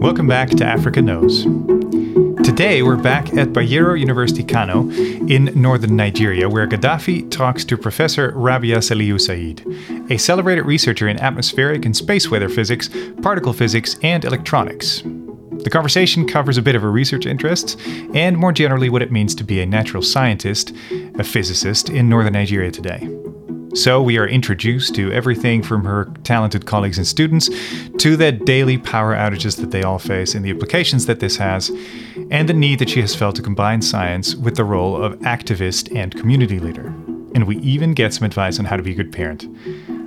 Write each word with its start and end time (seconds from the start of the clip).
Welcome 0.00 0.28
back 0.28 0.50
to 0.50 0.64
Africa 0.64 1.02
Knows. 1.02 1.42
Today, 2.44 2.84
we're 2.84 2.96
back 2.96 3.34
at 3.36 3.48
Bayero 3.48 3.98
University 3.98 4.44
Kano 4.44 4.88
in 4.90 5.46
northern 5.60 5.96
Nigeria, 5.96 6.48
where 6.48 6.68
Gaddafi 6.68 7.28
talks 7.32 7.64
to 7.64 7.76
Professor 7.76 8.32
Rabia 8.36 8.78
Salihu 8.78 9.20
Sa'id, 9.20 9.66
a 10.08 10.16
celebrated 10.16 10.62
researcher 10.62 11.08
in 11.08 11.18
atmospheric 11.18 11.84
and 11.84 11.96
space 11.96 12.30
weather 12.30 12.48
physics, 12.48 12.88
particle 13.22 13.52
physics, 13.52 13.96
and 14.04 14.24
electronics. 14.24 15.02
The 15.02 15.70
conversation 15.70 16.28
covers 16.28 16.56
a 16.56 16.62
bit 16.62 16.76
of 16.76 16.82
her 16.82 16.92
research 16.92 17.26
interests 17.26 17.76
and 18.14 18.38
more 18.38 18.52
generally 18.52 18.90
what 18.90 19.02
it 19.02 19.10
means 19.10 19.34
to 19.34 19.42
be 19.42 19.60
a 19.60 19.66
natural 19.66 20.04
scientist, 20.04 20.72
a 21.18 21.24
physicist 21.24 21.90
in 21.90 22.08
northern 22.08 22.34
Nigeria 22.34 22.70
today. 22.70 23.08
So, 23.74 24.00
we 24.00 24.16
are 24.16 24.26
introduced 24.26 24.94
to 24.94 25.12
everything 25.12 25.62
from 25.62 25.84
her 25.84 26.10
talented 26.24 26.64
colleagues 26.64 26.96
and 26.96 27.06
students 27.06 27.50
to 27.98 28.16
the 28.16 28.32
daily 28.32 28.78
power 28.78 29.14
outages 29.14 29.56
that 29.60 29.70
they 29.70 29.82
all 29.82 29.98
face 29.98 30.34
and 30.34 30.42
the 30.42 30.50
implications 30.50 31.04
that 31.04 31.20
this 31.20 31.36
has, 31.36 31.70
and 32.30 32.48
the 32.48 32.54
need 32.54 32.78
that 32.78 32.88
she 32.88 33.02
has 33.02 33.14
felt 33.14 33.36
to 33.36 33.42
combine 33.42 33.82
science 33.82 34.34
with 34.34 34.56
the 34.56 34.64
role 34.64 35.02
of 35.02 35.18
activist 35.20 35.94
and 35.94 36.14
community 36.14 36.58
leader. 36.58 36.86
And 37.34 37.46
we 37.46 37.58
even 37.58 37.92
get 37.92 38.14
some 38.14 38.24
advice 38.24 38.58
on 38.58 38.64
how 38.64 38.76
to 38.76 38.82
be 38.82 38.92
a 38.92 38.94
good 38.94 39.12
parent. 39.12 39.46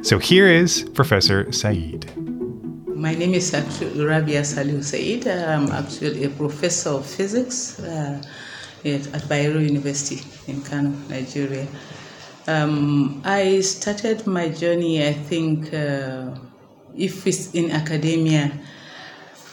So, 0.02 0.18
here 0.18 0.48
is 0.48 0.90
Professor 0.96 1.52
Sa'id. 1.52 2.12
My 2.88 3.14
name 3.14 3.36
is 3.36 3.54
Rabia 3.54 4.42
Salihu 4.42 4.84
Sa'id. 4.84 5.28
I'm 5.28 5.72
actually 5.72 6.24
a 6.24 6.30
professor 6.30 6.90
of 6.90 7.06
physics 7.06 7.80
uh, 7.80 8.22
at 8.84 9.02
Bayero 9.30 9.64
University 9.64 10.22
in 10.48 10.62
Kano, 10.64 10.90
Nigeria. 11.10 11.68
Um, 12.48 13.22
I 13.24 13.62
started 13.62 14.26
my 14.26 14.50
journey, 14.50 15.06
I 15.06 15.14
think, 15.14 15.74
uh, 15.74 16.36
if 16.96 17.28
it's 17.28 17.54
in 17.54 17.72
academia, 17.72 18.52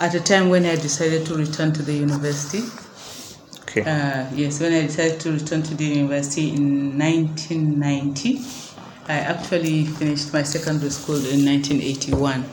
at 0.00 0.14
a 0.14 0.20
time 0.20 0.48
when 0.48 0.64
I 0.64 0.76
decided 0.76 1.26
to 1.26 1.34
return 1.34 1.72
to 1.74 1.82
the 1.82 1.92
university. 1.92 2.62
Okay. 3.62 3.82
Uh, 3.82 4.26
yes, 4.34 4.60
when 4.60 4.72
I 4.72 4.86
decided 4.86 5.20
to 5.20 5.32
return 5.32 5.62
to 5.64 5.74
the 5.74 5.84
university 5.84 6.48
in 6.54 6.98
1990, 6.98 8.40
I 9.08 9.18
actually 9.20 9.84
finished 9.84 10.32
my 10.32 10.42
secondary 10.42 10.90
school 10.90 11.16
in 11.16 11.44
1981. 11.44 12.44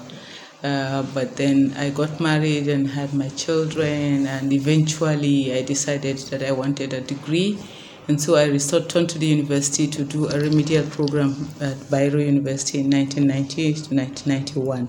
Uh, 0.64 1.04
but 1.14 1.38
then 1.38 1.74
I 1.78 1.92
got 1.92 2.20
married 2.20 2.68
and 2.68 2.90
had 2.90 3.14
my 3.14 3.30
children, 3.30 4.28
and 4.28 4.52
eventually 4.52 5.54
I 5.54 5.62
decided 5.62 6.18
that 6.30 6.44
I 6.44 6.52
wanted 6.52 6.92
a 6.94 7.02
degree 7.02 7.60
and 8.08 8.22
so 8.22 8.36
I 8.36 8.46
returned 8.46 9.10
to 9.10 9.18
the 9.18 9.26
university 9.26 9.88
to 9.88 10.04
do 10.04 10.28
a 10.28 10.40
remedial 10.40 10.86
program 10.86 11.32
at 11.60 11.76
Bayero 11.90 12.24
University 12.24 12.80
in 12.80 12.92
1990 12.92 13.74
to 13.74 13.96
1991. 13.96 14.88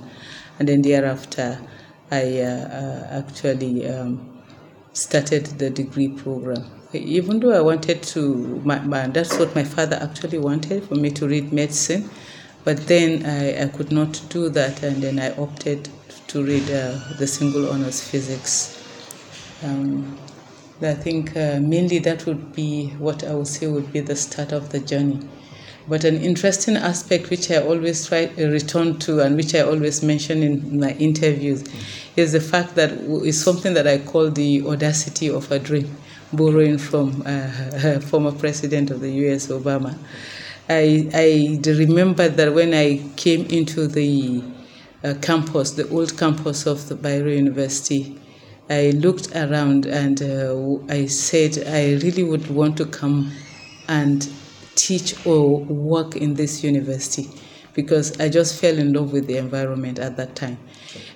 And 0.59 0.69
then 0.69 0.83
thereafter, 0.83 1.59
I 2.11 2.41
uh, 2.41 2.45
uh, 2.45 3.23
actually 3.23 3.89
um, 3.89 4.43
started 4.93 5.47
the 5.59 5.71
degree 5.71 6.09
program. 6.09 6.65
Even 6.93 7.41
though 7.41 7.53
I 7.53 7.61
wanted 7.61 8.03
to, 8.03 8.61
my, 8.65 8.81
my, 8.81 9.07
that's 9.07 9.39
what 9.39 9.55
my 9.55 9.65
father 9.65 9.97
actually 9.97 10.39
wanted 10.39 10.85
for 10.85 10.95
me 10.95 11.11
to 11.11 11.27
read 11.27 11.53
medicine, 11.53 12.09
but 12.65 12.87
then 12.87 13.25
I, 13.25 13.65
I 13.65 13.69
could 13.69 13.93
not 13.93 14.23
do 14.29 14.49
that, 14.51 14.83
and 14.83 15.03
then 15.03 15.19
I 15.19 15.35
opted 15.37 15.89
to 16.29 16.45
read 16.45 16.71
uh, 16.71 16.99
the 17.19 17.27
single 17.27 17.71
honors 17.71 18.03
physics. 18.03 18.83
Um, 19.63 20.19
I 20.83 20.93
think 20.93 21.35
uh, 21.37 21.59
mainly 21.59 21.99
that 22.01 22.27
would 22.27 22.55
be 22.55 22.89
what 22.99 23.25
I 23.25 23.35
would 23.35 23.49
say 23.49 23.67
would 23.67 23.93
be 23.95 24.01
the 24.01 24.15
start 24.15 24.53
of 24.53 24.71
the 24.71 24.79
journey. 24.79 25.27
But 25.89 26.05
an 26.05 26.17
interesting 26.21 26.77
aspect 26.77 27.31
which 27.31 27.51
I 27.51 27.63
always 27.63 28.07
try 28.07 28.27
to 28.27 28.49
uh, 28.49 28.51
return 28.51 28.99
to 29.01 29.21
and 29.21 29.37
which 29.37 29.55
I 29.55 29.61
always 29.61 30.03
mention 30.03 30.43
in 30.43 30.81
my 30.81 30.91
interviews 30.99 31.65
is 32.17 32.33
the 32.33 32.41
fact 32.41 32.75
that 32.75 32.91
it's 33.25 33.39
something 33.39 33.73
that 33.73 33.87
I 33.87 33.99
call 33.99 34.31
the 34.31 34.67
audacity 34.67 35.31
of 35.31 35.51
a 35.51 35.59
dream, 35.59 35.97
borrowing 36.35 36.77
from 36.77 37.23
uh, 37.25 38.01
former 38.01 38.33
president 38.33 38.91
of 38.91 39.01
the 39.01 39.11
U.S. 39.13 39.47
Obama. 39.47 39.97
I, 40.69 41.09
I 41.15 41.61
remember 41.71 42.29
that 42.29 42.53
when 42.53 42.75
I 42.75 43.01
came 43.17 43.47
into 43.47 43.87
the 43.87 44.43
uh, 45.03 45.15
campus, 45.23 45.71
the 45.71 45.89
old 45.89 46.19
campus 46.19 46.67
of 46.67 46.89
the 46.89 46.97
Bayero 46.97 47.35
University, 47.35 48.19
I 48.69 48.91
looked 48.91 49.35
around 49.37 49.87
and 49.87 50.21
uh, 50.21 50.79
I 50.89 51.07
said, 51.07 51.67
I 51.69 51.95
really 52.05 52.25
would 52.25 52.49
want 52.51 52.77
to 52.79 52.87
come 52.87 53.31
and 53.87 54.29
teach 54.75 55.15
or 55.25 55.59
work 55.61 56.17
in 56.17 56.35
this 56.35 56.65
university 56.65 57.29
because 57.75 58.19
I 58.19 58.29
just 58.29 58.61
fell 58.61 58.77
in 58.77 58.93
love 58.93 59.13
with 59.13 59.27
the 59.27 59.37
environment 59.37 59.99
at 59.99 60.17
that 60.17 60.35
time. 60.35 60.59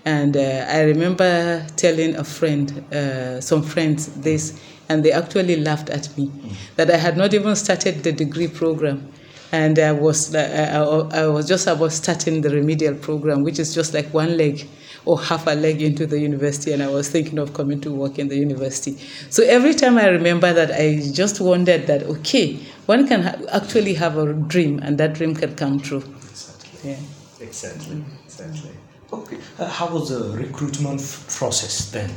And 0.04 0.36
uh, 0.36 0.66
I 0.68 0.82
remember 0.82 1.66
telling 1.76 2.14
a 2.16 2.24
friend, 2.24 2.84
uh, 2.92 3.40
some 3.40 3.62
friends, 3.62 4.08
this, 4.20 4.60
and 4.88 5.04
they 5.04 5.10
actually 5.10 5.56
laughed 5.56 5.90
at 5.90 6.16
me 6.16 6.30
that 6.76 6.90
I 6.90 6.96
had 6.96 7.16
not 7.16 7.34
even 7.34 7.56
started 7.56 8.02
the 8.02 8.12
degree 8.12 8.48
program. 8.48 9.12
And 9.52 9.78
I 9.78 9.90
was, 9.90 10.32
uh, 10.34 11.08
I, 11.12 11.22
I 11.22 11.26
was 11.26 11.48
just 11.48 11.66
about 11.66 11.92
starting 11.92 12.42
the 12.42 12.50
remedial 12.50 12.94
program, 12.94 13.42
which 13.42 13.58
is 13.58 13.74
just 13.74 13.92
like 13.92 14.06
one 14.14 14.36
leg 14.36 14.68
or 15.04 15.20
half 15.20 15.46
a 15.46 15.54
leg 15.54 15.80
into 15.82 16.06
the 16.06 16.18
university 16.18 16.72
and 16.72 16.82
I 16.82 16.88
was 16.88 17.08
thinking 17.08 17.38
of 17.38 17.54
coming 17.54 17.80
to 17.82 17.92
work 17.92 18.18
in 18.18 18.28
the 18.28 18.36
university. 18.36 18.98
So 19.30 19.42
every 19.44 19.74
time 19.74 19.98
I 19.98 20.08
remember 20.08 20.52
that, 20.52 20.70
I 20.72 21.00
just 21.12 21.40
wondered 21.40 21.86
that, 21.86 22.02
okay, 22.04 22.58
one 22.86 23.06
can 23.06 23.22
ha- 23.22 23.36
actually 23.52 23.94
have 23.94 24.16
a 24.18 24.32
dream 24.32 24.78
and 24.80 24.98
that 24.98 25.14
dream 25.14 25.34
can 25.34 25.54
come 25.56 25.80
true. 25.80 26.02
Exactly. 26.30 26.90
Yeah. 26.90 26.96
Exactly. 27.40 28.04
Exactly. 28.26 28.70
Okay. 29.12 29.38
Uh, 29.58 29.66
how 29.66 29.88
was 29.92 30.10
the 30.10 30.36
recruitment 30.36 31.00
f- 31.00 31.34
process 31.36 31.90
then? 31.90 32.10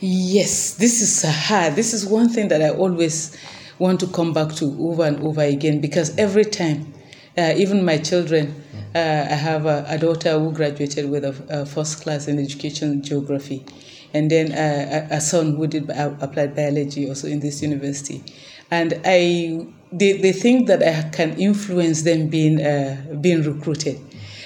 Yes, 0.00 0.74
this 0.74 1.00
is 1.02 1.22
hard. 1.22 1.74
This 1.76 1.92
is 1.92 2.06
one 2.06 2.28
thing 2.28 2.48
that 2.48 2.62
I 2.62 2.70
always 2.70 3.36
want 3.78 4.00
to 4.00 4.06
come 4.06 4.32
back 4.32 4.54
to 4.56 4.64
over 4.80 5.04
and 5.04 5.20
over 5.20 5.42
again 5.42 5.80
because 5.80 6.16
every 6.18 6.44
time, 6.44 6.92
uh, 7.36 7.54
even 7.56 7.84
my 7.84 7.98
children, 7.98 8.54
uh, 8.69 8.69
I 8.98 9.34
have 9.34 9.66
a, 9.66 9.84
a, 9.88 9.98
daughter 9.98 10.38
who 10.38 10.52
graduated 10.52 11.08
with 11.10 11.24
a, 11.24 11.34
a, 11.48 11.66
first 11.66 12.02
class 12.02 12.26
in 12.26 12.38
education 12.38 13.02
geography, 13.02 13.64
and 14.12 14.30
then 14.30 14.52
uh, 14.52 15.06
a, 15.10 15.16
a, 15.16 15.20
son 15.20 15.54
who 15.54 15.66
did 15.68 15.88
applied 15.90 16.56
biology 16.56 17.08
also 17.08 17.28
in 17.28 17.38
this 17.40 17.62
university. 17.62 18.24
And 18.70 19.00
I, 19.04 19.66
they, 19.92 20.14
they 20.14 20.32
think 20.32 20.66
that 20.66 20.82
I 20.82 21.08
can 21.10 21.38
influence 21.38 22.02
them 22.02 22.28
being 22.28 22.60
uh, 22.60 23.16
being 23.20 23.42
recruited, 23.42 24.00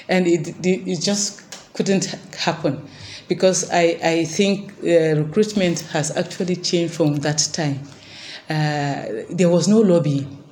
and 0.09 0.27
it, 0.27 0.55
it 0.65 1.01
just 1.01 1.41
couldn't 1.73 2.05
happen 2.37 2.87
because 3.29 3.71
I, 3.71 3.99
I 4.03 4.25
think 4.25 4.73
uh, 4.83 5.17
recruitment 5.23 5.81
has 5.93 6.15
actually 6.17 6.57
changed 6.57 6.95
from 6.95 7.17
that 7.17 7.49
time. 7.53 7.81
Uh, 8.49 9.25
there 9.31 9.49
was 9.49 9.69
no 9.69 9.81
lobbying 9.81 10.44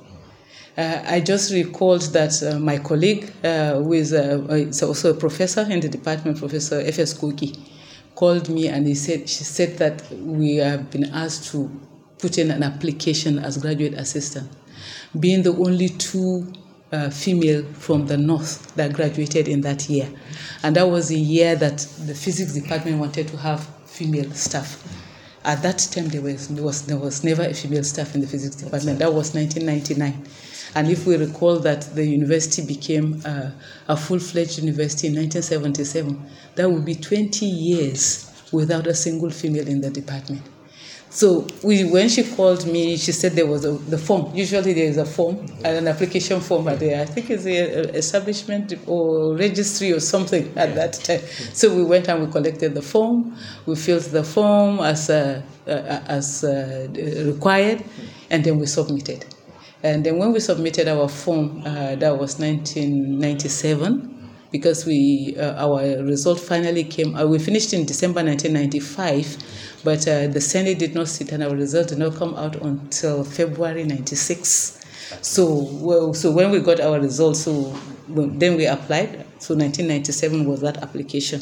uh, 0.77 1.03
I 1.05 1.19
just 1.19 1.53
recalled 1.53 2.01
that 2.13 2.41
uh, 2.41 2.57
my 2.59 2.79
colleague, 2.79 3.31
uh, 3.43 3.75
who 3.75 3.93
is, 3.93 4.13
uh, 4.13 4.41
also 4.81 5.11
a 5.11 5.13
professor 5.13 5.61
in 5.61 5.79
the 5.79 5.89
department, 5.89 6.39
Professor 6.39 6.81
F.S. 6.81 7.13
Koki, 7.13 7.53
called 8.15 8.49
me 8.49 8.67
and 8.67 8.87
he 8.87 8.95
said, 8.95 9.29
she 9.29 9.43
said 9.43 9.77
that 9.77 10.09
we 10.11 10.55
have 10.57 10.89
been 10.89 11.05
asked 11.05 11.51
to 11.51 11.69
put 12.17 12.37
in 12.37 12.49
an 12.51 12.63
application 12.63 13.37
as 13.39 13.57
graduate 13.57 13.93
assistant, 13.93 14.49
being 15.19 15.43
the 15.43 15.53
only 15.53 15.89
two 15.89 16.51
uh, 16.91 17.09
female 17.09 17.63
from 17.73 18.05
the 18.07 18.17
north 18.17 18.73
that 18.75 18.93
graduated 18.93 19.47
in 19.47 19.61
that 19.61 19.89
year. 19.89 20.07
And 20.63 20.75
that 20.75 20.87
was 20.87 21.09
the 21.09 21.19
year 21.19 21.55
that 21.55 21.79
the 22.05 22.15
physics 22.15 22.53
department 22.53 22.99
wanted 22.99 23.27
to 23.29 23.37
have 23.37 23.65
female 23.85 24.31
staff. 24.31 24.81
At 25.43 25.61
that 25.63 25.79
time, 25.91 26.07
there 26.07 26.21
was, 26.21 26.47
there 26.47 26.63
was, 26.63 26.85
there 26.85 26.97
was 26.97 27.23
never 27.23 27.43
a 27.43 27.53
female 27.53 27.83
staff 27.83 28.15
in 28.15 28.21
the 28.21 28.27
physics 28.27 28.55
department. 28.55 28.99
That 28.99 29.13
was 29.13 29.33
1999. 29.35 30.25
And 30.75 30.89
if 30.89 31.05
we 31.05 31.17
recall 31.17 31.59
that 31.59 31.81
the 31.93 32.05
university 32.05 32.65
became 32.65 33.21
uh, 33.25 33.51
a 33.87 33.95
full 33.95 34.19
fledged 34.19 34.57
university 34.57 35.07
in 35.07 35.15
1977, 35.15 36.29
that 36.55 36.69
would 36.69 36.85
be 36.85 36.95
20 36.95 37.45
years 37.45 38.31
without 38.51 38.87
a 38.87 38.93
single 38.93 39.29
female 39.29 39.67
in 39.67 39.81
the 39.81 39.89
department. 39.89 40.41
So 41.13 41.45
we, 41.63 41.83
when 41.83 42.09
she 42.09 42.23
called 42.23 42.65
me, 42.65 42.97
she 42.97 43.11
said 43.11 43.33
there 43.33 43.45
was 43.45 43.65
a, 43.65 43.73
the 43.73 43.99
form. 43.99 44.35
Usually 44.35 44.73
there 44.73 44.87
is 44.87 44.97
a 44.97 45.05
form, 45.05 45.45
an 45.63 45.87
application 45.87 46.41
form 46.41 46.67
at 46.67 46.79
the, 46.79 46.99
I 46.99 47.05
think 47.05 47.29
it's 47.29 47.43
the 47.43 47.95
establishment 47.95 48.73
or 48.87 49.35
registry 49.35 49.91
or 49.91 49.99
something 49.99 50.51
at 50.57 50.73
that 50.73 50.93
time. 50.93 51.21
So 51.53 51.71
we 51.75 51.83
went 51.83 52.07
and 52.07 52.25
we 52.25 52.31
collected 52.31 52.73
the 52.73 52.81
form. 52.81 53.37
We 53.67 53.75
filled 53.75 54.05
the 54.05 54.23
form 54.23 54.79
as, 54.79 55.11
uh, 55.11 55.43
uh, 55.67 55.69
as 55.69 56.43
uh, 56.43 56.87
required, 57.27 57.83
and 58.31 58.43
then 58.43 58.57
we 58.57 58.65
submitted. 58.65 59.23
And 59.83 60.05
then 60.05 60.17
when 60.17 60.31
we 60.31 60.39
submitted 60.39 60.87
our 60.87 61.09
form, 61.09 61.61
uh, 61.65 61.95
that 61.95 62.17
was 62.17 62.39
1997, 62.39 64.31
because 64.51 64.85
we 64.85 65.35
uh, 65.37 65.55
our 65.65 65.81
result 66.03 66.39
finally 66.39 66.83
came. 66.85 67.15
Uh, 67.15 67.25
we 67.25 67.37
finished 67.39 67.73
in 67.73 67.85
December 67.85 68.23
1995, 68.23 69.83
but 69.83 70.07
uh, 70.07 70.27
the 70.27 70.39
Senate 70.41 70.79
did 70.79 70.95
not 70.95 71.07
sit, 71.09 71.31
and 71.31 71.43
our 71.43 71.55
result 71.55 71.89
did 71.89 71.97
not 71.97 72.15
come 72.15 72.33
out 72.35 72.55
until 72.61 73.23
February 73.25 73.83
96. 73.83 74.79
So, 75.21 75.67
well, 75.73 76.13
so 76.13 76.31
when 76.31 76.49
we 76.51 76.59
got 76.59 76.79
our 76.79 76.99
results, 76.99 77.41
so 77.41 77.75
then 78.07 78.55
we 78.55 78.65
applied. 78.65 79.25
So 79.39 79.53
1997 79.55 80.45
was 80.45 80.61
that 80.61 80.77
application. 80.77 81.41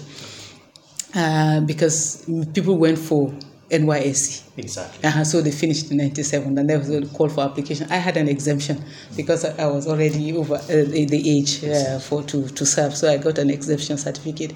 uh, 1.16 1.62
because 1.62 2.26
people 2.54 2.78
went 2.78 2.98
for 2.98 3.34
NYSC. 3.72 4.44
Exactly. 4.58 5.04
Uh-huh, 5.08 5.24
so 5.24 5.42
they 5.42 5.52
finished 5.52 5.92
in 5.92 5.98
97 5.98 6.58
and 6.58 6.70
there 6.70 6.78
was 6.78 6.90
a 6.90 7.06
call 7.08 7.30
for 7.30 7.42
application. 7.42 7.88
I 7.90 7.98
had 7.98 8.18
an 8.18 8.28
exemption 8.28 8.84
because 9.16 9.46
I 9.46 9.66
was 9.66 9.88
already 9.88 10.36
over 10.36 10.56
uh, 10.56 10.68
the 10.68 11.24
age 11.26 11.64
uh, 11.64 12.00
for 12.00 12.22
to, 12.24 12.48
to 12.50 12.66
serve. 12.66 12.96
So 12.96 13.10
I 13.12 13.18
got 13.18 13.38
an 13.38 13.50
exemption 13.50 13.98
certificate. 13.98 14.54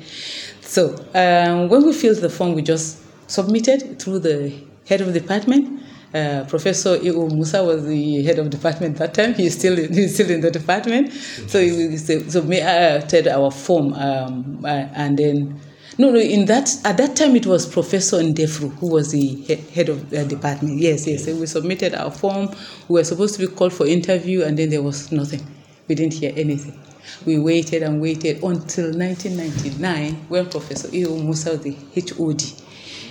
So 0.62 0.95
um, 1.13 1.69
when 1.69 1.85
we 1.85 1.94
filled 1.94 2.17
the 2.17 2.29
form, 2.29 2.53
we 2.53 2.62
just 2.62 3.00
submitted 3.27 4.00
through 4.00 4.19
the 4.19 4.53
head 4.88 5.01
of 5.01 5.13
the 5.13 5.19
department. 5.19 5.81
Uh, 6.13 6.45
Professor 6.47 6.97
E.O. 7.01 7.27
Musa 7.29 7.63
was 7.63 7.85
the 7.85 8.23
head 8.23 8.39
of 8.39 8.50
department 8.50 8.97
that 8.97 9.13
time. 9.13 9.33
He's 9.33 9.57
still 9.57 9.77
in, 9.79 9.94
he's 9.97 10.13
still 10.13 10.29
in 10.29 10.41
the 10.41 10.51
department. 10.51 11.13
So 11.13 11.59
he 11.61 11.97
submitted 11.97 13.27
our 13.27 13.51
form 13.51 13.94
um, 13.94 14.63
uh, 14.63 14.68
and 14.68 15.18
then 15.18 15.59
no, 15.97 16.12
no. 16.12 16.19
In 16.19 16.45
that 16.45 16.69
at 16.83 16.97
that 16.97 17.15
time, 17.15 17.36
it 17.36 17.45
was 17.45 17.65
Professor 17.65 18.18
Ndefru 18.21 18.74
who 18.80 18.92
was 18.92 19.12
the 19.12 19.36
head 19.74 19.89
of 19.89 20.09
the 20.09 20.25
department. 20.25 20.77
Yes, 20.80 21.07
yes. 21.07 21.27
We 21.27 21.45
submitted 21.45 21.95
our 21.95 22.12
form. 22.12 22.50
We 22.89 23.00
were 23.00 23.03
supposed 23.03 23.36
to 23.36 23.47
be 23.47 23.53
called 23.53 23.74
for 23.74 23.86
interview, 23.88 24.44
and 24.44 24.57
then 24.57 24.69
there 24.69 24.81
was 24.81 25.12
nothing. 25.12 25.42
We 25.88 25.95
didn't 25.95 26.15
hear 26.15 26.33
anything. 26.36 26.77
We 27.25 27.39
waited 27.39 27.83
and 27.83 28.01
waited 28.01 28.44
until 28.44 28.92
1999 28.92 30.25
when 30.27 30.50
Professor 30.50 30.89
E.O. 30.94 31.15
Musa 31.18 31.51
was 31.51 31.62
the 31.62 31.75
HOD. 31.95 32.44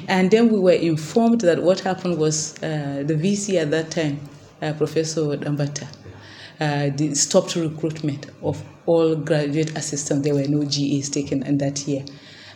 And 0.09 0.31
then 0.31 0.53
we 0.53 0.59
were 0.59 0.73
informed 0.73 1.41
that 1.43 1.63
what 1.63 1.81
happened 1.81 2.19
was 2.19 2.55
uh, 2.63 3.05
the 3.07 3.15
VC 3.15 3.55
at 3.61 3.71
that 3.71 3.91
time, 3.91 4.21
uh, 4.61 4.73
Professor 4.75 5.23
Dambata, 5.37 5.87
uh, 6.61 7.15
stopped 7.15 7.57
recruitment 7.57 8.27
of 8.43 8.63
all 8.87 9.17
graduate 9.17 9.77
assistants. 9.79 10.25
There 10.25 10.35
were 10.35 10.47
no 10.49 10.63
GAs 10.65 11.09
taken 11.09 11.43
in 11.45 11.59
that 11.59 11.87
year 11.89 12.05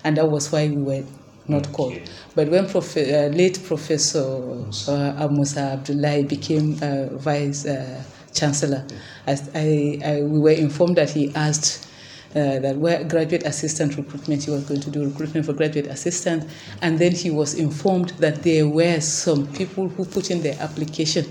and 0.04 0.16
that 0.16 0.28
was 0.28 0.50
why 0.52 0.68
we 0.68 0.76
were 0.76 1.04
not 1.46 1.66
okay. 1.66 1.72
called. 1.74 2.00
But 2.34 2.48
when 2.48 2.68
prof- 2.68 2.96
uh, 2.96 3.28
late 3.32 3.62
Professor 3.64 4.64
uh, 4.88 5.28
Musa 5.30 5.60
Abdullahi 5.60 6.24
became 6.24 6.78
uh, 6.82 7.06
Vice 7.16 7.66
uh, 7.66 8.02
Chancellor, 8.32 8.86
I, 9.26 10.00
I, 10.04 10.22
we 10.22 10.38
were 10.38 10.50
informed 10.50 10.96
that 10.96 11.10
he 11.10 11.34
asked 11.34 11.88
uh, 12.32 12.58
that 12.58 12.76
where 12.76 13.02
graduate 13.04 13.44
assistant 13.44 13.96
recruitment, 13.96 14.44
he 14.44 14.50
was 14.50 14.64
going 14.64 14.80
to 14.80 14.90
do 14.90 15.04
recruitment 15.04 15.46
for 15.46 15.54
graduate 15.54 15.86
assistant, 15.86 16.44
and 16.82 16.98
then 16.98 17.12
he 17.12 17.30
was 17.30 17.54
informed 17.54 18.10
that 18.18 18.42
there 18.42 18.68
were 18.68 19.00
some 19.00 19.46
people 19.54 19.88
who 19.88 20.04
put 20.04 20.30
in 20.30 20.42
their 20.42 20.56
application 20.60 21.24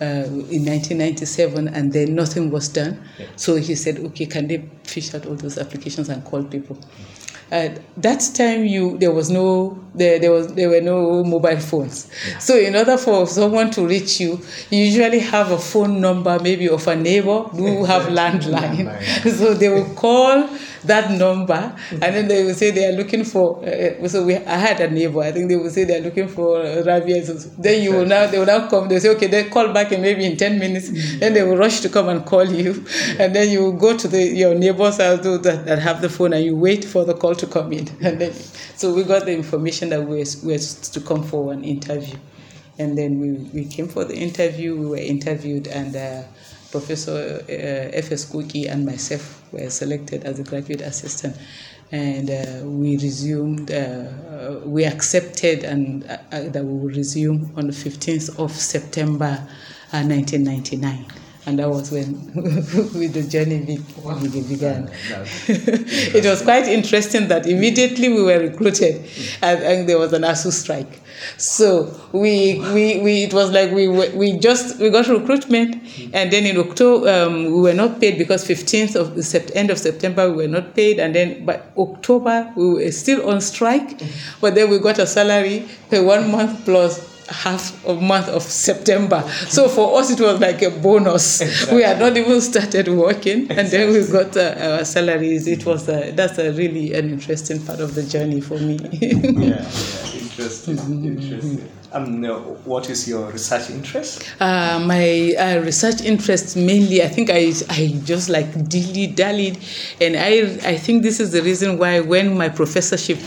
uh, 0.00 0.26
in 0.50 0.64
1997 0.66 1.68
and 1.68 1.92
then 1.92 2.14
nothing 2.14 2.50
was 2.50 2.68
done. 2.68 3.02
Yeah. 3.18 3.26
So 3.36 3.56
he 3.56 3.74
said, 3.74 3.98
okay, 3.98 4.26
can 4.26 4.46
they 4.46 4.68
fish 4.84 5.14
out 5.14 5.26
all 5.26 5.36
those 5.36 5.58
applications 5.58 6.08
and 6.08 6.22
call 6.24 6.44
people? 6.44 6.78
Uh, 7.52 7.68
that 7.96 8.28
time 8.34 8.64
you 8.64 8.98
there 8.98 9.12
was 9.12 9.30
no 9.30 9.78
there, 9.94 10.18
there 10.18 10.32
was 10.32 10.52
there 10.54 10.68
were 10.68 10.80
no 10.80 11.22
mobile 11.22 11.60
phones. 11.60 12.10
Yeah. 12.28 12.38
so 12.38 12.56
in 12.58 12.74
order 12.74 12.98
for 12.98 13.24
someone 13.28 13.70
to 13.70 13.86
reach 13.86 14.18
you 14.20 14.40
you 14.70 14.84
usually 14.84 15.20
have 15.20 15.52
a 15.52 15.58
phone 15.58 16.00
number 16.00 16.40
maybe 16.42 16.68
of 16.68 16.84
a 16.88 16.96
neighbor 16.96 17.42
who 17.44 17.84
have 17.84 18.02
landline. 18.20 18.90
So 19.38 19.54
they 19.54 19.68
will 19.68 19.94
call 19.94 20.48
that 20.86 21.10
number 21.10 21.74
and 21.90 22.02
then 22.02 22.28
they 22.28 22.44
will 22.44 22.54
say 22.54 22.70
they 22.70 22.86
are 22.86 22.96
looking 22.96 23.24
for 23.24 23.64
uh, 23.66 24.08
so 24.08 24.24
we 24.24 24.36
I 24.36 24.56
had 24.58 24.80
a 24.80 24.90
neighbor 24.90 25.20
I 25.20 25.32
think 25.32 25.48
they 25.48 25.56
will 25.56 25.70
say 25.70 25.84
they 25.84 25.98
are 25.98 26.02
looking 26.02 26.28
for 26.28 26.60
uh, 26.60 26.82
Rabia 26.84 27.22
then 27.58 27.82
you 27.82 27.92
will 27.92 28.06
now 28.06 28.26
they 28.26 28.38
will 28.38 28.46
now 28.46 28.68
come 28.68 28.88
they 28.88 28.98
say 28.98 29.10
okay 29.10 29.26
they 29.26 29.44
call 29.44 29.72
back 29.72 29.92
in 29.92 30.02
maybe 30.02 30.24
in 30.24 30.36
10 30.36 30.58
minutes. 30.58 30.88
Mm-hmm. 30.90 31.18
then 31.18 31.34
they 31.34 31.42
will 31.42 31.56
rush 31.56 31.80
to 31.80 31.88
come 31.88 32.08
and 32.08 32.24
call 32.24 32.44
you. 32.44 32.84
And 33.18 33.34
then 33.34 33.50
you 33.50 33.72
go 33.72 33.96
to 33.96 34.08
the 34.08 34.22
your 34.42 34.54
neighbor's 34.54 34.98
house 34.98 35.20
that, 35.22 35.62
that 35.66 35.78
have 35.78 36.00
the 36.02 36.08
phone 36.08 36.32
and 36.32 36.44
you 36.44 36.56
wait 36.56 36.84
for 36.84 37.04
the 37.04 37.14
call 37.14 37.34
to 37.34 37.46
come 37.46 37.72
in. 37.72 37.88
And 38.02 38.20
then 38.20 38.32
so 38.80 38.94
we 38.94 39.02
got 39.04 39.24
the 39.24 39.32
information 39.32 39.88
that 39.90 40.00
we 40.00 40.18
were, 40.18 40.24
we 40.44 40.52
were 40.52 40.58
to 40.58 41.00
come 41.00 41.22
for 41.22 41.52
an 41.52 41.64
interview. 41.64 42.16
And 42.78 42.96
then 42.98 43.20
we, 43.20 43.30
we 43.54 43.64
came 43.64 43.88
for 43.88 44.04
the 44.04 44.14
interview 44.14 44.76
we 44.76 44.86
were 44.86 44.96
interviewed 45.14 45.66
and 45.66 45.96
uh, 45.96 46.22
Professor 46.70 47.42
uh, 47.48 47.98
F.S. 47.98 48.24
Kuki 48.24 48.66
and 48.66 48.84
myself 48.84 49.42
were 49.52 49.70
selected 49.70 50.24
as 50.24 50.38
a 50.38 50.42
graduate 50.42 50.80
assistant. 50.80 51.36
And 51.92 52.30
uh, 52.30 52.62
we 52.64 52.96
resumed, 52.96 53.70
uh, 53.70 53.74
uh 53.74 54.60
we 54.64 54.84
accepted 54.84 55.62
and 55.62 56.02
that 56.30 56.64
we 56.64 56.74
will 56.80 56.88
resume 56.88 57.52
on 57.56 57.68
the 57.68 57.72
15th 57.72 58.38
of 58.38 58.50
September 58.50 59.46
1999 59.92 61.25
and 61.46 61.60
that 61.60 61.68
was 61.70 61.92
when 61.92 62.12
with 62.34 63.14
the 63.14 63.22
journey 63.22 63.60
began. 64.48 64.90
it 65.48 66.24
was 66.24 66.42
quite 66.42 66.66
interesting 66.66 67.28
that 67.28 67.46
immediately 67.46 68.08
we 68.08 68.22
were 68.22 68.40
recruited, 68.40 68.96
hmm. 68.96 69.44
and, 69.44 69.62
and 69.62 69.88
there 69.88 69.98
was 69.98 70.12
an 70.12 70.22
ASUU 70.22 70.50
strike. 70.52 71.00
So 71.38 71.98
we, 72.12 72.58
we, 72.74 73.00
we 73.00 73.22
it 73.22 73.32
was 73.32 73.50
like 73.52 73.70
we 73.70 73.88
we 73.88 74.38
just 74.38 74.80
we 74.80 74.90
got 74.90 75.06
recruitment, 75.06 75.76
hmm. 75.76 76.10
and 76.12 76.32
then 76.32 76.44
in 76.46 76.58
October 76.58 77.08
um, 77.08 77.44
we 77.44 77.60
were 77.60 77.74
not 77.74 78.00
paid 78.00 78.18
because 78.18 78.44
15th 78.44 78.96
of 78.96 79.14
the 79.14 79.52
end 79.54 79.70
of 79.70 79.78
September 79.78 80.28
we 80.30 80.38
were 80.38 80.52
not 80.52 80.74
paid, 80.74 80.98
and 80.98 81.14
then 81.14 81.44
by 81.44 81.62
October 81.78 82.52
we 82.56 82.74
were 82.74 82.90
still 82.90 83.28
on 83.30 83.40
strike, 83.40 84.00
hmm. 84.00 84.08
but 84.40 84.56
then 84.56 84.68
we 84.68 84.80
got 84.80 84.98
a 84.98 85.06
salary 85.06 85.64
per 85.90 86.04
one 86.04 86.28
month 86.30 86.64
plus 86.64 87.15
half 87.28 87.84
of 87.84 88.00
month 88.02 88.28
of 88.28 88.42
September. 88.42 89.22
So 89.48 89.68
for 89.68 89.98
us, 89.98 90.10
it 90.10 90.20
was 90.20 90.40
like 90.40 90.62
a 90.62 90.70
bonus. 90.70 91.40
Exactly. 91.40 91.76
We 91.76 91.82
had 91.82 91.98
not 91.98 92.16
even 92.16 92.40
started 92.40 92.88
working, 92.88 93.50
exactly. 93.50 93.56
and 93.58 93.68
then 93.68 93.92
we 93.92 94.06
got 94.12 94.36
uh, 94.36 94.78
our 94.78 94.84
salaries. 94.84 95.46
It 95.46 95.64
was 95.66 95.88
a, 95.88 96.10
that's 96.12 96.38
a 96.38 96.52
really 96.52 96.94
an 96.94 97.10
interesting 97.10 97.64
part 97.64 97.80
of 97.80 97.94
the 97.94 98.02
journey 98.02 98.40
for 98.40 98.58
me. 98.58 98.78
yeah, 98.92 99.18
yeah, 99.40 100.20
interesting, 100.38 101.04
interesting. 101.04 101.68
Um, 101.92 102.22
what 102.64 102.90
is 102.90 103.08
your 103.08 103.30
research 103.30 103.70
interest? 103.70 104.22
Uh, 104.40 104.82
my 104.84 105.34
uh, 105.38 105.60
research 105.60 106.02
interest 106.02 106.56
mainly, 106.56 107.02
I 107.02 107.08
think 107.08 107.30
I, 107.30 107.52
I 107.70 108.00
just 108.04 108.28
like 108.28 108.68
dilly 108.68 109.06
dallied, 109.06 109.58
and 110.00 110.16
I, 110.16 110.58
I 110.68 110.76
think 110.76 111.02
this 111.02 111.20
is 111.20 111.32
the 111.32 111.42
reason 111.42 111.78
why 111.78 112.00
when 112.00 112.36
my 112.36 112.48
professorship 112.48 113.18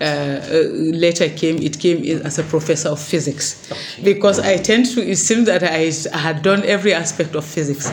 uh, 0.00 0.04
uh, 0.04 0.62
later 0.72 1.28
came, 1.28 1.56
it 1.58 1.78
came 1.78 2.04
as 2.26 2.38
a 2.38 2.42
professor 2.42 2.88
of 2.88 3.00
physics. 3.00 3.70
Okay. 3.70 4.02
Because 4.02 4.40
I 4.40 4.56
tend 4.56 4.86
to, 4.86 5.00
it 5.00 5.16
seems 5.16 5.46
that 5.46 5.62
I 5.62 5.90
had 6.18 6.42
done 6.42 6.64
every 6.64 6.92
aspect 6.92 7.34
of 7.34 7.44
physics. 7.44 7.90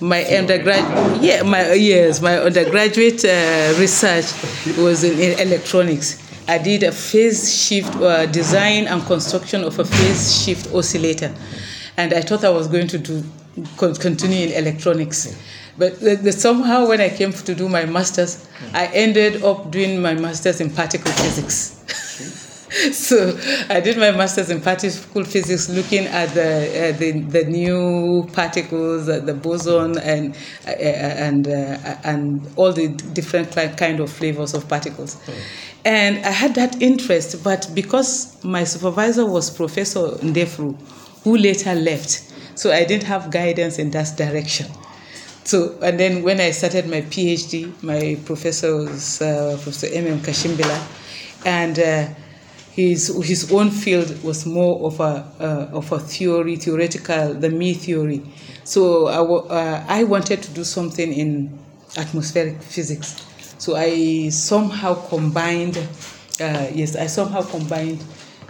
My 0.00 0.24
undergraduate, 0.24 1.22
yeah, 1.22 1.42
my 1.42 1.72
yes, 1.72 2.20
my 2.20 2.38
undergraduate 2.38 3.24
uh, 3.24 3.74
research 3.78 4.32
was 4.78 5.04
in, 5.04 5.18
in, 5.18 5.38
electronics. 5.40 6.22
I 6.52 6.58
did 6.58 6.82
a 6.82 6.92
phase 6.92 7.50
shift 7.50 7.96
uh, 7.96 8.26
design 8.26 8.86
and 8.86 9.02
construction 9.06 9.64
of 9.64 9.78
a 9.78 9.86
phase 9.86 10.44
shift 10.44 10.74
oscillator, 10.74 11.34
and 11.96 12.12
I 12.12 12.20
thought 12.20 12.44
I 12.44 12.50
was 12.50 12.68
going 12.68 12.88
to 12.88 12.98
do 12.98 13.24
continue 13.78 14.48
in 14.48 14.52
electronics. 14.52 15.34
But 15.78 15.98
the, 16.00 16.16
the, 16.16 16.30
somehow, 16.30 16.86
when 16.86 17.00
I 17.00 17.08
came 17.08 17.32
to 17.32 17.54
do 17.54 17.70
my 17.70 17.86
master's, 17.86 18.46
I 18.74 18.88
ended 18.88 19.42
up 19.42 19.70
doing 19.70 20.02
my 20.02 20.12
master's 20.12 20.60
in 20.60 20.68
particle 20.68 21.10
physics. 21.12 21.78
so 22.92 23.38
I 23.70 23.80
did 23.80 23.96
my 23.96 24.10
master's 24.10 24.50
in 24.50 24.60
particle 24.60 25.24
physics, 25.24 25.70
looking 25.70 26.04
at 26.04 26.34
the 26.34 26.90
uh, 26.90 26.98
the, 26.98 27.12
the, 27.20 27.44
new 27.44 28.28
particles, 28.34 29.08
uh, 29.08 29.20
the 29.20 29.32
boson, 29.32 29.96
and 29.98 30.36
uh, 30.66 30.70
and 30.70 31.48
uh, 31.48 31.96
and 32.04 32.46
all 32.56 32.72
the 32.72 32.88
different 32.88 33.52
kind 33.78 34.00
of 34.00 34.12
flavors 34.12 34.52
of 34.52 34.68
particles. 34.68 35.14
Mm. 35.14 35.34
And 35.84 36.24
I 36.24 36.30
had 36.30 36.54
that 36.54 36.80
interest, 36.80 37.42
but 37.42 37.68
because 37.74 38.42
my 38.44 38.64
supervisor 38.64 39.26
was 39.26 39.50
Professor 39.50 40.12
Ndefru, 40.18 40.76
who 41.24 41.36
later 41.36 41.74
left, 41.74 42.32
so 42.54 42.70
I 42.70 42.84
didn't 42.84 43.04
have 43.04 43.30
guidance 43.30 43.78
in 43.78 43.90
that 43.90 44.16
direction. 44.16 44.66
So, 45.44 45.76
and 45.82 45.98
then 45.98 46.22
when 46.22 46.40
I 46.40 46.52
started 46.52 46.88
my 46.88 47.00
PhD, 47.02 47.82
my 47.82 48.16
professor 48.24 48.76
was 48.76 49.20
uh, 49.20 49.58
Professor 49.60 49.88
M.M. 49.92 50.20
Kashimbila, 50.20 50.80
and 51.44 51.78
uh, 51.78 52.08
his, 52.70 53.08
his 53.26 53.52
own 53.52 53.70
field 53.70 54.22
was 54.22 54.46
more 54.46 54.86
of 54.86 55.00
a, 55.00 55.26
uh, 55.40 55.76
of 55.76 55.90
a 55.90 55.98
theory, 55.98 56.56
theoretical, 56.56 57.34
the 57.34 57.50
Mie 57.50 57.74
theory. 57.74 58.22
So 58.62 59.08
uh, 59.08 59.84
I 59.88 60.04
wanted 60.04 60.42
to 60.44 60.50
do 60.52 60.62
something 60.62 61.12
in 61.12 61.58
atmospheric 61.96 62.62
physics. 62.62 63.26
So 63.62 63.76
I 63.76 64.28
somehow 64.30 64.94
combined, 65.06 65.76
uh, 66.40 66.66
yes, 66.74 66.96
I 66.96 67.06
somehow 67.06 67.42
combined 67.42 68.02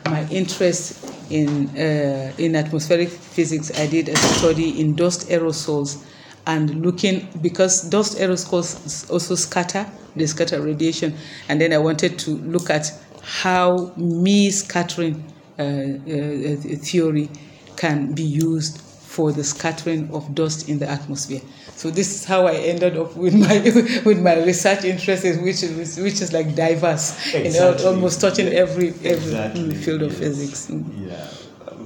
my 0.06 0.26
interest 0.30 1.04
in, 1.28 1.68
uh, 1.76 2.32
in 2.38 2.56
atmospheric 2.56 3.10
physics. 3.10 3.70
I 3.78 3.88
did 3.88 4.08
a 4.08 4.16
study 4.16 4.80
in 4.80 4.96
dust 4.96 5.28
aerosols 5.28 6.02
and 6.46 6.80
looking 6.80 7.28
because 7.42 7.82
dust 7.90 8.16
aerosols 8.16 9.10
also 9.10 9.34
scatter 9.34 9.86
they 10.16 10.24
scatter 10.24 10.60
radiation 10.60 11.14
and 11.48 11.60
then 11.60 11.72
i 11.72 11.78
wanted 11.78 12.18
to 12.18 12.32
look 12.38 12.68
at 12.68 12.90
how 13.22 13.92
Mie 13.96 14.50
scattering 14.50 15.24
uh, 15.56 15.62
uh, 15.62 16.56
theory 16.82 17.30
can 17.76 18.12
be 18.12 18.24
used 18.24 18.82
for 19.12 19.30
the 19.30 19.44
scattering 19.44 20.10
of 20.14 20.34
dust 20.34 20.70
in 20.70 20.78
the 20.78 20.88
atmosphere. 20.88 21.42
So 21.76 21.90
this 21.90 22.14
is 22.14 22.24
how 22.24 22.46
I 22.46 22.54
ended 22.54 22.96
up 22.96 23.14
with 23.14 23.34
my 23.34 23.58
with 24.08 24.20
my 24.22 24.42
research 24.42 24.84
interests, 24.84 25.36
which 25.36 25.62
is 25.62 26.00
which 26.00 26.22
is 26.22 26.32
like 26.32 26.54
diverse, 26.54 27.12
exactly. 27.34 27.50
you 27.50 27.60
know, 27.60 27.76
almost 27.90 28.22
touching 28.22 28.48
every 28.48 28.88
every 28.88 29.10
exactly. 29.10 29.74
field 29.74 30.02
of 30.02 30.12
yes. 30.12 30.20
physics. 30.20 30.70
Yeah, 30.70 31.28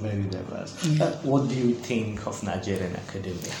very 0.05 0.23
diverse. 0.23 0.71
Yeah. 0.85 1.03
Uh, 1.03 1.11
what 1.23 1.49
do 1.49 1.55
you 1.55 1.73
think 1.73 2.25
of 2.25 2.41
Nigerian 2.43 2.95
academia? 2.95 3.53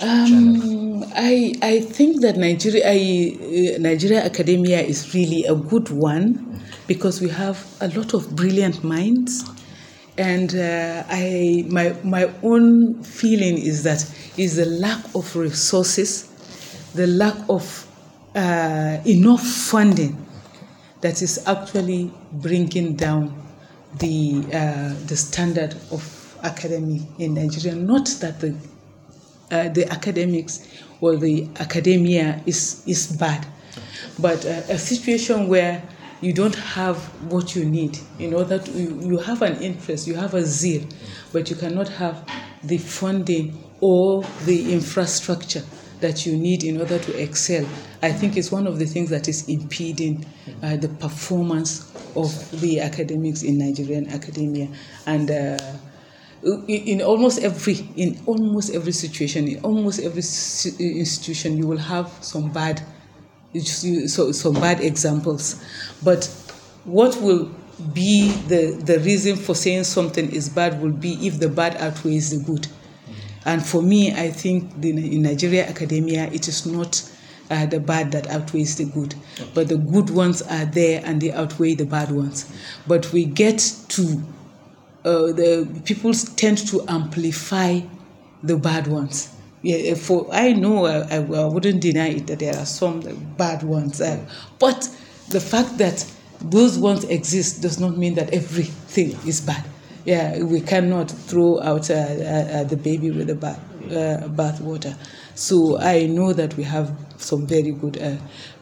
Um, 0.00 1.04
I 1.14 1.54
I 1.62 1.80
think 1.80 2.22
that 2.22 2.36
Nigeria 2.36 2.84
I, 2.86 3.00
uh, 3.74 3.78
Nigeria 3.80 4.22
academia 4.24 4.80
is 4.80 5.14
really 5.14 5.44
a 5.46 5.54
good 5.56 5.90
one 5.90 6.62
because 6.86 7.20
we 7.20 7.28
have 7.28 7.58
a 7.80 7.88
lot 7.88 8.14
of 8.14 8.36
brilliant 8.36 8.84
minds, 8.84 9.44
and 10.18 10.54
uh, 10.54 11.04
I 11.08 11.64
my 11.68 11.94
my 12.02 12.30
own 12.42 13.02
feeling 13.02 13.58
is 13.58 13.82
that 13.84 14.04
is 14.36 14.56
the 14.56 14.66
lack 14.66 15.02
of 15.14 15.34
resources, 15.36 16.28
the 16.94 17.06
lack 17.06 17.36
of 17.48 17.86
uh, 18.34 18.98
enough 19.04 19.42
funding 19.46 20.26
that 21.00 21.22
is 21.22 21.46
actually 21.46 22.12
bringing 22.32 22.94
down 22.96 23.34
the 23.98 24.44
uh, 24.52 24.94
the 25.06 25.16
standard 25.16 25.74
of 25.90 26.38
academy 26.42 27.06
in 27.18 27.34
Nigeria. 27.34 27.74
Not 27.74 28.06
that 28.20 28.40
the 28.40 28.54
uh, 29.50 29.68
the 29.68 29.90
academics 29.90 30.66
or 31.00 31.16
the 31.16 31.48
academia 31.58 32.40
is, 32.46 32.82
is 32.86 33.06
bad. 33.16 33.46
But 34.18 34.44
uh, 34.44 34.62
a 34.68 34.78
situation 34.78 35.48
where 35.48 35.82
you 36.20 36.32
don't 36.32 36.54
have 36.54 36.96
what 37.30 37.56
you 37.56 37.64
need 37.64 37.98
in 38.18 38.34
order 38.34 38.58
to, 38.58 38.72
you, 38.72 39.18
have 39.18 39.42
an 39.42 39.60
interest, 39.62 40.06
you 40.06 40.14
have 40.14 40.34
a 40.34 40.44
zeal, 40.44 40.86
but 41.32 41.48
you 41.48 41.56
cannot 41.56 41.88
have 41.88 42.28
the 42.62 42.78
funding 42.78 43.62
or 43.80 44.22
the 44.44 44.72
infrastructure 44.72 45.62
that 46.00 46.26
you 46.26 46.36
need 46.36 46.64
in 46.64 46.80
order 46.80 46.98
to 46.98 47.22
excel. 47.22 47.66
I 48.02 48.12
think 48.12 48.36
it's 48.36 48.50
one 48.50 48.66
of 48.66 48.78
the 48.78 48.86
things 48.86 49.10
that 49.10 49.28
is 49.28 49.48
impeding 49.48 50.24
uh, 50.62 50.76
the 50.76 50.88
performance 50.88 51.90
of 52.16 52.60
the 52.60 52.80
academics 52.80 53.42
in 53.42 53.58
Nigerian 53.58 54.08
academia. 54.08 54.68
And 55.06 55.30
uh, 55.30 55.58
in 56.42 57.02
almost 57.02 57.40
every 57.40 57.74
in 57.96 58.18
almost 58.24 58.74
every 58.74 58.92
situation 58.92 59.46
in 59.46 59.60
almost 59.62 60.00
every 60.00 60.22
institution 60.98 61.58
you 61.58 61.66
will 61.66 61.76
have 61.76 62.10
some 62.22 62.50
bad 62.50 62.82
so 63.58 64.32
some 64.32 64.54
bad 64.54 64.80
examples. 64.80 65.62
But 66.02 66.26
what 66.84 67.20
will 67.20 67.50
be 67.92 68.32
the 68.48 68.72
the 68.84 69.00
reason 69.00 69.36
for 69.36 69.54
saying 69.54 69.84
something 69.84 70.30
is 70.30 70.48
bad 70.48 70.80
will 70.82 70.92
be 70.92 71.26
if 71.26 71.38
the 71.38 71.48
bad 71.48 71.76
outweighs 71.76 72.30
the 72.30 72.44
good. 72.44 72.68
And 73.46 73.64
for 73.64 73.80
me 73.80 74.12
i 74.12 74.28
think 74.30 74.80
the, 74.82 74.90
in 74.90 75.22
nigeria 75.22 75.66
academia 75.66 76.26
it 76.26 76.46
is 76.46 76.66
not 76.66 77.10
uh, 77.50 77.66
the 77.66 77.80
bad 77.80 78.12
that 78.12 78.28
outweighs 78.28 78.76
the 78.76 78.84
good. 78.84 79.14
But 79.54 79.68
the 79.68 79.76
good 79.76 80.10
ones 80.10 80.42
are 80.42 80.66
there 80.66 81.02
and 81.04 81.20
they 81.20 81.32
outweigh 81.32 81.74
the 81.74 81.86
bad 81.86 82.10
ones. 82.12 82.50
But 82.86 83.12
we 83.12 83.24
get 83.24 83.58
to 83.88 84.22
uh, 85.04 85.32
the 85.32 85.80
people 85.84 86.12
tend 86.12 86.58
to 86.68 86.84
amplify 86.86 87.80
the 88.42 88.56
bad 88.56 88.86
ones. 88.86 89.34
Yeah, 89.62 89.94
for 89.94 90.26
I 90.32 90.52
know 90.52 90.86
I, 90.86 91.00
I, 91.00 91.16
I 91.16 91.46
wouldn't 91.46 91.82
deny 91.82 92.08
it 92.08 92.26
that 92.28 92.38
there 92.38 92.56
are 92.56 92.64
some 92.64 93.00
bad 93.36 93.62
ones, 93.62 94.00
uh, 94.00 94.24
but 94.58 94.88
the 95.28 95.40
fact 95.40 95.76
that 95.78 96.10
those 96.40 96.78
ones 96.78 97.04
exist 97.04 97.60
does 97.60 97.78
not 97.78 97.98
mean 97.98 98.14
that 98.14 98.32
everything 98.32 99.10
is 99.26 99.42
bad. 99.42 99.62
Yeah, 100.06 100.42
we 100.42 100.62
cannot 100.62 101.10
throw 101.10 101.60
out 101.60 101.90
uh, 101.90 101.94
uh, 101.94 101.96
uh 101.96 102.64
the 102.64 102.76
baby 102.76 103.10
with 103.10 103.26
the 103.26 103.34
bath 103.34 103.60
uh, 103.92 104.28
bath 104.28 104.62
water. 104.62 104.96
So 105.34 105.78
I 105.78 106.06
know 106.06 106.32
that 106.32 106.56
we 106.56 106.64
have 106.64 106.96
some 107.18 107.46
very 107.46 107.72
good 107.72 107.98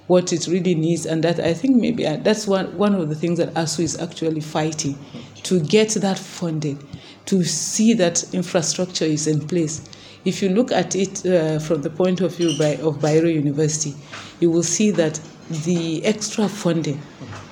what 0.09 0.33
it 0.33 0.47
really 0.47 0.75
needs, 0.75 1.07
and 1.07 1.23
that 1.23 1.39
I 1.39 1.55
think 1.55 1.77
maybe 1.77 2.07
uh, 2.07 2.17
that's 2.17 2.47
one, 2.47 2.77
one 2.77 2.95
of 2.95 3.09
the 3.09 3.15
things 3.15 3.39
that 3.39 3.53
ASUU 3.55 3.81
is 3.85 4.01
actually 4.01 4.41
fighting 4.41 4.99
to 5.45 5.61
get 5.61 5.91
that 5.91 6.19
funded, 6.19 6.79
to 7.27 7.45
see 7.45 7.93
that 7.95 8.25
infrastructure 8.35 9.05
is 9.05 9.27
in 9.27 9.47
place. 9.47 9.83
If 10.29 10.43
you 10.43 10.51
look 10.51 10.71
at 10.73 10.95
it 10.95 11.25
uh, 11.25 11.59
from 11.59 11.81
the 11.81 11.89
point 11.89 12.21
of 12.21 12.37
view 12.37 12.53
by, 12.59 12.77
of 12.87 12.99
Bayero 12.99 13.33
University, 13.33 13.95
you 14.41 14.51
will 14.51 14.63
see 14.63 14.91
that 14.91 15.19
the 15.65 16.05
extra 16.05 16.47
funding, 16.47 17.01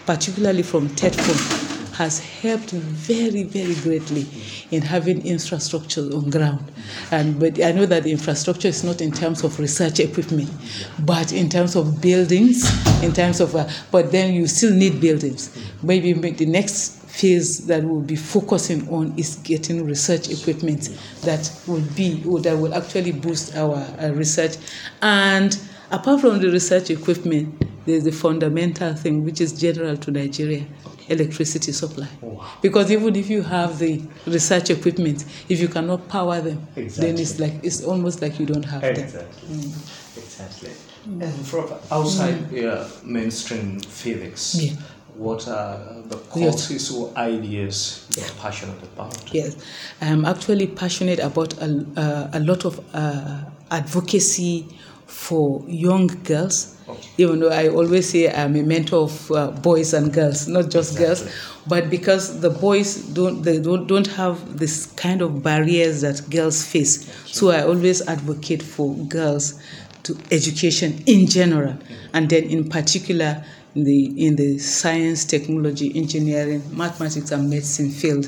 particularly 0.05 0.63
from 0.63 0.91
TETFund, 0.91 1.95
has 1.95 2.19
helped 2.19 2.73
very, 2.73 3.45
very 3.45 3.75
greatly 3.77 4.27
in 4.71 4.83
having 4.83 5.27
infrastructure 5.27 6.03
on 6.15 6.29
ground. 6.29 6.71
And 7.11 7.41
but 7.41 7.65
I 7.65 7.73
know 7.73 7.87
that 7.87 8.05
infrastructure 8.05 8.69
is 8.69 8.85
not 8.85 9.01
in 9.01 9.11
terms 9.11 9.43
of 9.43 9.59
research 9.59 9.99
equipment, 9.99 10.51
but 10.99 11.33
in 11.33 11.49
terms 11.49 11.77
of 11.77 12.03
buildings, 12.03 12.63
in 13.03 13.15
terms 13.15 13.41
of, 13.41 13.57
uh, 13.57 13.67
but 13.91 14.13
then 14.13 14.35
you 14.35 14.47
still 14.47 14.75
need 14.75 15.01
buildings. 15.01 15.57
Maybe 15.83 16.13
the 16.13 16.45
next 16.45 16.96
phase 17.17 17.67
that 17.67 17.83
we'll 17.83 18.01
be 18.01 18.17
focusing 18.17 18.89
on 18.89 19.15
is 19.17 19.37
getting 19.37 19.85
research 19.87 20.29
equipment 20.31 20.91
that 21.23 21.51
will 21.67 21.85
be 21.95 22.21
that 22.41 22.57
will 22.57 22.75
actually 22.75 23.13
boost 23.13 23.57
our 23.57 23.77
uh, 24.01 24.11
research 24.13 24.57
and 25.03 25.59
apart 25.91 26.21
from 26.21 26.41
the 26.41 26.51
research 26.51 26.91
equipment 26.91 27.65
there's 27.87 28.05
the 28.05 28.13
fundamental 28.13 28.95
thing 28.95 29.25
which 29.25 29.41
is 29.41 29.53
general 29.59 29.97
to 29.97 30.11
nigeria 30.11 30.67
electricity 31.09 31.73
supply. 31.73 32.09
Oh. 32.23 32.59
Because 32.61 32.91
even 32.91 33.15
if 33.17 33.31
you 33.31 33.43
have 33.43 33.79
the 33.79 34.03
research 34.27 34.71
equipment, 34.71 35.25
if 35.49 35.61
you 35.61 35.69
cannot 35.69 36.09
power 36.09 36.41
them, 36.41 36.67
exactly. 36.75 37.13
then 37.13 37.21
it's 37.21 37.39
like 37.39 37.53
it's 37.63 37.85
almost 37.85 38.23
like 38.23 38.39
you 38.41 38.47
don't 38.47 38.65
have 38.65 38.83
exactly. 38.83 39.49
them. 39.49 39.59
Mm. 39.59 40.19
Exactly. 40.19 40.71
Mm. 41.09 41.23
And 41.23 41.47
from 41.47 41.73
outside 41.91 42.35
mm. 42.51 43.05
mainstream 43.05 43.81
physics, 43.81 44.57
yeah. 44.57 44.77
What 45.17 45.49
are 45.49 45.79
the 46.07 46.17
courses 46.31 46.91
yes. 46.91 46.93
or 46.93 47.17
ideas 47.17 48.07
you're 48.17 48.29
passionate 48.41 48.83
about? 48.83 49.33
Yes, 49.33 49.57
I'm 50.01 50.25
actually 50.25 50.67
passionate 50.67 51.19
about 51.19 51.55
a, 51.59 51.87
uh, 51.97 52.31
a 52.35 52.41
lot 52.41 52.65
of 52.65 52.85
uh, 52.95 53.45
advocacy 53.71 54.69
for 55.07 55.65
young 55.67 56.07
girls 56.25 56.77
even 57.19 57.41
though 57.41 57.51
I 57.51 57.69
always 57.69 58.11
say 58.11 58.33
I'm 58.33 58.57
a 58.57 58.63
mentor 58.63 59.05
of 59.05 59.31
uh, 59.33 59.51
boys 59.51 59.93
and 59.93 60.13
girls, 60.13 60.47
not 60.47 60.71
just 60.71 60.93
exactly. 60.93 61.07
girls, 61.07 61.53
but 61.67 61.91
because 61.91 62.41
the 62.41 62.51
boys 62.51 62.97
don't 63.09 63.43
they 63.43 63.59
don't 63.59 63.87
don't 63.87 64.07
have 64.07 64.59
this 64.59 64.87
kind 64.87 65.23
of 65.23 65.43
barriers 65.43 66.03
that 66.03 66.29
girls 66.31 66.65
face. 66.65 67.11
So 67.27 67.51
I 67.51 67.63
always 67.63 68.07
advocate 68.07 68.63
for 68.63 68.95
girls 69.07 69.61
to 70.05 70.17
education 70.31 71.03
in 71.07 71.27
general, 71.27 71.77
and 72.13 72.29
then 72.31 72.45
in 72.45 72.69
particular 72.69 73.45
in 73.77 73.85
the 73.85 74.27
in 74.27 74.37
the 74.37 74.59
science, 74.59 75.25
technology, 75.25 75.93
engineering, 75.95 76.63
mathematics, 76.77 77.31
and 77.31 77.49
medicine 77.51 77.91
field. 77.91 78.27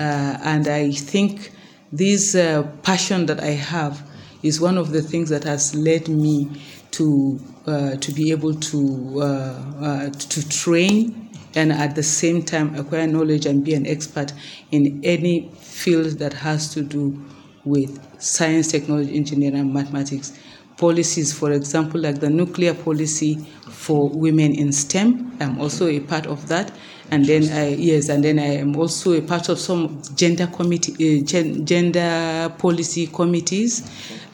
Uh, 0.00 0.38
and 0.42 0.66
I 0.66 0.90
think 0.92 1.52
this 1.92 2.34
uh, 2.34 2.62
passion 2.82 3.26
that 3.26 3.40
I 3.40 3.50
have 3.50 4.02
is 4.42 4.60
one 4.60 4.78
of 4.78 4.90
the 4.92 5.02
things 5.02 5.28
that 5.28 5.44
has 5.44 5.74
led 5.74 6.08
me 6.08 6.62
to 6.92 7.38
uh, 7.66 7.96
to 7.96 8.12
be 8.12 8.30
able 8.30 8.54
to 8.54 9.20
uh, 9.20 9.24
uh, 9.24 10.10
to 10.10 10.48
train 10.48 11.30
and 11.54 11.72
at 11.72 11.94
the 11.94 12.02
same 12.02 12.42
time 12.42 12.74
acquire 12.74 13.06
knowledge 13.06 13.44
and 13.46 13.64
be 13.64 13.74
an 13.74 13.86
expert 13.86 14.32
in 14.70 15.00
any 15.04 15.50
field 15.58 16.18
that 16.18 16.32
has 16.32 16.72
to 16.74 16.82
do 16.82 17.22
with 17.64 18.00
science, 18.22 18.70
technology, 18.70 19.14
engineering, 19.14 19.56
and 19.56 19.74
mathematics. 19.74 20.32
Policies, 20.78 21.32
for 21.32 21.50
example, 21.52 22.00
like 22.00 22.20
the 22.20 22.30
nuclear 22.30 22.72
policy 22.72 23.36
for 23.68 24.08
women 24.08 24.54
in 24.54 24.72
STEM, 24.72 25.36
I'm 25.40 25.60
also 25.60 25.88
a 25.88 25.98
part 26.00 26.26
of 26.26 26.46
that. 26.48 26.72
And 27.10 27.24
then 27.26 27.50
I, 27.50 27.74
yes, 27.74 28.08
and 28.10 28.22
then 28.22 28.38
I 28.38 28.56
am 28.58 28.76
also 28.76 29.12
a 29.12 29.20
part 29.22 29.48
of 29.48 29.58
some 29.58 30.00
gender 30.14 30.46
committee, 30.46 31.20
uh, 31.20 31.24
gen, 31.24 31.64
gender 31.66 32.52
policy 32.58 33.06
committees, 33.06 33.82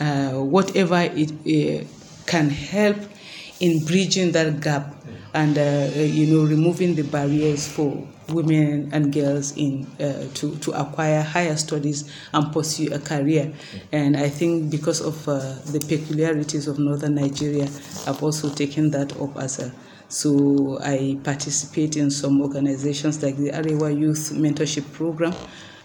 uh, 0.00 0.32
whatever 0.32 1.00
it 1.14 1.30
uh, 1.30 1.84
can 2.26 2.50
help 2.50 2.96
in 3.60 3.84
bridging 3.84 4.32
that 4.32 4.60
gap 4.60 4.94
and 5.34 5.58
uh, 5.58 5.90
you 6.00 6.26
know 6.26 6.44
removing 6.44 6.94
the 6.94 7.02
barriers 7.02 7.66
for 7.68 8.06
women 8.28 8.88
and 8.92 9.12
girls 9.12 9.54
in 9.56 9.86
uh, 10.00 10.26
to 10.34 10.56
to 10.56 10.70
acquire 10.72 11.22
higher 11.22 11.56
studies 11.56 12.10
and 12.32 12.52
pursue 12.52 12.88
a 12.94 12.98
career. 12.98 13.52
And 13.92 14.16
i 14.16 14.28
think 14.28 14.70
because 14.70 15.00
of 15.00 15.28
uh, 15.28 15.38
the 15.72 15.80
peculiarities 15.80 16.68
of 16.68 16.78
northern 16.78 17.16
nigeria 17.16 17.64
i've 18.06 18.22
also 18.22 18.48
taken 18.50 18.90
that 18.92 19.12
up 19.20 19.36
as 19.36 19.58
a 19.58 19.72
so 20.08 20.78
i 20.82 21.18
participate 21.24 21.96
in 21.96 22.10
some 22.10 22.40
organizations 22.40 23.22
like 23.22 23.36
the 23.36 23.50
arewa 23.50 23.90
youth 23.98 24.30
mentorship 24.34 24.90
program 24.92 25.34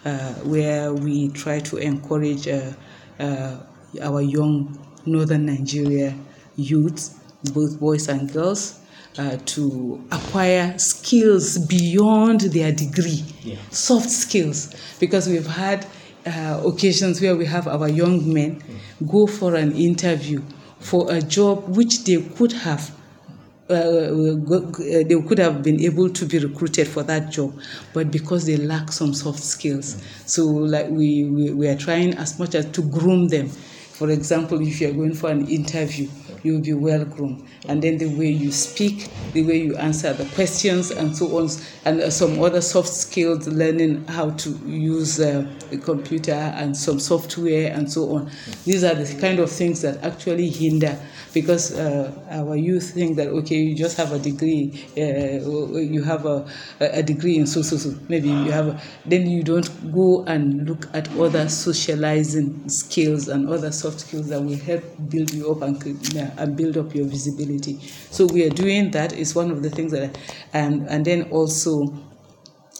uh, 0.06 0.34
where 0.46 0.94
we 0.94 1.30
try 1.30 1.60
to 1.60 1.78
encourage 1.78 2.48
uh, 2.48 2.72
uh, 3.20 3.58
our 4.02 4.22
young 4.22 4.78
northern 5.06 5.46
nigeria 5.46 6.16
youths, 6.56 7.16
both 7.54 7.80
boys 7.80 8.08
and 8.10 8.32
girls, 8.32 8.79
uh, 9.18 9.38
to 9.46 10.04
acquire 10.12 10.78
skills 10.78 11.58
beyond 11.58 12.42
their 12.42 12.72
degree, 12.72 13.24
yeah. 13.44 13.58
soft 13.72 14.10
skills, 14.10 14.74
because 15.00 15.28
we've 15.28 15.48
had 15.48 15.86
uh, 16.26 16.62
occasions 16.66 17.22
where 17.22 17.36
we 17.36 17.46
have 17.46 17.68
our 17.68 17.90
young 17.90 18.32
men 18.34 18.62
go 19.08 19.26
for 19.26 19.56
an 19.56 19.72
interview 19.76 20.42
for 20.80 21.12
a 21.12 21.22
job 21.22 21.76
which 21.76 22.04
they 22.04 22.22
could 22.22 22.52
have 22.52 22.92
uh, 23.70 23.74
uh, 23.74 24.36
they 24.80 25.22
could 25.28 25.38
have 25.38 25.62
been 25.62 25.80
able 25.80 26.10
to 26.10 26.26
be 26.26 26.40
recruited 26.40 26.88
for 26.88 27.04
that 27.04 27.30
job, 27.30 27.54
but 27.94 28.10
because 28.10 28.48
they 28.48 28.58
lack 28.58 28.92
some 28.92 29.14
soft 29.14 29.44
skills. 29.44 30.02
So, 30.26 30.44
like 30.48 30.90
we, 30.90 31.26
we, 31.26 31.52
we 31.54 31.68
are 31.68 31.76
trying 31.76 32.16
as 32.16 32.40
much 32.40 32.56
as 32.56 32.66
to 32.72 32.82
groom 32.82 33.28
them. 33.28 33.52
For 34.00 34.10
example, 34.12 34.62
if 34.62 34.80
you're 34.80 34.94
going 34.94 35.14
for 35.14 35.30
an 35.30 35.46
interview, 35.50 36.08
you'll 36.42 36.62
be 36.62 36.72
well 36.72 37.04
groomed. 37.04 37.46
And 37.68 37.82
then 37.82 37.98
the 37.98 38.08
way 38.18 38.30
you 38.30 38.50
speak, 38.50 39.10
the 39.34 39.44
way 39.44 39.58
you 39.58 39.76
answer 39.76 40.14
the 40.14 40.24
questions, 40.36 40.90
and 40.90 41.14
so 41.14 41.38
on, 41.38 41.50
and 41.84 42.14
some 42.14 42.42
other 42.42 42.62
soft 42.62 42.88
skills, 42.88 43.46
learning 43.50 44.06
how 44.08 44.30
to 44.30 44.52
use 44.66 45.20
uh, 45.20 45.46
computer 45.84 46.32
and 46.32 46.78
some 46.78 46.98
software 46.98 47.74
and 47.74 47.92
so 47.92 48.16
on. 48.16 48.32
These 48.64 48.86
are 48.86 48.96
the 48.96 49.20
kind 49.20 49.38
of 49.40 49.52
things 49.52 49.82
that 49.82 50.02
actually 50.02 50.48
hinder 50.48 50.98
because 51.34 51.74
uh, 51.78 52.12
our 52.32 52.56
youth 52.56 52.92
think 52.94 53.18
that 53.18 53.28
okay, 53.28 53.56
you 53.58 53.76
just 53.76 53.98
have 53.98 54.12
a 54.12 54.20
degree, 54.20 54.86
uh, 54.98 55.80
you 55.80 56.04
have 56.04 56.26
a, 56.26 56.48
a 56.80 57.04
degree 57.04 57.38
in 57.38 57.48
so 57.48 57.62
so 57.62 57.78
so. 57.78 57.96
Maybe 58.08 58.30
you 58.30 58.52
have, 58.52 58.68
a, 58.68 58.82
then 59.06 59.30
you 59.30 59.44
don't 59.44 59.70
go 59.94 60.24
and 60.26 60.68
look 60.68 60.88
at 60.94 61.08
other 61.18 61.48
socializing 61.50 62.68
skills 62.70 63.28
and 63.28 63.50
other 63.50 63.72
soft 63.72 64.02
skills 64.02 64.30
that 64.30 64.42
will 64.42 64.58
help 64.58 64.84
build 65.10 65.34
you 65.34 65.52
up 65.52 65.62
and, 65.62 65.82
and 66.38 66.56
build 66.58 66.78
up 66.78 66.94
your 66.96 67.06
visibility. 67.06 67.80
So 68.12 68.26
we 68.26 68.46
are 68.46 68.50
doing 68.50 68.92
that. 68.92 69.14
Is 69.14 69.36
one 69.36 69.52
of 69.52 69.64
the 69.64 69.70
things 69.70 69.92
that, 69.92 70.18
and 70.54 70.88
and 70.90 71.06
then 71.06 71.24
also 71.32 71.94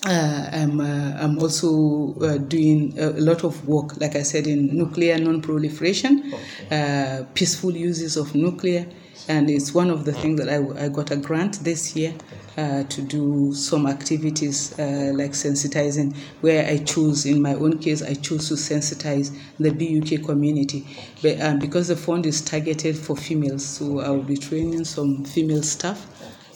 uh, 0.06 0.50
I'm, 0.54 0.80
uh, 0.80 1.18
I'm 1.20 1.40
also 1.40 2.16
uh, 2.22 2.38
doing 2.38 2.98
a, 2.98 3.10
lot 3.12 3.44
of 3.44 3.68
work, 3.68 4.00
like 4.00 4.16
I 4.16 4.24
said, 4.24 4.48
in 4.48 4.78
nuclear 4.78 5.18
non 5.18 5.42
proliferation, 5.42 6.34
okay. 6.34 7.20
Uh, 7.22 7.26
peaceful 7.34 7.72
uses 7.72 8.16
of 8.16 8.34
nuclear. 8.34 8.88
And 9.28 9.50
it's 9.50 9.74
one 9.76 9.92
of 9.92 10.06
the 10.06 10.14
things 10.14 10.40
that 10.40 10.50
I, 10.50 10.86
I 10.86 10.88
got 10.88 11.12
a 11.12 11.18
grant 11.18 11.64
this 11.64 11.96
year 11.96 12.16
uh, 12.58 12.84
to 12.84 13.02
do 13.02 13.54
some 13.54 13.86
activities 13.86 14.78
uh, 14.80 15.12
like 15.14 15.32
sensitizing, 15.32 16.16
where 16.42 16.66
I 16.66 16.78
choose, 16.78 17.26
in 17.26 17.42
my 17.42 17.54
own 17.54 17.78
case, 17.78 18.02
I 18.02 18.16
choose 18.16 18.48
to 18.48 18.56
sensitize 18.56 19.38
the 19.60 19.70
BUK 19.70 20.26
community. 20.26 20.88
But, 21.22 21.42
um, 21.42 21.60
because 21.60 21.90
the 21.90 21.98
fund 21.98 22.26
is 22.26 22.42
targeted 22.42 22.98
for 22.98 23.16
females, 23.16 23.66
so 23.66 24.00
I 24.00 24.10
will 24.10 24.24
be 24.24 24.38
training 24.38 24.86
some 24.86 25.26
female 25.26 25.62
staff 25.62 26.08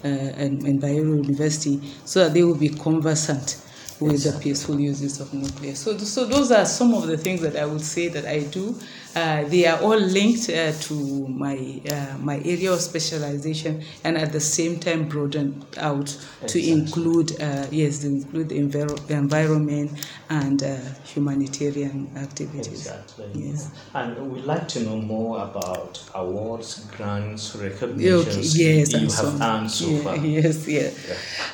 uh, 0.04 0.08
and, 0.08 0.64
and 0.64 0.82
Bayero 0.82 1.24
University 1.24 1.82
so 2.06 2.24
that 2.24 2.34
they 2.34 2.44
will 2.44 2.56
be 2.58 2.70
conversant 2.70 3.58
with 4.00 4.24
the 4.24 4.38
peaceful 4.40 4.80
uses 4.80 5.20
of 5.20 5.34
nuclear. 5.34 5.76
So, 5.76 5.98
so 5.98 6.26
those 6.26 6.52
are 6.52 6.66
some 6.66 6.94
of 6.94 7.08
the 7.08 7.18
things 7.18 7.42
that 7.42 7.56
I 7.56 7.66
would 7.66 7.82
say 7.82 8.10
that 8.10 8.26
I 8.26 8.42
do 8.42 8.78
they 9.14 9.66
are 9.66 9.80
all 9.82 10.00
linked 10.00 10.50
uh, 10.50 10.72
to 10.72 11.28
my 11.28 11.82
uh, 11.92 12.18
my 12.20 12.38
area 12.38 12.72
of 12.72 12.82
specialization, 12.82 13.84
and 14.04 14.18
at 14.18 14.32
the 14.32 14.40
same 14.40 14.80
time 14.80 15.08
broadened 15.08 15.66
out 15.78 16.10
exactly. 16.42 16.62
to 16.62 16.72
include 16.72 17.42
uh, 17.42 17.68
yes, 17.72 18.00
to 18.00 18.08
include 18.08 18.50
the 18.50 18.60
enviro- 18.60 19.10
environment 19.10 19.92
and 20.30 20.64
uh, 20.64 20.78
humanitarian 21.06 22.10
activities. 22.16 22.88
Exactly. 22.88 23.30
Yes. 23.34 23.70
And 23.94 24.32
we'd 24.32 24.46
like 24.46 24.68
to 24.70 24.84
know 24.84 24.98
more 24.98 25.44
about 25.44 26.04
awards, 26.16 26.86
grants, 26.98 27.56
recognitions 27.56 28.56
okay. 28.56 28.80
yes, 28.80 28.94
you 28.94 29.10
have 29.10 29.42
earned 29.42 29.70
so 29.70 29.88
yeah, 29.88 30.04
far. 30.04 30.18
Yes, 30.34 30.68
yeah. 30.68 30.90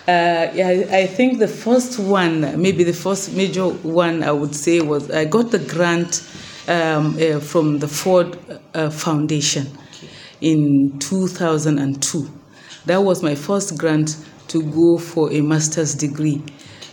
Yeah. 0.08 0.54
yeah, 0.54 0.96
I 0.96 1.06
think 1.08 1.40
the 1.40 1.48
first 1.48 2.00
one, 2.00 2.62
maybe 2.62 2.84
the 2.84 2.94
first 2.94 3.34
major 3.34 3.68
one, 3.68 4.24
I 4.24 4.32
would 4.32 4.56
say 4.56 4.80
was 4.80 5.12
I 5.12 5.26
got 5.26 5.52
the 5.52 5.60
grant 5.60 6.24
um, 6.70 7.18
uh, 7.20 7.40
from 7.40 7.80
the 7.80 7.88
Ford 7.88 8.38
uh, 8.74 8.90
Foundation 8.90 9.68
in 10.40 10.98
2002. 11.00 12.30
That 12.86 12.98
was 13.04 13.22
my 13.24 13.36
first 13.36 13.78
grant 13.78 14.16
to 14.50 14.64
go 14.64 14.98
for 14.98 15.32
a 15.34 15.42
master's 15.42 15.96
degree. 15.96 16.42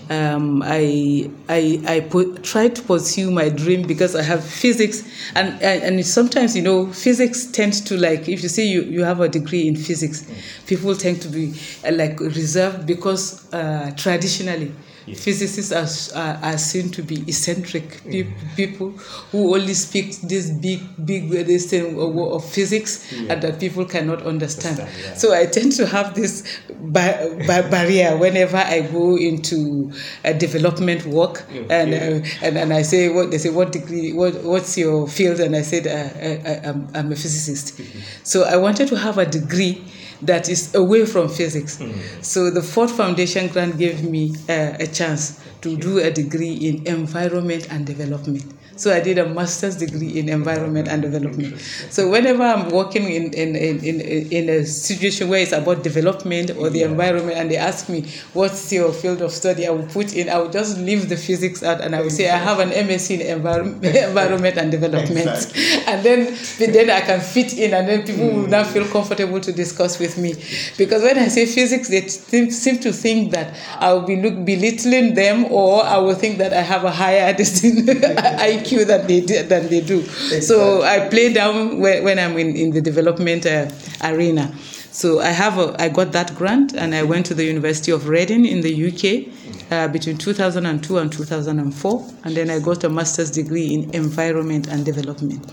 Um, 0.08 0.62
I 0.64 1.28
I 1.48 1.80
I 1.84 2.00
put, 2.00 2.44
tried 2.44 2.76
to 2.76 2.82
pursue 2.82 3.30
my 3.30 3.48
dream 3.48 3.86
because 3.86 4.14
I 4.14 4.22
have 4.22 4.44
physics 4.44 5.02
and 5.34 5.60
and 5.60 6.06
sometimes 6.06 6.54
you 6.54 6.62
know 6.62 6.92
physics 6.92 7.46
tends 7.46 7.80
to 7.82 7.96
like 7.96 8.28
if 8.28 8.40
you 8.42 8.48
say 8.48 8.62
you, 8.62 8.82
you 8.82 9.02
have 9.02 9.20
a 9.20 9.28
degree 9.28 9.66
in 9.66 9.74
physics, 9.74 10.24
people 10.68 10.94
tend 10.94 11.20
to 11.22 11.28
be 11.28 11.54
uh, 11.84 11.90
like 11.92 12.20
reserved 12.20 12.86
because 12.86 13.52
uh, 13.52 13.90
traditionally 13.96 14.72
Yes. 15.06 15.22
Physicists 15.22 15.70
are, 15.70 16.20
are, 16.20 16.38
are, 16.42 16.58
seen 16.58 16.90
to 16.90 17.02
be 17.02 17.22
eccentric 17.28 18.02
pe- 18.04 18.24
mm. 18.24 18.56
people 18.56 18.90
who 19.30 19.54
only 19.54 19.74
speak 19.74 20.16
this 20.22 20.50
big, 20.50 20.80
big 21.04 21.30
this 21.30 21.70
thing 21.70 21.96
of 21.96 22.44
physics 22.44 23.12
yeah. 23.12 23.34
and 23.34 23.42
that 23.42 23.60
people 23.60 23.84
cannot 23.84 24.22
understand. 24.22 24.80
understand 24.80 25.04
yeah. 25.04 25.14
So 25.14 25.32
I 25.32 25.46
tend 25.46 25.72
to 25.72 25.86
have 25.86 26.14
this 26.14 26.42
ba- 26.68 27.36
ba- 27.46 27.68
barrier 27.70 28.16
whenever 28.16 28.56
I 28.56 28.80
go 28.80 29.16
into 29.16 29.92
a 30.24 30.34
development 30.34 31.06
work, 31.06 31.44
okay. 31.50 31.66
and, 31.70 31.94
uh, 31.94 32.28
and 32.42 32.58
and 32.58 32.72
I 32.72 32.82
say 32.82 33.08
what 33.08 33.30
they 33.30 33.38
say 33.38 33.50
what 33.50 33.70
degree 33.70 34.12
what 34.12 34.42
what's 34.42 34.76
your 34.76 35.06
field, 35.06 35.38
and 35.38 35.54
I 35.54 35.62
said 35.62 35.86
uh, 35.86 35.90
I, 36.18 36.68
am 36.68 36.88
I'm, 36.88 36.96
I'm 36.96 37.12
a 37.12 37.16
physicist. 37.16 37.78
Mm-hmm. 37.78 37.98
So 38.24 38.42
I 38.42 38.56
wanted 38.56 38.88
to 38.88 38.96
have 38.96 39.18
a 39.18 39.26
degree 39.26 39.84
that 40.22 40.48
is 40.48 40.74
away 40.74 41.06
from 41.06 41.28
physics. 41.28 41.78
Mm. 41.78 42.24
So 42.24 42.50
the 42.50 42.62
Ford 42.62 42.90
Foundation 42.90 43.48
grant 43.48 43.78
gave 43.78 44.02
me 44.02 44.34
uh, 44.48 44.76
a 44.78 44.86
chance 44.86 45.40
to 45.60 45.76
do 45.76 45.98
a 45.98 46.10
degree 46.10 46.52
in 46.52 46.86
environment 46.86 47.68
and 47.70 47.86
development. 47.86 48.44
So 48.76 48.92
I 48.92 49.00
did 49.00 49.18
a 49.18 49.26
master's 49.28 49.76
degree 49.76 50.18
in 50.18 50.28
environment 50.28 50.88
and 50.88 51.00
development. 51.00 51.58
So 51.90 52.08
whenever 52.10 52.42
I'm 52.42 52.68
working 52.68 53.04
in, 53.04 53.32
in, 53.32 53.56
in, 53.56 53.80
in, 53.80 54.00
in 54.30 54.48
a 54.50 54.66
situation 54.66 55.28
where 55.28 55.40
it's 55.40 55.52
about 55.52 55.82
development 55.82 56.50
or 56.56 56.68
the 56.68 56.82
environment 56.82 57.38
and 57.38 57.50
they 57.50 57.56
ask 57.56 57.88
me, 57.88 58.06
what's 58.34 58.70
your 58.72 58.92
field 58.92 59.22
of 59.22 59.32
study, 59.32 59.66
I 59.66 59.70
will 59.70 59.86
put 59.86 60.14
in, 60.14 60.28
I 60.28 60.38
will 60.38 60.50
just 60.50 60.78
leave 60.78 61.08
the 61.08 61.16
physics 61.16 61.62
out 61.62 61.80
and 61.80 61.96
I 61.96 62.02
will 62.02 62.10
say, 62.10 62.28
I 62.28 62.36
have 62.36 62.58
an 62.58 62.70
MSc 62.70 63.18
in 63.18 63.22
environment, 63.22 63.84
environment 63.96 64.58
and 64.58 64.70
development. 64.70 65.52
And 65.86 66.04
then, 66.04 66.36
then 66.58 66.90
I 66.90 67.00
can 67.00 67.20
fit 67.20 67.56
in 67.56 67.72
and 67.72 67.88
then 67.88 68.06
people 68.06 68.28
will 68.28 68.46
now 68.46 68.64
feel 68.64 68.86
comfortable 68.88 69.40
to 69.40 69.52
discuss 69.52 69.98
with 69.98 70.18
me. 70.18 70.34
Because 70.76 71.02
when 71.02 71.18
I 71.18 71.28
say 71.28 71.46
physics, 71.46 71.88
they 71.88 72.06
seem 72.08 72.78
to 72.80 72.92
think 72.92 73.32
that 73.32 73.56
I 73.80 73.92
will 73.94 74.02
be 74.02 74.16
look, 74.20 74.44
belittling 74.44 75.14
them 75.14 75.46
or 75.46 75.82
I 75.82 75.96
will 75.96 76.14
think 76.14 76.38
that 76.38 76.52
I 76.52 76.60
have 76.60 76.84
a 76.84 76.90
higher 76.90 77.32
IQ 77.36 78.65
IQ 78.66 78.86
than 78.86 79.06
they 79.06 79.20
do, 79.20 79.42
they 79.42 79.80
do. 79.80 80.00
Exactly. 80.00 80.40
So 80.40 80.82
I 80.82 81.08
play 81.08 81.32
down 81.32 81.80
when, 81.80 82.04
when 82.04 82.18
I'm 82.18 82.36
in, 82.38 82.56
in 82.56 82.70
the 82.70 82.80
development 82.80 83.46
uh, 83.46 83.70
arena. 84.02 84.54
So 84.92 85.20
I 85.20 85.28
have 85.28 85.58
a, 85.58 85.76
I 85.80 85.88
got 85.90 86.12
that 86.12 86.34
grant 86.34 86.72
and 86.72 86.94
I 86.94 87.02
went 87.02 87.26
to 87.26 87.34
the 87.34 87.44
University 87.44 87.92
of 87.92 88.08
Reading 88.08 88.46
in 88.46 88.62
the 88.62 88.72
UK 88.88 89.70
uh, 89.70 89.88
between 89.88 90.16
2002 90.16 90.98
and 90.98 91.12
2004, 91.12 92.06
and 92.24 92.36
then 92.36 92.50
I 92.50 92.60
got 92.60 92.84
a 92.84 92.88
master's 92.88 93.30
degree 93.30 93.74
in 93.74 93.90
environment 93.94 94.68
and 94.68 94.84
development 94.84 95.44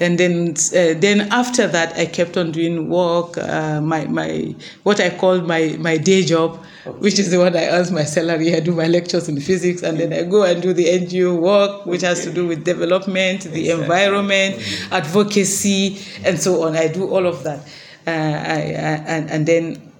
and 0.00 0.18
then 0.18 0.50
uh, 0.50 0.98
then 0.98 1.28
after 1.32 1.66
that 1.66 1.96
I 1.96 2.06
kept 2.06 2.36
on 2.36 2.52
doing 2.52 2.88
work 2.88 3.38
uh, 3.38 3.80
my 3.80 4.04
my 4.06 4.54
what 4.82 5.00
I 5.00 5.10
called 5.10 5.46
my 5.46 5.76
my 5.78 5.96
day 5.96 6.22
job 6.22 6.62
okay. 6.86 6.98
which 6.98 7.18
is 7.18 7.30
the 7.30 7.38
one 7.38 7.56
I 7.56 7.68
earn 7.68 7.92
my 7.94 8.04
salary 8.04 8.54
I 8.54 8.60
do 8.60 8.72
my 8.72 8.86
lectures 8.86 9.28
in 9.28 9.40
physics 9.40 9.82
and 9.82 9.98
then 9.98 10.12
I 10.12 10.22
go 10.22 10.44
and 10.44 10.62
do 10.62 10.72
the 10.72 10.84
NGO 10.84 11.40
work 11.40 11.86
which 11.86 12.02
has 12.02 12.22
to 12.24 12.32
do 12.32 12.46
with 12.46 12.64
development 12.64 13.42
the 13.42 13.48
exactly. 13.48 13.70
environment 13.70 14.56
mm-hmm. 14.56 14.94
advocacy 14.94 15.98
and 16.24 16.40
so 16.40 16.62
on 16.64 16.76
I 16.76 16.88
do 16.88 17.08
all 17.08 17.26
of 17.26 17.44
that 17.44 17.60
uh, 18.06 18.10
I, 18.10 18.12
I, 18.12 18.96
and, 19.06 19.30
and 19.30 19.46
then 19.46 19.92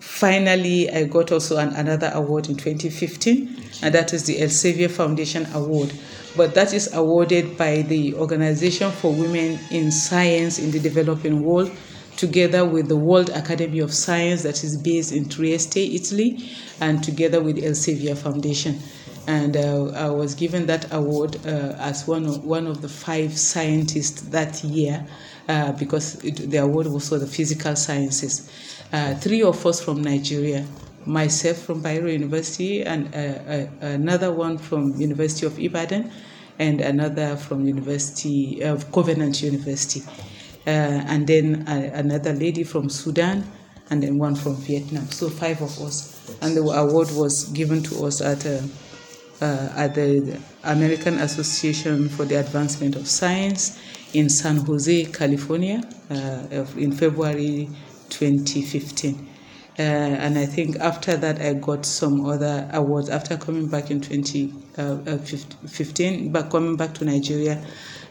finally 0.00 0.90
I 0.90 1.04
got 1.04 1.32
also 1.32 1.56
an, 1.56 1.70
another 1.70 2.10
award 2.14 2.48
in 2.48 2.56
2015 2.56 3.64
and 3.82 3.94
that 3.94 4.12
is 4.12 4.24
the 4.24 4.40
Elsevier 4.40 4.90
Foundation 4.90 5.46
Award 5.54 5.92
but 6.36 6.54
that 6.54 6.72
is 6.72 6.92
awarded 6.94 7.56
by 7.56 7.82
the 7.82 8.14
Organization 8.14 8.90
for 8.90 9.12
Women 9.12 9.58
in 9.70 9.90
Science 9.90 10.58
in 10.58 10.70
the 10.70 10.78
Developing 10.78 11.42
World, 11.42 11.70
together 12.16 12.64
with 12.64 12.88
the 12.88 12.96
World 12.96 13.30
Academy 13.30 13.78
of 13.78 13.92
Science 13.92 14.42
that 14.42 14.62
is 14.64 14.76
based 14.76 15.12
in 15.12 15.28
Trieste, 15.28 15.76
Italy, 15.76 16.50
and 16.80 17.02
together 17.02 17.40
with 17.40 17.56
Elsevier 17.56 18.16
Foundation. 18.16 18.78
And 19.26 19.56
uh, 19.56 19.90
I 19.90 20.08
was 20.10 20.34
given 20.34 20.66
that 20.66 20.92
award 20.92 21.36
uh, 21.46 21.76
as 21.78 22.06
one 22.06 22.24
of, 22.24 22.44
one 22.44 22.66
of 22.66 22.80
the 22.80 22.88
five 22.88 23.36
scientists 23.38 24.22
that 24.22 24.64
year 24.64 25.06
uh, 25.48 25.72
because 25.72 26.22
it, 26.24 26.50
the 26.50 26.58
award 26.58 26.86
was 26.86 27.08
for 27.08 27.18
the 27.18 27.26
physical 27.26 27.76
sciences. 27.76 28.50
Uh, 28.92 29.14
three 29.16 29.42
of 29.42 29.64
us 29.66 29.82
from 29.82 30.02
Nigeria, 30.02 30.66
myself 31.06 31.58
from 31.58 31.82
Bayero 31.82 32.12
University 32.12 32.82
and 32.82 33.14
uh, 33.14 33.18
uh, 33.18 33.66
another 33.80 34.32
one 34.32 34.58
from 34.58 34.94
University 35.00 35.46
of 35.46 35.58
Ibadan 35.58 36.10
and 36.58 36.80
another 36.80 37.36
from 37.36 37.66
University 37.66 38.62
of 38.62 38.90
Covenant 38.92 39.42
University, 39.42 40.02
uh, 40.66 40.70
and 40.70 41.26
then 41.26 41.64
another 41.68 42.32
lady 42.32 42.64
from 42.64 42.88
Sudan, 42.90 43.44
and 43.90 44.02
then 44.02 44.18
one 44.18 44.34
from 44.34 44.56
Vietnam. 44.56 45.06
So 45.06 45.28
five 45.28 45.62
of 45.62 45.80
us, 45.80 46.36
and 46.42 46.56
the 46.56 46.62
award 46.62 47.10
was 47.12 47.44
given 47.50 47.82
to 47.84 48.04
us 48.06 48.20
at 48.20 48.44
uh, 49.40 49.68
at 49.76 49.94
the 49.94 50.40
American 50.64 51.18
Association 51.18 52.08
for 52.08 52.24
the 52.24 52.34
Advancement 52.36 52.96
of 52.96 53.06
Science 53.06 53.80
in 54.14 54.28
San 54.28 54.56
Jose, 54.56 55.04
California, 55.06 55.80
uh, 56.10 56.66
in 56.76 56.92
February 56.92 57.68
2015. 58.08 59.28
Uh, 59.78 59.82
and 59.82 60.36
I 60.38 60.46
think 60.46 60.76
after 60.80 61.16
that, 61.16 61.40
I 61.40 61.54
got 61.54 61.86
some 61.86 62.26
other 62.26 62.68
awards. 62.72 63.08
After 63.08 63.36
coming 63.36 63.68
back 63.68 63.92
in 63.92 64.00
2015, 64.00 66.32
but 66.32 66.50
coming 66.50 66.74
back 66.76 66.94
to 66.94 67.04
Nigeria, 67.04 67.64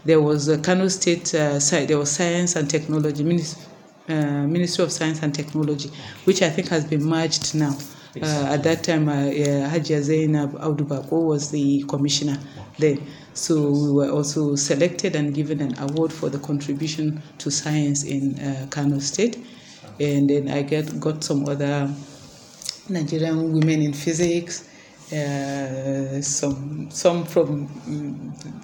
there 0.06 0.22
was 0.22 0.48
a 0.48 0.58
Kano 0.58 0.88
State, 0.88 1.36
uh, 1.36 1.60
there 1.60 1.98
was 1.98 2.12
Science 2.12 2.56
and 2.56 2.70
Technology, 2.70 3.22
Ministry, 3.24 3.62
uh, 4.08 4.48
Ministry 4.48 4.86
of 4.86 4.94
Science 4.94 5.22
and 5.22 5.36
Technology, 5.36 5.92
which 6.24 6.42
I 6.42 6.50
think 6.50 6.70
has 6.70 6.86
been 6.86 7.04
merged 7.04 7.54
now. 7.54 7.76
Uh, 8.22 8.48
at 8.50 8.64
that 8.64 8.84
time, 8.84 9.10
uh, 9.10 9.12
uh, 9.12 9.70
Hajia 9.70 10.02
Zainab 10.02 10.56
Audubako 10.56 11.26
was 11.26 11.52
the 11.52 11.84
commissioner 11.84 12.40
then. 12.80 13.06
So 13.34 13.70
we 13.70 13.92
were 13.92 14.10
also 14.10 14.56
selected 14.56 15.16
and 15.16 15.34
given 15.36 15.62
an 15.62 15.78
award 15.78 16.12
for 16.12 16.30
the 16.30 16.40
contribution 16.40 17.22
to 17.40 17.52
science 17.52 18.04
in 18.04 18.40
uh, 18.40 18.66
Kano 18.70 19.00
State. 19.00 19.38
And 20.00 20.30
then 20.30 20.50
I 20.50 20.62
get, 20.62 21.00
got 21.00 21.24
some 21.24 21.48
other 21.48 21.90
Nigerian 22.90 23.54
women 23.54 23.82
in 23.82 23.94
physics, 23.94 24.68
uh, 25.12 26.22
some 26.22 26.90
some 26.92 27.26
from 27.26 27.68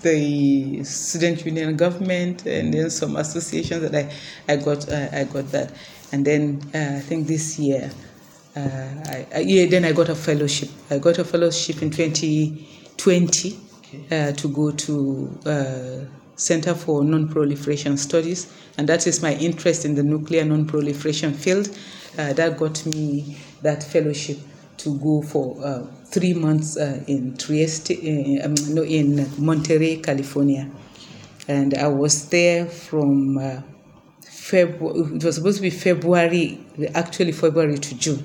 the 0.02 0.84
student 0.84 1.46
union 1.46 1.76
government, 1.76 2.46
and 2.46 2.74
then 2.74 2.90
some 2.90 3.16
associations 3.16 3.82
that 3.82 3.96
I, 3.96 4.54
I 4.54 4.58
got 4.58 4.90
uh, 4.90 5.10
I 5.12 5.24
got 5.26 5.52
that, 5.52 5.72
and 6.12 6.26
then 6.26 6.62
uh, 6.74 6.98
I 6.98 7.00
think 7.00 7.28
this 7.28 7.58
year, 7.60 7.90
uh, 8.56 8.60
I, 8.60 9.26
I, 9.36 9.40
yeah, 9.40 9.66
then 9.68 9.86
I 9.86 9.94
got 9.94 10.10
a 10.10 10.16
fellowship. 10.16 10.70
I 10.90 10.98
got 10.98 11.18
a 11.18 11.24
fellowship 11.24 11.82
in 11.82 11.90
2020 11.92 13.60
uh, 14.12 14.32
to 14.34 14.48
go 14.50 14.72
to 14.72 15.40
uh, 15.46 16.23
Center 16.44 16.74
for 16.76 17.04
Non-Proliferation 17.04 17.98
Studies, 17.98 18.52
and 18.78 18.90
that 18.90 19.08
is 19.08 19.22
my 19.22 19.34
interest 19.36 19.86
in 19.86 19.96
the 19.96 20.04
nuclear 20.04 20.44
non-proliferation 20.44 21.34
field. 21.34 21.70
that 22.16 22.58
got 22.58 22.86
me 22.86 23.38
that 23.62 23.84
fellowship 23.84 24.38
to 24.78 24.98
go 25.00 25.22
for 25.22 25.58
uh, 25.64 25.86
three 26.06 26.34
months 26.34 26.78
uh, 26.78 27.04
in 27.08 27.36
Trieste, 27.38 27.92
uh, 27.92 28.46
um, 28.46 28.56
no, 28.70 28.84
in 28.84 29.30
Monterey, 29.38 29.98
California, 29.98 30.70
and 31.48 31.74
I 31.74 31.88
was 31.88 32.30
there 32.30 32.66
from 32.66 33.38
uh, 33.38 33.62
February. 34.22 35.16
It 35.16 35.24
was 35.24 35.36
supposed 35.36 35.58
to 35.58 35.62
be 35.62 35.70
February, 35.70 36.60
actually 36.94 37.32
February 37.32 37.78
to 37.78 37.96
June, 37.96 38.24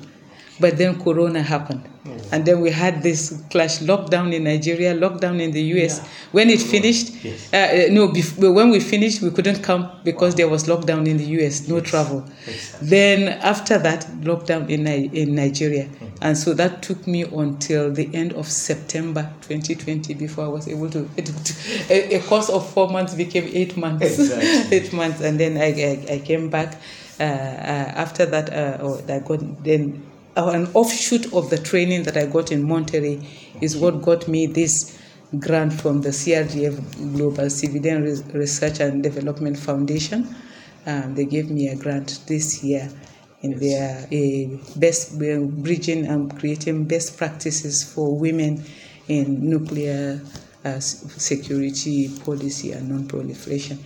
but 0.58 0.76
then 0.76 1.00
Corona 1.02 1.42
happened. 1.42 1.88
And 2.32 2.44
then 2.44 2.60
we 2.60 2.70
had 2.70 3.02
this 3.02 3.40
clash 3.50 3.78
lockdown 3.80 4.32
in 4.34 4.44
Nigeria, 4.44 4.94
lockdown 4.94 5.40
in 5.40 5.50
the 5.52 5.62
US. 5.76 5.98
Yeah. 5.98 6.04
When 6.32 6.50
it 6.50 6.60
finished, 6.60 7.12
Yes. 7.24 7.52
uh, 7.54 7.92
no, 7.92 8.08
bef- 8.08 8.36
when 8.54 8.70
we 8.70 8.80
finished, 8.80 9.22
we 9.22 9.30
couldn't 9.30 9.62
come 9.62 9.90
because 10.04 10.34
there 10.34 10.48
was 10.48 10.64
lockdown 10.64 11.06
in 11.08 11.16
the 11.16 11.24
US, 11.40 11.68
no 11.68 11.80
travel. 11.80 12.24
Exactly. 12.46 12.88
Then 12.88 13.28
after 13.28 13.78
that, 13.78 14.06
lockdown 14.22 14.68
in 14.68 14.84
Ni- 14.84 15.10
in 15.12 15.34
Nigeria, 15.34 15.88
and 16.20 16.36
so 16.36 16.52
that 16.54 16.82
took 16.82 17.06
me 17.06 17.22
until 17.22 17.90
the 17.92 18.08
end 18.14 18.32
of 18.34 18.46
September 18.48 19.30
2020 19.48 20.14
before 20.14 20.44
I 20.44 20.48
was 20.48 20.68
able 20.68 20.90
to. 20.90 21.08
It, 21.16 21.30
a, 21.90 22.14
a 22.16 22.20
course 22.20 22.48
of 22.50 22.68
four 22.72 22.88
months 22.88 23.14
became 23.14 23.48
eight 23.54 23.76
months. 23.76 24.04
Exactly. 24.18 24.76
eight 24.76 24.92
months, 24.92 25.20
and 25.20 25.38
then 25.40 25.56
I 25.56 25.68
I, 26.10 26.14
I 26.14 26.18
came 26.18 26.50
back. 26.50 26.76
Uh, 27.20 27.24
uh, 27.24 28.04
after 28.04 28.26
that, 28.26 28.52
uh, 28.52 28.78
oh, 28.80 29.02
I 29.08 29.18
got 29.18 29.40
then 29.64 30.02
uh, 30.04 30.17
an 30.46 30.68
offshoot 30.74 31.32
of 31.32 31.50
the 31.50 31.58
training 31.58 32.04
that 32.04 32.16
I 32.16 32.26
got 32.26 32.52
in 32.52 32.62
Monterey 32.62 33.26
is 33.60 33.76
what 33.76 34.02
got 34.02 34.28
me 34.28 34.46
this 34.46 34.96
grant 35.38 35.72
from 35.72 36.00
the 36.00 36.10
CRDF 36.10 37.16
Global 37.16 37.50
Civilian 37.50 38.04
Res- 38.04 38.24
Research 38.32 38.80
and 38.80 39.02
Development 39.02 39.58
Foundation. 39.58 40.34
Um, 40.86 41.14
they 41.14 41.24
gave 41.24 41.50
me 41.50 41.68
a 41.68 41.76
grant 41.76 42.20
this 42.28 42.62
year 42.62 42.88
in 43.42 43.58
their 43.58 44.06
uh, 44.06 44.78
best 44.78 45.20
uh, 45.20 45.40
bridging 45.40 46.06
and 46.06 46.36
creating 46.38 46.84
best 46.84 47.16
practices 47.16 47.82
for 47.82 48.16
women 48.16 48.64
in 49.08 49.48
nuclear 49.48 50.20
uh, 50.64 50.78
security 50.80 52.08
policy 52.24 52.72
and 52.72 52.88
non-proliferation. 52.88 53.84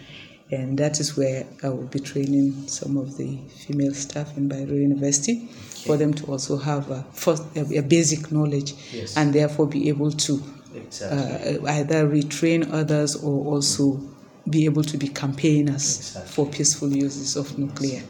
And 0.50 0.78
that 0.78 1.00
is 1.00 1.16
where 1.16 1.46
I 1.62 1.70
will 1.70 1.86
be 1.86 1.98
training 1.98 2.68
some 2.68 2.98
of 2.98 3.16
the 3.16 3.38
female 3.66 3.94
staff 3.94 4.36
in 4.36 4.50
Bayero 4.50 4.76
University 4.76 5.48
for 5.86 5.96
them 5.96 6.12
to 6.14 6.26
also 6.26 6.56
have 6.56 6.90
a, 6.90 7.04
first, 7.12 7.42
a, 7.56 7.80
basic 7.82 8.30
knowledge 8.32 8.74
Yes. 8.92 9.16
and 9.16 9.32
therefore 9.32 9.66
be 9.66 9.88
able 9.88 10.12
to 10.12 10.42
Exactly. 10.74 11.58
uh, 11.58 11.72
either 11.72 12.08
retrain 12.08 12.72
others 12.72 13.16
or 13.16 13.52
also 13.54 14.00
be 14.48 14.64
able 14.64 14.82
to 14.84 14.96
be 14.96 15.08
campaigners 15.08 15.98
Exactly. 15.98 16.32
for 16.32 16.46
peaceful 16.46 16.90
uses 16.92 17.36
of 17.36 17.58
nuclear. 17.58 18.02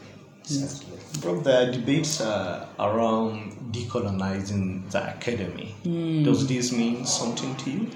Exactly. 0.45 0.87
From 1.21 1.43
the 1.43 1.69
debates 1.71 2.21
uh, 2.21 2.65
around 2.79 3.53
decolonizing 3.71 4.89
the 4.91 5.01
academy, 5.15 5.75
Hmm. 5.83 6.23
does 6.23 6.47
this 6.47 6.71
mean 6.71 7.05
something 7.05 7.55
to 7.57 7.69
you? 7.71 7.87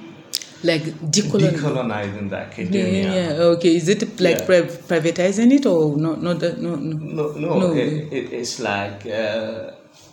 Like 0.63 0.83
decolon. 1.11 1.51
Decolonizing 1.51 2.29
the 2.29 2.35
Yeah, 2.35 2.41
academia. 2.41 3.03
yeah, 3.03 3.33
yeah. 3.33 3.43
Okay. 3.53 3.75
Is 3.75 3.87
it 3.89 4.19
like 4.19 4.39
Yeah. 4.39 4.45
pri- 4.45 4.61
privatizing 4.89 5.51
it 5.53 5.65
or 5.65 5.95
no? 5.97 6.15
No, 6.15 6.33
that- 6.33 6.59
no, 6.61 6.75
no. 6.75 7.31
No, 7.33 7.59
no. 7.59 7.73
It, 7.73 8.11
it, 8.11 8.33
it's 8.33 8.59
like 8.59 9.05
uh, 9.05 9.71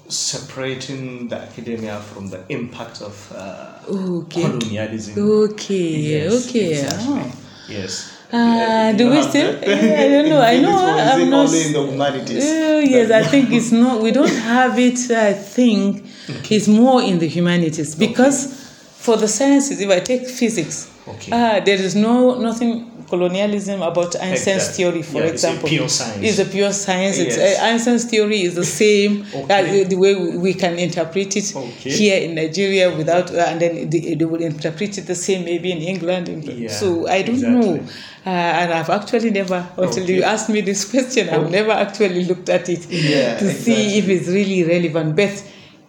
separating 0.08 1.28
the 1.28 1.36
academia 1.36 1.98
from 2.00 2.28
the 2.28 2.40
impact 2.48 3.00
of 3.02 3.32
uh, 3.34 3.72
Okay. 3.88 4.42
colonialism. 4.42 5.14
Okay. 5.44 5.88
Yes, 6.12 6.48
okay. 6.48 6.70
exactly. 6.72 7.06
Oh. 7.08 7.32
Yes. 7.68 8.10
Ah, 8.32 8.56
Yeah, 8.56 8.92
do 8.92 9.10
we 9.10 9.22
still? 9.22 9.52
that? 9.52 9.68
I 9.68 10.08
don't 10.08 10.28
know. 10.28 10.40
I 10.52 10.60
know. 10.60 10.76
I'm 10.76 11.30
not. 11.30 11.46
only 11.46 11.66
in 11.66 11.72
the 11.72 11.82
humanities. 11.86 12.44
Oh, 12.44 12.78
yes, 12.80 13.10
I 13.10 13.22
think 13.22 13.50
it's 13.52 13.70
not. 13.72 14.02
We 14.02 14.10
don't 14.10 14.28
have 14.54 14.78
it. 14.78 14.98
I 15.10 15.32
think 15.32 16.04
it's 16.50 16.68
more 16.68 17.02
in 17.02 17.18
the 17.18 17.28
humanities 17.28 17.94
because 17.94 18.63
for 19.04 19.16
the 19.18 19.28
sciences, 19.28 19.80
if 19.80 19.90
I 19.90 20.00
take 20.00 20.26
physics, 20.40 20.76
Okay. 21.06 21.30
ah, 21.32 21.60
there 21.66 21.76
is 21.88 21.94
no 21.94 22.14
nothing 22.48 22.90
colonialism 23.10 23.82
about 23.82 24.16
Einstein's 24.16 24.64
Exactly. 24.68 24.84
theory, 24.84 25.02
for 25.02 25.18
Yeah, 25.18 25.24
it's 25.32 25.44
a 25.44 25.48
example. 25.48 25.68
pure 25.68 25.88
science. 25.90 26.22
It's 26.28 26.38
a 26.38 26.44
pure 26.56 26.72
science. 26.72 27.18
It's, 27.18 27.36
Yes. 27.36 27.58
uh, 27.60 27.64
Einstein's 27.68 28.04
theory 28.12 28.40
is 28.48 28.54
the 28.54 28.64
same. 28.64 29.12
Okay. 29.34 29.82
uh, 29.82 29.88
the 29.92 29.96
way 30.04 30.14
we, 30.44 30.54
can 30.54 30.74
interpret 30.78 31.36
it 31.36 31.52
Okay. 31.54 31.90
here 32.00 32.18
in 32.26 32.34
Nigeria 32.34 32.86
without, 33.00 33.30
uh, 33.30 33.50
and 33.50 33.60
then 33.60 33.72
they, 33.90 34.14
they 34.18 34.24
will 34.24 34.40
interpret 34.52 34.96
it 34.96 35.04
the 35.06 35.14
same 35.26 35.44
maybe 35.44 35.70
in 35.76 35.78
England. 35.94 36.24
Yeah, 36.28 36.68
so 36.80 37.06
I 37.06 37.20
don't 37.22 37.42
know. 37.42 37.74
exactly. 37.74 37.94
Uh, 38.26 38.30
and 38.30 38.68
I've 38.72 38.88
actually 38.98 39.30
never, 39.40 39.60
until 39.76 40.02
Okay. 40.04 40.14
you 40.16 40.22
asked 40.22 40.48
me 40.48 40.62
this 40.62 40.82
question, 40.90 41.28
I've 41.28 41.50
never 41.50 41.72
actually 41.72 42.24
looked 42.24 42.48
at 42.48 42.70
it 42.70 42.82
Yeah, 42.90 43.36
to 43.36 43.46
see 43.52 43.98
if 43.98 44.08
it's 44.08 44.28
really 44.28 44.64
relevant. 44.64 45.14
But 45.14 45.34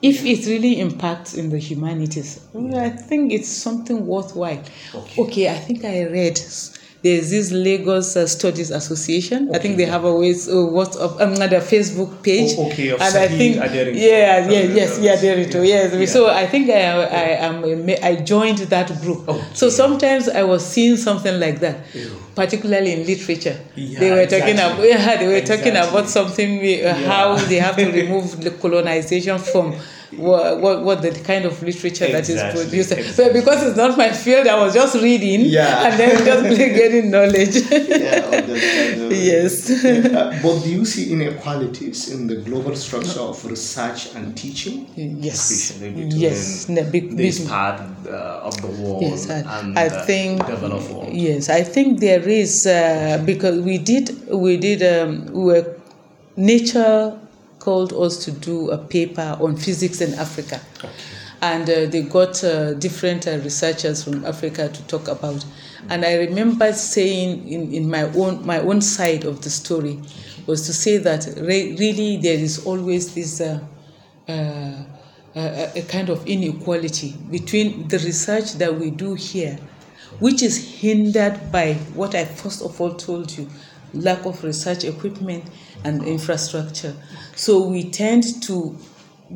if 0.02 0.26
it 0.26 0.46
really 0.48 0.80
impacts 0.80 1.34
in 1.34 1.50
the 1.50 1.58
humanities, 1.58 2.40
I 2.56 2.90
think 2.90 3.32
it's 3.32 3.48
something 3.50 4.06
worthwhile. 4.06 4.62
Okay, 5.18 5.50
I 5.50 5.58
think 5.58 5.84
I 5.84 6.06
read 6.06 6.38
there's 7.06 7.30
this 7.30 7.52
Lagos 7.52 8.18
uh, 8.18 8.26
Studies 8.26 8.72
Association. 8.72 9.54
I 9.54 9.60
think 9.60 9.78
they 9.78 9.86
have 9.86 10.06
a 10.06 10.16
ways, 10.16 10.50
uh, 10.50 10.54
WhatsApp, 10.54 11.22
um, 11.22 11.34
another 11.34 11.60
Facebook 11.60 12.24
page. 12.24 12.56
Oh, 12.58 12.66
okay, 12.66 12.90
of 12.90 13.00
and 13.00 13.16
I 13.16 13.28
think, 13.28 13.58
yeah, 13.58 14.50
yeah, 14.50 14.50
yes, 14.50 14.98
yeah, 14.98 15.16
there 15.16 15.38
Derito, 15.38 15.64
yes. 15.64 15.94
yeah. 15.94 16.06
So 16.08 16.32
I 16.32 16.48
think 16.48 16.68
I, 16.72 16.82
I 17.04 17.28
am, 17.46 17.64
I 18.02 18.16
joined 18.16 18.58
that 18.58 18.90
group. 19.02 19.30
Okay. 19.30 19.46
So 19.54 19.70
sometimes 19.70 20.28
I 20.28 20.42
was 20.42 20.66
seeing 20.66 20.98
something 20.98 21.40
like 21.40 21.60
that, 21.60 21.86
Ew. 21.94 22.10
particularly 22.34 22.94
in 22.94 23.06
literature. 23.06 23.60
Yeah, 23.76 24.00
they 24.00 24.10
were 24.10 24.26
talking 24.26 24.56
about, 24.56 24.80
yeah, 24.84 25.18
they 25.18 25.28
were 25.28 25.46
talking 25.46 25.74
about 25.74 26.10
something, 26.10 26.58
uh, 26.84 26.96
how 27.06 27.36
they 27.36 27.58
have 27.58 27.76
to 27.76 27.92
remove 28.02 28.42
the 28.44 28.50
colonization 28.50 29.38
from 29.38 29.76
what, 30.18 30.60
what, 30.62 30.84
what 30.84 31.02
the 31.02 31.12
kind 31.12 31.46
of 31.46 31.62
literature 31.62 32.08
that 32.12 32.28
is 32.30 32.42
produced. 32.54 32.92
exactly. 32.92 33.24
But 33.26 33.34
because 33.34 33.64
it's 33.68 33.78
not 33.78 33.98
my 33.98 34.12
field, 34.12 34.48
I 34.48 34.58
was 34.64 34.74
just 34.74 34.96
reading 34.96 35.42
Yeah. 35.42 35.88
and 35.88 36.00
then 36.00 36.26
just 36.26 36.58
getting 36.82 37.12
knowledge. 37.12 37.56
yeah, 37.56 38.16
of 38.18 38.32
kind 38.32 39.02
of- 39.02 39.12
Yes. 39.32 39.70
Uh, 39.84 40.40
but 40.44 40.64
do 40.64 40.70
you 40.70 40.86
see 40.86 41.12
inequalities 41.14 42.12
in 42.14 42.28
the 42.28 42.36
global 42.38 42.76
structure 42.76 43.20
of 43.20 43.44
research 43.46 44.14
and 44.16 44.36
teaching? 44.38 44.88
Yes. 44.96 45.52
Especially 45.52 45.90
between 45.92 46.12
Yes. 46.12 46.70
No, 46.70 46.82
this 46.84 47.40
big- 47.40 47.48
part 47.48 47.82
uh, 48.08 48.48
of 48.50 48.60
the 48.62 48.68
world 48.68 49.02
Yes, 49.04 49.30
I, 49.30 49.60
and 49.60 49.78
I 49.80 49.90
think 49.90 50.46
developed 50.46 50.90
world. 50.92 51.14
yes, 51.14 51.50
I 51.50 51.64
think 51.64 52.00
there 52.00 52.28
is 52.28 52.66
uh, 52.68 53.22
because 53.26 53.60
we 53.62 53.78
did 53.78 54.06
we 54.30 54.58
did 54.58 54.82
um, 54.84 55.26
we 55.34 55.44
were 55.46 55.76
nature 56.38 57.18
called 57.66 57.92
us 57.94 58.24
to 58.24 58.32
do 58.32 58.70
a 58.70 58.78
paper 58.78 59.36
on 59.42 59.58
physics 59.58 60.00
in 60.00 60.14
Africa, 60.20 60.62
and 61.42 61.68
uh, 61.68 61.88
they 61.88 62.04
got 62.04 62.44
uh, 62.44 62.76
different 62.76 63.28
uh, 63.28 63.40
researchers 63.40 64.04
from 64.04 64.24
Africa 64.24 64.70
to 64.70 64.84
talk 64.84 65.08
about. 65.08 65.44
And 65.90 66.06
I 66.06 66.14
remember 66.18 66.72
saying 66.74 67.48
in, 67.50 67.74
in 67.74 67.90
my 67.90 68.04
own 68.04 68.46
my 68.46 68.60
own 68.60 68.82
side 68.82 69.26
of 69.26 69.42
the 69.42 69.50
story 69.50 70.00
was 70.46 70.68
to 70.68 70.74
say 70.74 70.98
that 71.00 71.26
re- 71.38 71.76
really 71.80 72.18
there 72.18 72.38
is 72.38 72.64
always 72.66 73.16
this. 73.16 73.42
Uh, 73.42 73.60
uh, 75.36 75.70
a 75.76 75.82
kind 75.90 76.10
of 76.10 76.26
inequality 76.26 77.14
between 77.30 77.90
the 77.90 78.00
research 78.00 78.54
that 78.54 78.74
we 78.74 78.90
do 78.90 79.14
here, 79.16 79.60
which 80.20 80.42
is 80.42 80.80
hindered 80.80 81.52
by 81.52 81.74
what 81.94 82.16
I 82.16 82.24
first 82.24 82.62
of 82.62 82.80
all 82.80 82.94
told 82.94 83.38
you 83.38 83.50
lack 83.94 84.26
of 84.26 84.42
research 84.44 84.86
equipment 84.86 85.44
and 85.86 86.04
infrastructure. 86.04 86.94
So 87.36 87.68
we 87.68 87.90
tend 87.92 88.44
to 88.44 88.78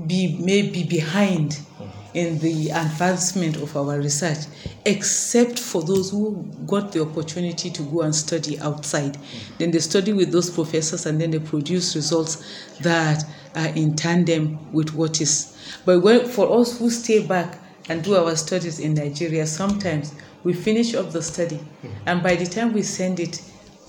be 0.08 0.38
maybe 0.40 0.84
behind 0.84 1.52
mm-hmm. 1.52 2.18
in 2.18 2.40
the 2.40 2.70
advancement 2.72 3.56
of 3.58 3.78
our 3.78 3.98
research, 4.00 4.40
except 4.86 5.60
for 5.60 5.84
those 5.84 6.10
who 6.12 6.44
got 6.68 6.92
the 6.92 7.02
opportunity 7.02 7.70
to 7.70 7.82
go 7.84 8.02
and 8.02 8.14
study 8.14 8.60
outside. 8.60 9.14
Mm-hmm. 9.14 9.56
Then 9.60 9.72
they 9.72 9.80
study 9.80 10.14
with 10.14 10.32
those 10.32 10.50
professors 10.50 11.06
and 11.06 11.22
then 11.22 11.32
they 11.32 11.40
produce 11.40 11.96
results 11.96 12.44
that 12.82 13.24
are 13.56 13.68
in 13.76 13.96
tandem 13.96 14.72
with 14.74 14.94
what 14.94 15.22
is. 15.22 15.56
But 15.86 16.02
when, 16.02 16.28
for 16.28 16.60
us 16.60 16.78
who 16.80 16.90
stay 16.90 17.26
back 17.26 17.60
and 17.90 18.04
do 18.04 18.16
our 18.16 18.36
studies 18.36 18.80
in 18.80 18.94
Nigeria, 18.96 19.46
sometimes 19.46 20.14
we 20.44 20.54
finish 20.54 20.96
up 20.96 21.12
the 21.12 21.22
study, 21.22 21.58
mm-hmm. 21.58 21.88
and 22.08 22.24
by 22.24 22.36
the 22.36 22.46
time 22.46 22.74
we 22.74 22.82
send 22.82 23.20
it 23.20 23.42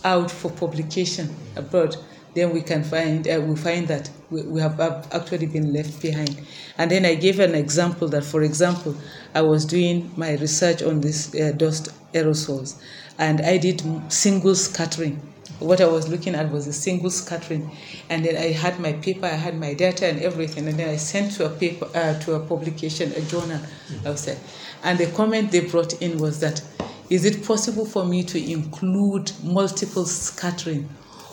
out 0.05 0.31
for 0.31 0.51
publication 0.51 1.35
abroad, 1.57 1.97
then 2.35 2.53
we 2.53 2.63
can 2.63 2.85
find 2.85 3.27
uh, 3.27 3.41
we 3.41 3.57
find 3.57 3.89
that 3.89 4.11
we, 4.31 4.43
we 4.43 4.61
have 4.61 4.81
actually 4.81 5.47
been 5.47 5.73
left 5.73 6.01
behind. 6.01 6.41
And 6.79 6.91
then 6.91 7.05
I 7.05 7.15
gave 7.15 7.41
an 7.41 7.55
example 7.55 8.09
that, 8.09 8.25
for 8.25 8.43
example, 8.43 8.95
I 9.35 9.43
was 9.43 9.65
doing 9.65 10.11
my 10.17 10.37
research 10.37 10.83
on 10.83 11.01
this 11.01 11.35
uh, 11.35 11.53
dust 11.57 11.89
aerosols, 12.13 12.81
and 13.19 13.41
I 13.41 13.59
did 13.59 13.83
single 14.13 14.55
scattering. 14.55 15.21
What 15.59 15.83
I 15.83 15.87
was 15.87 16.09
looking 16.09 16.35
at 16.35 16.51
was 16.51 16.67
a 16.67 16.73
single 16.73 17.11
scattering, 17.11 17.71
and 18.09 18.25
then 18.25 18.37
I 18.37 18.53
had 18.53 18.81
my 18.81 18.95
paper, 18.95 19.27
I 19.27 19.31
had 19.37 19.59
my 19.59 19.75
data 19.75 20.07
and 20.07 20.21
everything, 20.21 20.67
and 20.69 20.79
then 20.79 20.89
I 20.89 20.97
sent 20.97 21.33
to 21.33 21.47
a 21.47 21.51
paper 21.51 21.87
uh, 21.95 22.19
to 22.21 22.35
a 22.35 22.41
publication, 22.41 23.13
a 23.13 23.21
journal 23.23 23.61
outside, 24.07 24.39
and 24.83 24.99
the 24.99 25.07
comment 25.09 25.51
they 25.51 25.61
brought 25.61 26.01
in 26.01 26.19
was 26.19 26.41
that, 26.41 26.63
is 27.11 27.27
it 27.27 27.45
possible 27.45 27.85
for 27.85 28.07
me 28.07 28.23
to 28.25 28.51
include 28.51 29.33
multiple 29.43 30.07
scattering 30.07 30.89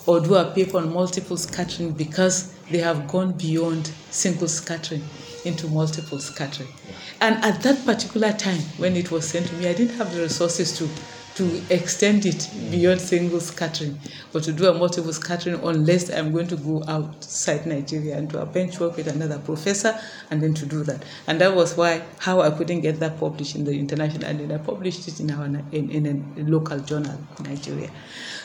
or 0.08 0.20
do 0.22 0.36
a 0.36 0.46
paper 0.52 0.78
on 0.78 0.92
multiple 0.92 1.38
scattering 1.38 1.92
because 1.92 2.54
they 2.72 2.80
have 2.80 3.08
gone 3.08 3.34
beyond 3.34 3.92
single 4.10 4.48
scattering 4.48 5.04
into 5.46 5.68
multiple 5.68 6.20
scattering. 6.20 6.70
And 7.22 7.36
at 7.44 7.62
that 7.64 7.86
particular 7.86 8.32
time, 8.32 8.62
when 8.78 8.96
it 8.96 9.12
was 9.12 9.28
sent 9.28 9.48
to 9.48 9.56
me, 9.56 9.68
I 9.68 9.74
didn't 9.74 9.98
have 9.98 10.14
the 10.14 10.22
resources 10.22 10.78
to 10.78 10.90
to 11.38 11.62
extend 11.70 12.26
it 12.26 12.50
beyond 12.72 13.00
single 13.00 13.40
scattering 13.40 13.96
or 14.34 14.42
to 14.42 14.52
do 14.52 14.68
a 14.68 14.74
multiple 14.74 15.14
scattering 15.14 15.60
unless 15.64 16.10
I'm 16.10 16.32
going 16.32 16.48
to 16.48 16.56
go 16.56 16.84
outside 16.88 17.68
Nigeria 17.68 18.18
and 18.18 18.28
do 18.28 18.40
a 18.40 18.46
bench 18.46 18.80
work 18.80 18.98
with 18.98 19.06
another 19.06 19.38
professor 19.38 20.00
and 20.32 20.42
then 20.42 20.56
to 20.56 20.66
do 20.66 20.84
that. 20.86 21.04
And 21.28 21.40
that 21.40 21.56
was 21.56 21.78
why 21.78 22.02
how 22.18 22.42
I 22.42 22.50
couldn't 22.50 22.82
get 22.82 23.00
that 23.02 23.20
published 23.20 23.56
in 23.56 23.66
the 23.66 23.72
international 23.72 24.26
and 24.26 24.40
then 24.40 24.52
I 24.52 24.58
published 24.58 25.08
it 25.08 25.20
in 25.20 25.30
our 25.30 25.46
in, 25.46 25.92
in 25.92 26.34
a 26.38 26.42
local 26.42 26.80
journal 26.80 27.20
in 27.38 27.46
Nigeria. 27.46 27.92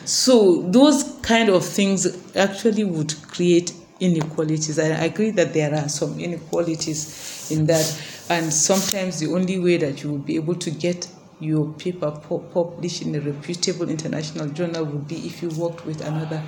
So 0.05 0.61
those 0.69 1.17
kind 1.23 1.49
of 1.49 1.65
things 1.65 2.35
actually 2.35 2.83
would 2.83 3.15
create 3.23 3.73
inequalities. 3.99 4.77
I 4.77 4.85
agree 5.05 5.31
that 5.31 5.53
there 5.53 5.73
are 5.73 5.89
some 5.89 6.19
inequalities 6.19 7.49
in 7.51 7.65
that, 7.67 7.85
and 8.29 8.53
sometimes 8.53 9.19
the 9.19 9.31
only 9.33 9.59
way 9.59 9.77
that 9.77 10.03
you 10.03 10.11
will 10.11 10.19
be 10.19 10.35
able 10.35 10.55
to 10.55 10.69
get 10.69 11.07
your 11.43 11.73
paper 11.73 12.11
published 12.11 13.01
in 13.01 13.15
a 13.15 13.19
reputable 13.19 13.89
international 13.89 14.47
journal 14.49 14.85
would 14.85 15.07
be 15.07 15.15
if 15.27 15.41
you 15.41 15.49
worked 15.49 15.85
with 15.85 16.01
another 16.01 16.41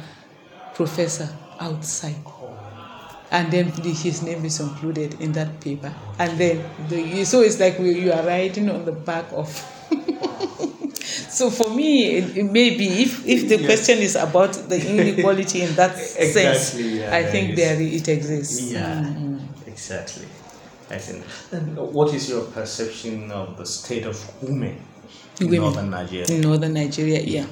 professor 0.74 1.30
outside. 1.60 2.16
And 3.32 3.52
then 3.52 3.72
his 3.72 4.22
name 4.22 4.46
is 4.46 4.60
included 4.60 5.20
in 5.20 5.34
that 5.34 5.60
paper. 5.60 5.94
And 6.20 6.38
then, 6.38 6.70
the, 6.88 7.26
so 7.26 7.42
it's 7.42 7.60
like 7.60 7.80
you 7.80 8.12
are 8.14 8.24
writing 8.24 8.70
on 8.70 8.86
the 8.86 8.92
back 8.92 9.26
of. 9.34 9.50
so 11.04 11.50
for 11.50 11.70
me, 11.70 12.18
it, 12.18 12.38
it 12.38 12.44
may 12.44 12.78
be 12.78 13.04
if, 13.04 13.26
if 13.28 13.50
the 13.50 13.58
yes. 13.58 13.66
question 13.66 13.98
is 14.00 14.16
about 14.16 14.54
the 14.54 14.78
inequality 14.78 15.62
in 15.62 15.76
that 15.76 15.92
exactly, 16.18 16.32
sense, 16.32 16.76
yeah, 16.76 17.16
I 17.16 17.24
think 17.24 17.56
there 17.56 17.82
it 17.82 18.08
exists. 18.08 18.72
Yeah, 18.72 19.02
mm-hmm. 19.02 19.68
exactly. 19.68 20.28
I 20.90 20.98
think. 20.98 21.24
And 21.52 21.76
what 21.78 22.14
is 22.14 22.30
your 22.30 22.44
perception 22.46 23.32
of 23.32 23.58
the 23.58 23.66
state 23.66 24.06
of 24.06 24.18
women 24.44 24.78
in 25.42 25.48
women. 25.48 25.62
northern 25.62 25.90
Nigeria? 25.90 26.26
In 26.30 26.42
northern 26.42 26.74
Nigeria, 26.74 27.22
yeah. 27.22 27.46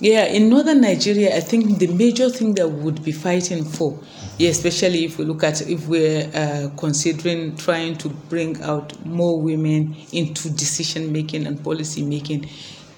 Yeah, 0.00 0.24
in 0.24 0.48
northern 0.48 0.80
Nigeria, 0.80 1.36
I 1.36 1.40
think 1.40 1.78
the 1.78 1.86
major 1.86 2.28
thing 2.28 2.54
that 2.56 2.68
we 2.68 2.82
would 2.82 3.04
be 3.04 3.12
fighting 3.12 3.64
for, 3.64 3.98
yeah, 4.38 4.50
especially 4.50 5.04
if 5.04 5.18
we 5.18 5.24
look 5.24 5.44
at 5.44 5.62
if 5.68 5.86
we're 5.86 6.28
uh, 6.34 6.70
considering 6.76 7.56
trying 7.56 7.96
to 7.98 8.08
bring 8.08 8.60
out 8.62 8.92
more 9.06 9.40
women 9.40 9.96
into 10.12 10.50
decision 10.50 11.12
making 11.12 11.46
and 11.46 11.62
policy 11.62 12.02
making, 12.02 12.48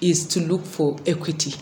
is 0.01 0.25
to 0.27 0.39
look 0.39 0.65
for 0.65 0.97
equity 1.05 1.53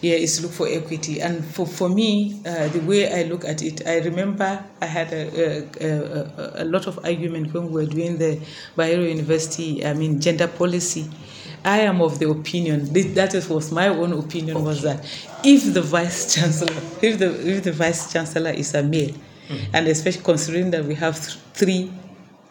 yeah, 0.00 0.14
is 0.14 0.42
look 0.42 0.52
for 0.52 0.68
equity. 0.68 1.20
And 1.20 1.44
for, 1.44 1.66
for 1.66 1.88
me, 1.88 2.40
uh, 2.46 2.68
the 2.68 2.80
way 2.80 3.12
I 3.12 3.24
look 3.24 3.44
at 3.44 3.62
it, 3.62 3.86
I 3.86 3.98
remember 3.98 4.64
I 4.80 4.86
had 4.86 5.12
a, 5.12 5.66
a, 5.80 6.60
a, 6.60 6.62
a 6.62 6.64
lot 6.64 6.86
of 6.86 7.04
argument 7.04 7.52
when 7.52 7.66
we 7.66 7.72
were 7.72 7.86
doing 7.86 8.18
the 8.18 8.40
Bayero 8.76 9.08
University, 9.08 9.84
I 9.84 9.94
mean, 9.94 10.20
gender 10.20 10.46
policy. 10.46 11.08
I 11.64 11.80
am 11.80 12.00
of 12.00 12.18
the 12.20 12.28
opinion, 12.30 12.92
that 13.14 13.34
was 13.50 13.72
my 13.72 13.88
own 13.88 14.12
opinion, 14.12 14.62
was 14.64 14.82
that 14.82 15.04
if 15.44 15.74
the 15.74 15.82
vice 15.82 16.34
chancellor, 16.34 16.72
if 17.02 17.18
the, 17.18 17.48
if 17.48 17.64
the 17.64 17.72
vice 17.72 18.12
chancellor 18.12 18.50
is 18.50 18.74
a 18.74 18.82
male, 18.82 19.10
mm-hmm. 19.10 19.74
and 19.74 19.88
especially 19.88 20.22
considering 20.22 20.70
that 20.70 20.84
we 20.84 20.94
have 20.94 21.16
th- 21.16 21.36
three 21.54 21.92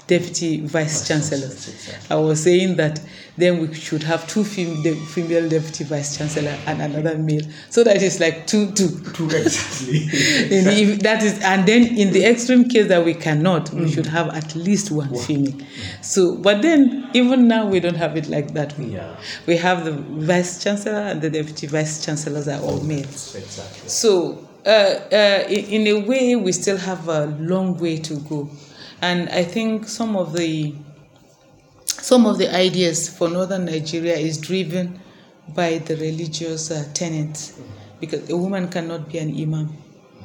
deputy 0.07 0.65
vice 0.65 1.07
chancellors. 1.07 1.93
I 2.09 2.15
was 2.15 2.41
saying 2.41 2.77
that 2.77 3.01
then 3.37 3.59
we 3.59 3.73
should 3.73 4.01
have 4.03 4.25
two 4.27 4.43
fem- 4.43 4.81
de- 4.81 4.95
female 4.95 5.47
deputy 5.47 5.83
vice 5.83 6.17
chancellor 6.17 6.57
and 6.65 6.81
another 6.81 7.17
male, 7.17 7.43
so 7.69 7.83
that 7.83 8.01
is 8.01 8.19
like 8.19 8.47
two, 8.47 8.71
two. 8.71 8.89
Two 9.13 9.25
exactly. 9.31 9.97
exactly. 10.05 10.95
that 10.97 11.21
is, 11.23 11.39
and 11.43 11.67
then 11.67 11.85
in 11.97 12.11
the 12.13 12.25
extreme 12.25 12.67
case 12.67 12.87
that 12.87 13.05
we 13.05 13.13
cannot, 13.13 13.65
mm-hmm. 13.65 13.83
we 13.83 13.91
should 13.91 14.07
have 14.07 14.29
at 14.29 14.55
least 14.55 14.89
one, 14.91 15.09
one. 15.09 15.23
female. 15.23 15.51
Mm-hmm. 15.51 16.01
So, 16.01 16.37
but 16.37 16.61
then 16.61 17.09
even 17.13 17.47
now 17.47 17.67
we 17.67 17.79
don't 17.79 17.97
have 17.97 18.17
it 18.17 18.27
like 18.27 18.53
that. 18.53 18.77
We, 18.79 18.85
yeah. 18.85 19.15
we 19.45 19.57
have 19.57 19.85
the 19.85 19.91
vice 19.91 20.63
chancellor 20.63 20.93
and 20.99 21.21
the 21.21 21.29
deputy 21.29 21.67
vice 21.67 22.03
chancellors 22.03 22.47
are 22.47 22.61
all 22.61 22.81
males. 22.81 23.35
Exactly. 23.35 23.89
So. 23.89 24.43
Uh, 24.65 24.99
uh, 25.13 25.45
in, 25.47 25.87
in 25.87 25.87
a 25.87 26.05
way, 26.05 26.35
we 26.35 26.51
still 26.51 26.75
have 26.75 27.07
a 27.07 27.27
long 27.39 27.77
way 27.77 27.95
to 27.95 28.15
go 28.27 28.49
and 29.01 29.29
I 29.29 29.43
think 29.43 29.87
some 29.87 30.15
of 30.15 30.33
the 30.33 30.73
some 31.85 32.25
of 32.25 32.37
the 32.37 32.53
ideas 32.55 33.09
for 33.09 33.29
northern 33.29 33.65
Nigeria 33.65 34.15
is 34.15 34.37
driven 34.37 34.99
by 35.53 35.79
the 35.79 35.95
religious 35.97 36.71
uh, 36.71 36.85
tenets, 36.93 37.59
because 37.99 38.29
a 38.29 38.37
woman 38.37 38.69
cannot 38.69 39.09
be 39.09 39.17
an 39.19 39.29
imam. 39.29 39.75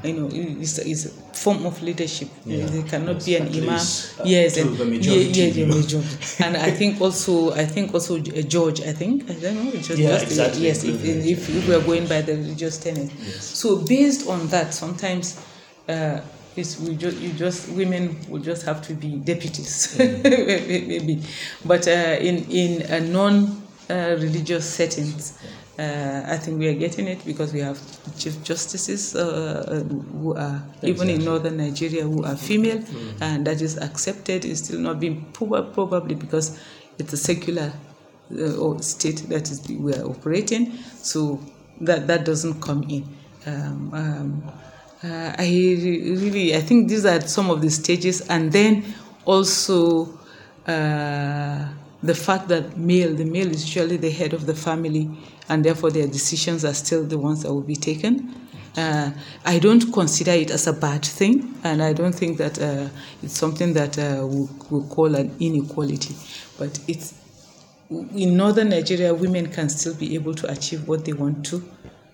You 0.05 0.15
know, 0.15 0.29
it's, 0.33 0.79
it's 0.79 1.05
a 1.07 1.11
form 1.11 1.65
of 1.65 1.81
leadership. 1.81 2.29
Yeah. 2.45 2.67
They 2.67 2.83
cannot 2.83 3.25
yes, 3.25 3.25
be 3.25 3.37
an 3.37 3.47
imam. 3.47 3.75
Least, 3.75 4.21
uh, 4.21 4.25
yes, 4.27 4.57
and 4.57 4.77
yeah, 4.77 5.13
yeah, 5.13 5.51
the 5.53 5.65
majority. 5.67 6.43
and 6.43 6.57
I 6.57 6.73
think 6.73 7.01
also, 7.01 7.53
I 7.53 7.65
think 7.67 7.95
also 7.95 8.17
a 8.17 8.43
judge. 8.43 8.81
I 8.81 8.93
think 8.93 9.31
I 9.31 9.35
don't 9.35 9.55
know. 9.65 9.71
Yeah, 9.71 9.81
just, 9.81 10.25
exactly. 10.25 10.63
Yes, 10.63 10.83
if, 10.83 11.05
if, 11.05 11.49
if 11.49 11.69
we 11.69 11.75
are 11.75 11.81
going 11.81 12.09
by 12.09 12.23
the 12.23 12.35
religious 12.35 12.79
tenet. 12.79 13.13
Yes. 13.21 13.45
So 13.45 13.85
based 13.85 14.29
on 14.29 14.49
that, 14.49 14.75
sometimes. 14.75 15.41
Uh, 15.89 16.21
is 16.57 16.79
we 16.81 16.95
just 16.97 17.17
you 17.19 17.33
just 17.33 17.69
women 17.71 18.17
will 18.29 18.41
just 18.41 18.65
have 18.65 18.83
to 18.83 18.95
be 18.95 19.17
deputies 19.17 19.97
mm. 19.97 20.23
maybe 20.89 21.23
but 21.65 21.87
uh, 21.89 21.91
in 21.91 22.45
in 22.51 22.83
a 22.91 23.01
non 23.01 23.63
uh, 23.91 24.17
religious 24.19 24.69
settings 24.69 25.39
uh, 25.79 26.23
I 26.27 26.37
think 26.37 26.59
we 26.59 26.69
are 26.69 26.75
getting 26.75 27.09
it 27.09 27.25
because 27.25 27.53
we 27.53 27.61
have 27.61 27.81
chief 28.19 28.43
justices 28.45 29.17
uh, 29.17 29.83
who 30.13 30.35
are 30.37 30.63
exactly. 30.83 30.91
even 30.91 31.09
in 31.11 31.25
northern 31.25 31.57
Nigeria 31.57 32.03
who 32.03 32.25
are 32.25 32.37
female 32.37 32.79
mm. 32.79 33.21
and 33.23 33.47
that 33.47 33.61
is 33.63 33.79
accepted 33.79 34.45
it's 34.45 34.65
still 34.65 34.81
not 34.81 35.01
being 35.01 35.25
probably 35.33 36.15
because 36.15 36.61
it's 36.99 37.13
a 37.13 37.17
secular 37.17 37.73
uh, 38.39 38.79
state 38.79 39.17
that 39.29 39.51
is 39.51 39.67
we 39.69 39.95
are 39.95 40.05
operating 40.05 40.77
so 40.97 41.41
that 41.81 42.07
that 42.07 42.25
doesn't 42.25 42.61
come 42.61 42.83
in 42.85 43.05
um, 43.47 43.91
um, 43.95 44.53
uh, 45.05 45.35
I 45.37 45.45
really, 45.45 46.55
I 46.55 46.61
think 46.61 46.89
these 46.89 47.05
are 47.05 47.21
some 47.23 47.51
of 47.51 47.61
the 47.61 47.71
stages, 47.71 48.21
and 48.29 48.53
then 48.53 48.85
also 49.25 50.19
uh, 50.67 51.69
the 52.03 52.15
fact 52.15 52.49
that 52.49 52.77
male, 52.77 53.15
the 53.15 53.25
male 53.25 53.51
is 53.51 53.65
usually 53.65 53.97
the 53.97 54.11
head 54.11 54.33
of 54.33 54.47
the 54.47 54.55
family, 54.55 55.11
and 55.49 55.65
therefore 55.65 55.91
their 55.91 56.07
decisions 56.07 56.65
are 56.65 56.75
still 56.75 57.05
the 57.05 57.19
ones 57.19 57.43
that 57.43 57.53
will 57.53 57.63
be 57.63 57.77
taken. 57.77 58.35
Uh, 58.77 59.11
I 59.45 59.59
don't 59.59 59.93
consider 59.93 60.31
it 60.31 60.51
as 60.51 60.67
a 60.67 60.73
bad 60.73 61.05
thing, 61.05 61.55
and 61.65 61.83
I 61.83 61.93
don't 61.93 62.15
think 62.15 62.39
that 62.39 62.61
uh, 62.61 62.89
it's 63.23 63.37
something 63.37 63.73
that 63.75 63.99
uh, 63.99 64.27
we 64.27 64.49
we'll 64.71 64.87
call 64.89 65.15
an 65.15 65.35
inequality. 65.41 66.15
But 66.59 66.79
it's 66.87 67.15
in 67.91 68.37
northern 68.37 68.71
Nigeria, 68.71 69.13
women 69.13 69.49
can 69.49 69.69
still 69.69 69.95
be 69.95 70.15
able 70.15 70.35
to 70.35 70.51
achieve 70.51 70.89
what 70.89 71.05
they 71.05 71.13
want 71.13 71.45
to 71.47 71.63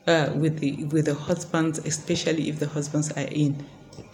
uh, 0.09 0.33
with 0.43 0.59
the 0.63 0.71
with 0.93 1.05
the 1.11 1.15
husbands, 1.15 1.79
especially 1.93 2.49
if 2.51 2.57
the 2.59 2.67
husbands 2.77 3.13
are 3.13 3.29
in 3.45 3.53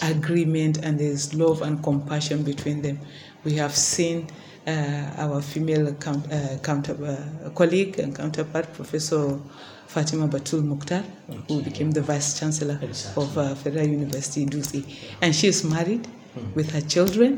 agreement 0.02 0.78
and 0.84 0.98
there's 0.98 1.34
love 1.34 1.62
and 1.62 1.82
compassion 1.82 2.42
between 2.42 2.82
them. 2.82 2.98
We 3.44 3.52
have 3.62 3.74
seen 3.76 4.26
uh, 4.66 4.70
our 5.24 5.40
female 5.42 5.92
count, 5.94 6.24
uh, 6.32 6.58
counter, 6.62 6.96
uh, 7.04 7.50
colleague 7.50 7.98
and 7.98 8.14
counterpart, 8.16 8.72
Professor 8.74 9.38
Fatima 9.86 10.26
Batul 10.28 10.62
Mukhtar, 10.64 11.04
who 11.48 11.62
became 11.62 11.90
the 11.92 12.00
Vice 12.02 12.38
Chancellor 12.38 12.78
Exactly. 12.82 13.22
of 13.22 13.38
uh, 13.38 13.54
Federal 13.54 13.86
University, 13.86 14.46
Dutse. 14.46 14.82
And 15.22 15.34
she 15.34 15.48
is 15.48 15.64
married 15.64 16.06
Hmm. 16.34 16.52
with 16.58 16.72
her 16.72 16.80
children, 16.80 17.30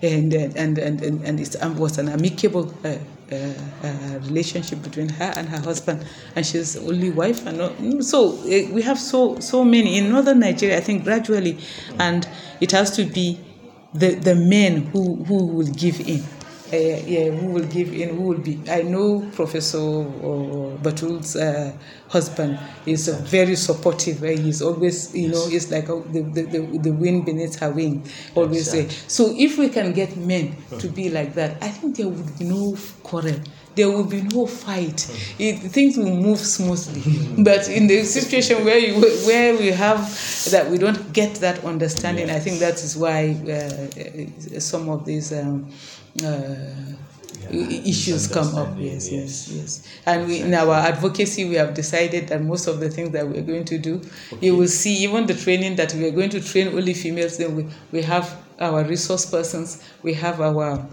and, 0.00 0.32
uh, 0.32 0.38
and, 0.54 0.78
and, 0.78 1.02
and, 1.02 1.24
and 1.26 1.40
it 1.40 1.56
um, 1.60 1.76
was 1.76 1.98
an 1.98 2.08
amicable 2.08 2.72
uh, 2.84 2.98
uh, 3.32 3.36
uh, 3.82 4.18
relationship 4.22 4.82
between 4.82 5.08
her 5.08 5.32
and 5.36 5.48
her 5.48 5.58
husband, 5.60 6.04
and 6.36 6.44
she's 6.46 6.76
only 6.76 7.10
wife. 7.10 7.46
And 7.46 7.60
uh, 7.60 8.02
so 8.02 8.30
uh, 8.38 8.72
we 8.72 8.82
have 8.82 8.98
so, 8.98 9.38
so 9.40 9.64
many. 9.64 9.98
In 9.98 10.10
northern 10.10 10.40
Nigeria, 10.40 10.76
I 10.78 10.80
think 10.80 11.04
gradually, 11.04 11.58
and 11.98 12.28
it 12.60 12.72
has 12.72 12.90
to 12.96 13.04
be 13.04 13.40
the, 13.94 14.14
the 14.14 14.34
men 14.34 14.86
who, 14.86 15.16
who 15.24 15.46
will 15.46 15.72
give 15.72 16.00
in. 16.00 16.22
Uh, 16.72 16.76
yeah, 16.76 17.28
who 17.30 17.48
will 17.48 17.66
give 17.66 17.92
in, 17.92 18.16
who 18.16 18.22
will 18.22 18.38
be. 18.38 18.58
I 18.70 18.80
know 18.82 19.20
Professor 19.34 19.78
uh, 19.78 20.76
Batul's 20.82 21.36
uh, 21.36 21.76
husband 22.08 22.58
is 22.86 23.06
uh, 23.06 23.20
very 23.24 23.54
supportive. 23.54 24.22
Uh, 24.22 24.28
he's 24.28 24.62
always, 24.62 25.14
you 25.14 25.28
know, 25.28 25.44
it's 25.48 25.70
like 25.70 25.90
uh, 25.90 25.96
the, 26.10 26.22
the, 26.22 26.42
the, 26.42 26.78
the 26.78 26.90
wind 26.92 27.26
beneath 27.26 27.58
her 27.58 27.70
wing, 27.70 28.08
always 28.34 28.70
say. 28.70 28.88
So 28.88 29.34
if 29.36 29.58
we 29.58 29.68
can 29.68 29.92
get 29.92 30.16
men 30.16 30.56
to 30.78 30.88
be 30.88 31.10
like 31.10 31.34
that, 31.34 31.62
I 31.62 31.68
think 31.68 31.96
there 31.98 32.08
would 32.08 32.38
be 32.38 32.46
no 32.46 32.76
quarrel. 33.02 33.36
There 33.74 33.90
will 33.90 34.04
be 34.04 34.22
no 34.22 34.46
fight. 34.46 35.10
It, 35.38 35.58
things 35.58 35.96
will 35.98 36.14
move 36.16 36.38
smoothly. 36.38 37.42
but 37.44 37.68
in 37.68 37.88
the 37.88 38.04
situation 38.04 38.64
where 38.64 38.78
you, 38.78 39.00
where 39.26 39.56
we 39.56 39.66
have 39.68 39.98
that 40.50 40.70
we 40.70 40.78
don't 40.78 41.12
get 41.12 41.34
that 41.36 41.64
understanding, 41.64 42.30
I 42.30 42.38
think 42.38 42.60
that 42.60 42.74
is 42.82 42.96
why 42.96 43.36
uh, 43.50 44.60
some 44.60 44.88
of 44.88 45.04
these 45.04 45.32
um, 45.32 45.68
uh, 46.22 46.94
issues 47.50 48.26
come 48.26 48.54
up. 48.56 48.74
Yes, 48.78 49.10
yes, 49.10 49.48
yes. 49.48 49.50
yes. 49.50 49.88
And 50.06 50.26
we, 50.26 50.40
in 50.40 50.54
our 50.54 50.74
advocacy, 50.74 51.44
we 51.44 51.54
have 51.56 51.74
decided 51.74 52.28
that 52.28 52.42
most 52.42 52.66
of 52.66 52.80
the 52.80 52.90
things 52.90 53.10
that 53.10 53.26
we're 53.28 53.42
going 53.42 53.64
to 53.66 53.78
do, 53.78 54.00
you 54.40 54.56
will 54.56 54.68
see 54.68 54.96
even 55.04 55.26
the 55.26 55.34
training 55.34 55.76
that 55.76 55.92
we 55.94 56.06
are 56.06 56.10
going 56.10 56.30
to 56.30 56.40
train 56.40 56.68
only 56.68 56.94
females. 56.94 57.38
Then 57.38 57.56
we, 57.56 57.66
we 57.92 58.02
have 58.02 58.36
our 58.60 58.84
resource 58.84 59.26
persons, 59.26 59.82
we 60.02 60.14
have 60.14 60.40
our 60.40 60.86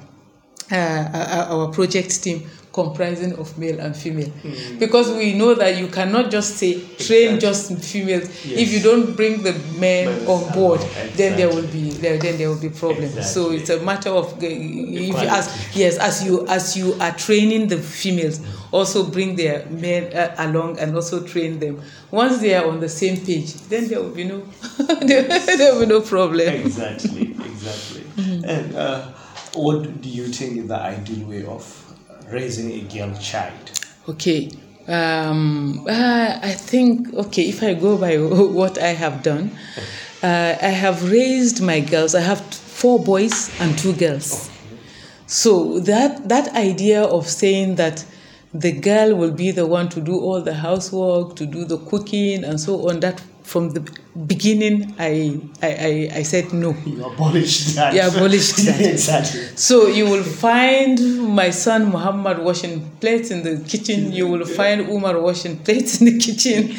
uh, 0.71 1.09
our 1.13 1.65
our 1.65 1.67
project 1.73 2.23
team 2.23 2.49
comprising 2.73 3.33
of 3.37 3.57
male 3.57 3.79
and 3.79 3.95
female. 3.95 4.31
Because 4.79 5.11
we 5.11 5.33
know 5.33 5.53
that 5.55 5.77
you 5.77 5.87
cannot 5.87 6.31
just 6.31 6.55
say 6.57 6.73
train 6.97 7.35
Exactly. 7.35 7.39
just 7.39 7.91
females. 7.91 8.29
If 8.45 8.71
you 8.71 8.79
don't 8.79 9.15
bring 9.15 9.43
the 9.43 9.53
men 9.79 10.07
on 10.27 10.53
board 10.53 10.79
along, 10.79 11.09
then 11.15 11.35
there 11.37 11.49
will 11.49 11.67
be 11.67 11.89
there, 11.91 12.17
then 12.17 12.37
there 12.37 12.49
will 12.49 12.59
be 12.61 12.69
problems. 12.69 13.29
So 13.33 13.51
it's 13.51 13.69
a 13.69 13.79
matter 13.83 14.09
of 14.09 14.33
uh, 14.33 14.37
if 14.41 14.51
you 14.51 15.07
Equality. 15.07 15.27
as 15.27 15.75
yes 15.75 15.97
as 15.97 16.23
you 16.25 16.47
as 16.47 16.77
you 16.77 16.93
are 16.99 17.11
training 17.11 17.67
the 17.67 17.77
females 17.77 18.39
also 18.71 19.03
bring 19.09 19.35
their 19.35 19.65
men 19.69 20.13
uh, 20.15 20.33
along 20.39 20.79
and 20.79 20.95
also 20.95 21.21
train 21.25 21.59
them. 21.59 21.81
Once 22.09 22.39
they 22.39 22.53
are 22.55 22.65
on 22.67 22.79
the 22.79 22.89
same 22.89 23.17
page 23.25 23.53
then 23.69 23.87
there 23.87 24.01
will 24.01 24.09
be 24.15 24.23
no 24.23 24.39
there, 25.01 25.23
there 25.27 25.73
will 25.73 25.81
be 25.81 25.87
no 25.87 26.01
problem. 26.01 26.47
Exactly, 26.47 27.31
exactly. 27.31 28.03
And 28.17 28.75
uh, 28.75 29.07
what 29.55 30.01
do 30.01 30.09
you 30.09 30.27
think 30.27 30.57
is 30.57 30.67
the 30.67 30.75
ideal 30.79 31.27
way 31.27 31.43
of 31.45 31.90
raising 32.29 32.71
a 32.71 32.81
girl 32.81 33.13
child? 33.19 33.71
Okay. 34.09 34.51
Um, 34.87 35.85
uh, 35.87 36.39
I 36.41 36.53
think, 36.53 37.13
okay, 37.13 37.47
if 37.47 37.63
I 37.63 37.73
go 37.73 37.97
by 37.97 38.17
what 38.17 38.77
I 38.77 38.89
have 38.89 39.23
done, 39.23 39.51
uh, 40.23 40.55
I 40.61 40.67
have 40.67 41.11
raised 41.11 41.61
my 41.61 41.79
girls. 41.79 42.15
I 42.15 42.21
have 42.21 42.41
four 42.41 42.99
boys 43.03 43.49
and 43.61 43.77
two 43.77 43.93
girls. 43.93 44.49
So 45.27 45.79
that, 45.79 46.27
that 46.29 46.53
idea 46.55 47.03
of 47.03 47.27
saying 47.27 47.75
that 47.75 48.03
the 48.53 48.73
girl 48.73 49.15
will 49.15 49.31
be 49.31 49.51
the 49.51 49.65
one 49.65 49.87
to 49.89 50.01
do 50.01 50.19
all 50.19 50.41
the 50.41 50.53
housework, 50.53 51.35
to 51.37 51.45
do 51.45 51.63
the 51.63 51.77
cooking, 51.77 52.43
and 52.43 52.59
so 52.59 52.89
on, 52.89 52.99
that 52.99 53.21
from 53.51 53.71
the 53.71 53.81
beginning, 54.27 54.95
I, 54.97 55.41
I, 55.61 55.67
I, 55.67 56.11
I 56.19 56.23
said 56.23 56.53
no. 56.53 56.73
You 56.85 57.05
abolished 57.05 57.75
that. 57.75 57.93
You 57.93 58.01
abolished 58.07 58.55
that. 58.65 58.79
exactly. 58.79 59.41
So 59.57 59.87
you 59.87 60.05
will 60.05 60.23
find 60.23 60.97
my 61.35 61.49
son 61.49 61.91
Muhammad 61.91 62.39
washing 62.39 62.89
plates 63.01 63.29
in 63.29 63.43
the 63.43 63.61
kitchen. 63.67 64.13
You 64.13 64.27
will 64.27 64.45
find 64.45 64.87
Umar 64.89 65.19
washing 65.19 65.57
plates 65.57 65.99
in 65.99 66.05
the 66.05 66.17
kitchen. 66.17 66.71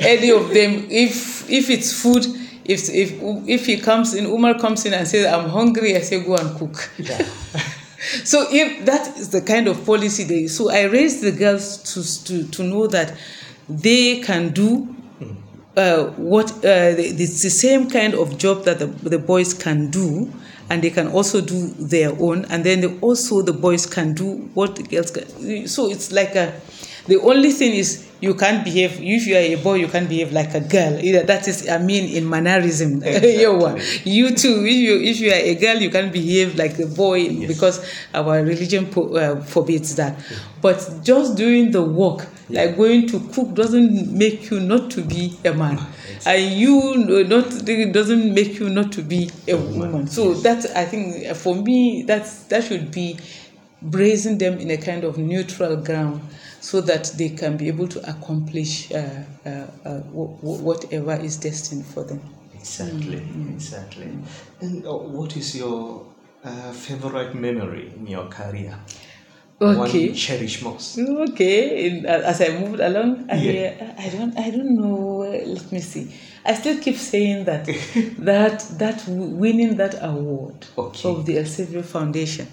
Any 0.00 0.30
of 0.32 0.48
them, 0.48 0.88
if 0.90 1.48
if 1.48 1.70
it's 1.70 1.92
food, 2.02 2.26
if 2.64 2.90
if 2.90 3.12
if 3.46 3.66
he 3.66 3.76
comes 3.78 4.12
in, 4.14 4.26
Umar 4.26 4.58
comes 4.58 4.84
in 4.84 4.94
and 4.94 5.06
says, 5.06 5.32
"I'm 5.32 5.48
hungry," 5.48 5.94
I 5.96 6.00
say, 6.00 6.18
"Go 6.24 6.34
and 6.36 6.58
cook." 6.58 6.90
Yeah. 6.98 7.24
So 8.22 8.46
if 8.50 8.84
that 8.84 9.16
is 9.18 9.30
the 9.30 9.40
kind 9.40 9.66
of 9.66 9.84
policy 9.84 10.22
they, 10.22 10.46
so 10.46 10.70
I 10.70 10.82
raised 10.82 11.22
the 11.22 11.32
girls 11.32 11.78
to 11.90 12.00
to 12.26 12.46
to 12.54 12.62
know 12.62 12.86
that 12.86 13.16
they 13.68 14.20
can 14.20 14.52
do 14.52 14.95
uh, 15.76 16.06
what 16.16 16.50
uh, 16.64 16.94
it's 16.96 17.42
the 17.42 17.50
same 17.50 17.90
kind 17.90 18.14
of 18.14 18.38
job 18.38 18.64
that 18.64 18.78
the, 18.78 18.86
the 18.86 19.18
boys 19.18 19.52
can 19.52 19.90
do 19.90 20.32
and 20.70 20.82
they 20.82 20.90
can 20.90 21.08
also 21.08 21.40
do 21.40 21.68
their 21.78 22.10
own 22.20 22.44
and 22.46 22.64
then 22.64 22.98
also 23.00 23.42
the 23.42 23.52
boys 23.52 23.86
can 23.86 24.14
do 24.14 24.36
what 24.54 24.76
the 24.76 24.82
girls 24.82 25.10
can 25.10 25.68
so 25.68 25.90
it's 25.90 26.10
like 26.10 26.34
a 26.34 26.60
the 27.06 27.20
only 27.20 27.50
thing 27.50 27.72
is 27.74 28.06
you 28.20 28.34
can't 28.34 28.64
behave 28.64 28.98
if 29.00 29.26
you 29.26 29.34
are 29.36 29.40
a 29.40 29.56
boy 29.56 29.74
you 29.74 29.88
can't 29.88 30.08
behave 30.08 30.32
like 30.32 30.54
a 30.54 30.60
girl. 30.60 30.98
Either 30.98 31.22
that 31.24 31.46
is 31.48 31.68
i 31.68 31.78
mean 31.78 32.04
in 32.16 32.28
mannerism. 32.28 33.00
Yawa. 33.02 33.78
you 34.04 34.30
too 34.30 34.64
if 34.64 34.74
you 34.74 35.00
if 35.00 35.20
you 35.20 35.30
are 35.30 35.34
a 35.34 35.54
girl 35.54 35.76
you 35.76 35.90
can't 35.90 36.12
behave 36.12 36.56
like 36.56 36.78
a 36.78 36.86
boy 36.86 37.46
because 37.46 37.84
our 38.14 38.42
religion 38.42 38.86
po- 38.86 39.14
uh, 39.16 39.40
forbids 39.42 39.94
that. 39.96 40.16
But 40.62 41.00
just 41.02 41.36
doing 41.36 41.70
the 41.70 41.82
work 41.82 42.26
like 42.48 42.76
going 42.76 43.08
to 43.08 43.20
cook 43.34 43.54
doesn't 43.54 44.12
make 44.16 44.50
you 44.50 44.60
not 44.60 44.90
to 44.92 45.02
be 45.02 45.36
a 45.44 45.52
man. 45.52 45.78
And 46.24 46.52
you 46.52 47.24
not 47.24 47.68
it 47.68 47.92
doesn't 47.92 48.32
make 48.34 48.58
you 48.58 48.70
not 48.70 48.92
to 48.92 49.02
be 49.02 49.30
a 49.48 49.56
woman. 49.56 50.06
so 50.06 50.32
that 50.34 50.64
i 50.74 50.84
think 50.84 51.26
uh, 51.28 51.34
for 51.34 51.54
me 51.54 52.02
that's 52.02 52.44
that 52.44 52.64
should 52.64 52.90
be 52.90 53.18
raising 53.82 54.38
them 54.38 54.58
in 54.58 54.70
a 54.70 54.76
kind 54.76 55.04
of 55.04 55.18
neutral 55.18 55.76
ground 55.76 56.20
so 56.68 56.80
that 56.80 57.04
they 57.18 57.28
can 57.40 57.56
be 57.56 57.66
able 57.68 57.88
to 57.96 58.00
accomplish 58.14 58.72
uh, 58.92 58.96
uh, 58.96 59.50
uh, 59.84 60.00
wh- 60.16 60.34
wh- 60.44 60.60
whatever 60.68 61.14
is 61.28 61.36
destined 61.48 61.84
for 61.92 62.02
them 62.04 62.20
Exactly, 62.60 63.22
exactly. 63.54 64.08
And 64.60 64.84
uh, 64.84 64.92
what 65.18 65.36
is 65.36 65.48
your 65.54 66.04
uh, 66.42 66.72
favorite 66.72 67.32
memory 67.46 67.92
in 67.96 68.06
your 68.08 68.26
career? 68.38 68.74
Okay. 69.60 70.08
you 70.08 70.12
cherish 70.12 70.62
most. 70.62 70.98
Okay, 70.98 71.86
in, 71.86 72.06
as 72.06 72.40
I 72.40 72.48
moved 72.58 72.80
along, 72.80 73.10
I, 73.30 73.36
Yeah. 73.36 73.94
I 74.04 74.08
don't, 74.10 74.34
I 74.46 74.50
don't 74.50 74.74
know. 74.74 75.20
Let 75.56 75.70
me 75.72 75.80
see. 75.80 76.04
I 76.44 76.54
still 76.54 76.78
keep 76.84 76.96
saying 76.96 77.44
that, 77.44 77.64
that, 78.30 78.58
that 78.82 78.98
winning 79.08 79.76
that 79.76 79.94
award 80.02 80.66
Okay. 80.76 81.08
of 81.08 81.24
the 81.24 81.36
Elsevier 81.36 81.84
Foundation, 81.84 82.46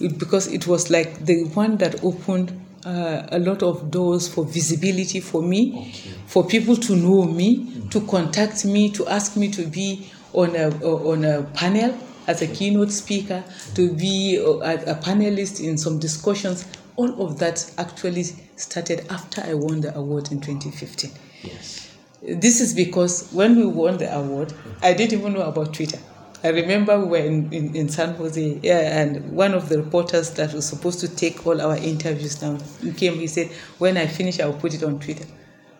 it- 0.00 0.16
because 0.18 0.46
it 0.46 0.66
was 0.66 0.88
like 0.88 1.10
the 1.26 1.44
one 1.54 1.76
that 1.78 2.02
opened 2.04 2.50
uh, 2.84 3.26
a 3.30 3.38
lot 3.38 3.62
of 3.62 3.90
doors 3.90 4.28
for 4.28 4.44
visibility 4.44 5.20
for 5.20 5.42
me, 5.42 5.72
Okay. 5.74 6.14
for 6.26 6.44
people 6.46 6.76
to 6.76 6.96
know 6.96 7.24
me, 7.24 7.66
to 7.90 8.00
contact 8.02 8.64
me, 8.64 8.90
to 8.90 9.06
ask 9.08 9.36
me 9.36 9.48
to 9.50 9.66
be 9.66 10.10
on 10.32 10.54
a 10.56 10.68
on 10.86 11.24
a 11.24 11.42
panel 11.54 11.96
as 12.26 12.42
a 12.42 12.46
keynote 12.46 12.90
speaker, 12.92 13.42
to 13.74 13.92
be 13.94 14.36
a, 14.36 14.92
a 14.92 14.94
panelist 14.96 15.60
in 15.64 15.76
some 15.78 15.98
discussions. 15.98 16.66
All 16.96 17.22
of 17.22 17.38
that 17.38 17.70
actually 17.78 18.24
started 18.56 19.06
after 19.08 19.40
I 19.42 19.54
won 19.54 19.80
the 19.80 19.96
award 19.96 20.30
in 20.32 20.40
2015. 20.40 21.10
Yes. 21.42 21.88
This 22.20 22.60
is 22.60 22.74
because 22.74 23.30
when 23.32 23.54
we 23.56 23.64
won 23.66 23.96
the 23.98 24.12
award, 24.14 24.52
I 24.82 24.92
didn't 24.94 25.18
even 25.18 25.32
know 25.34 25.42
about 25.42 25.72
Twitter. 25.74 25.98
I 26.44 26.48
remember 26.48 26.98
we 27.00 27.06
were 27.06 27.16
in, 27.26 27.52
in, 27.52 27.74
in 27.74 27.88
San 27.88 28.14
Jose, 28.14 28.60
yeah, 28.62 29.00
and 29.00 29.32
one 29.32 29.54
of 29.54 29.68
the 29.68 29.78
reporters 29.78 30.30
that 30.32 30.52
was 30.52 30.66
supposed 30.66 31.00
to 31.00 31.08
take 31.08 31.46
all 31.46 31.60
our 31.60 31.76
interviews 31.76 32.36
down 32.36 32.62
he 32.80 32.92
came. 32.92 33.14
He 33.14 33.26
said, 33.26 33.48
"When 33.78 33.96
I 33.96 34.06
finish, 34.06 34.38
I'll 34.38 34.52
put 34.52 34.74
it 34.74 34.82
on 34.82 35.00
Twitter." 35.00 35.26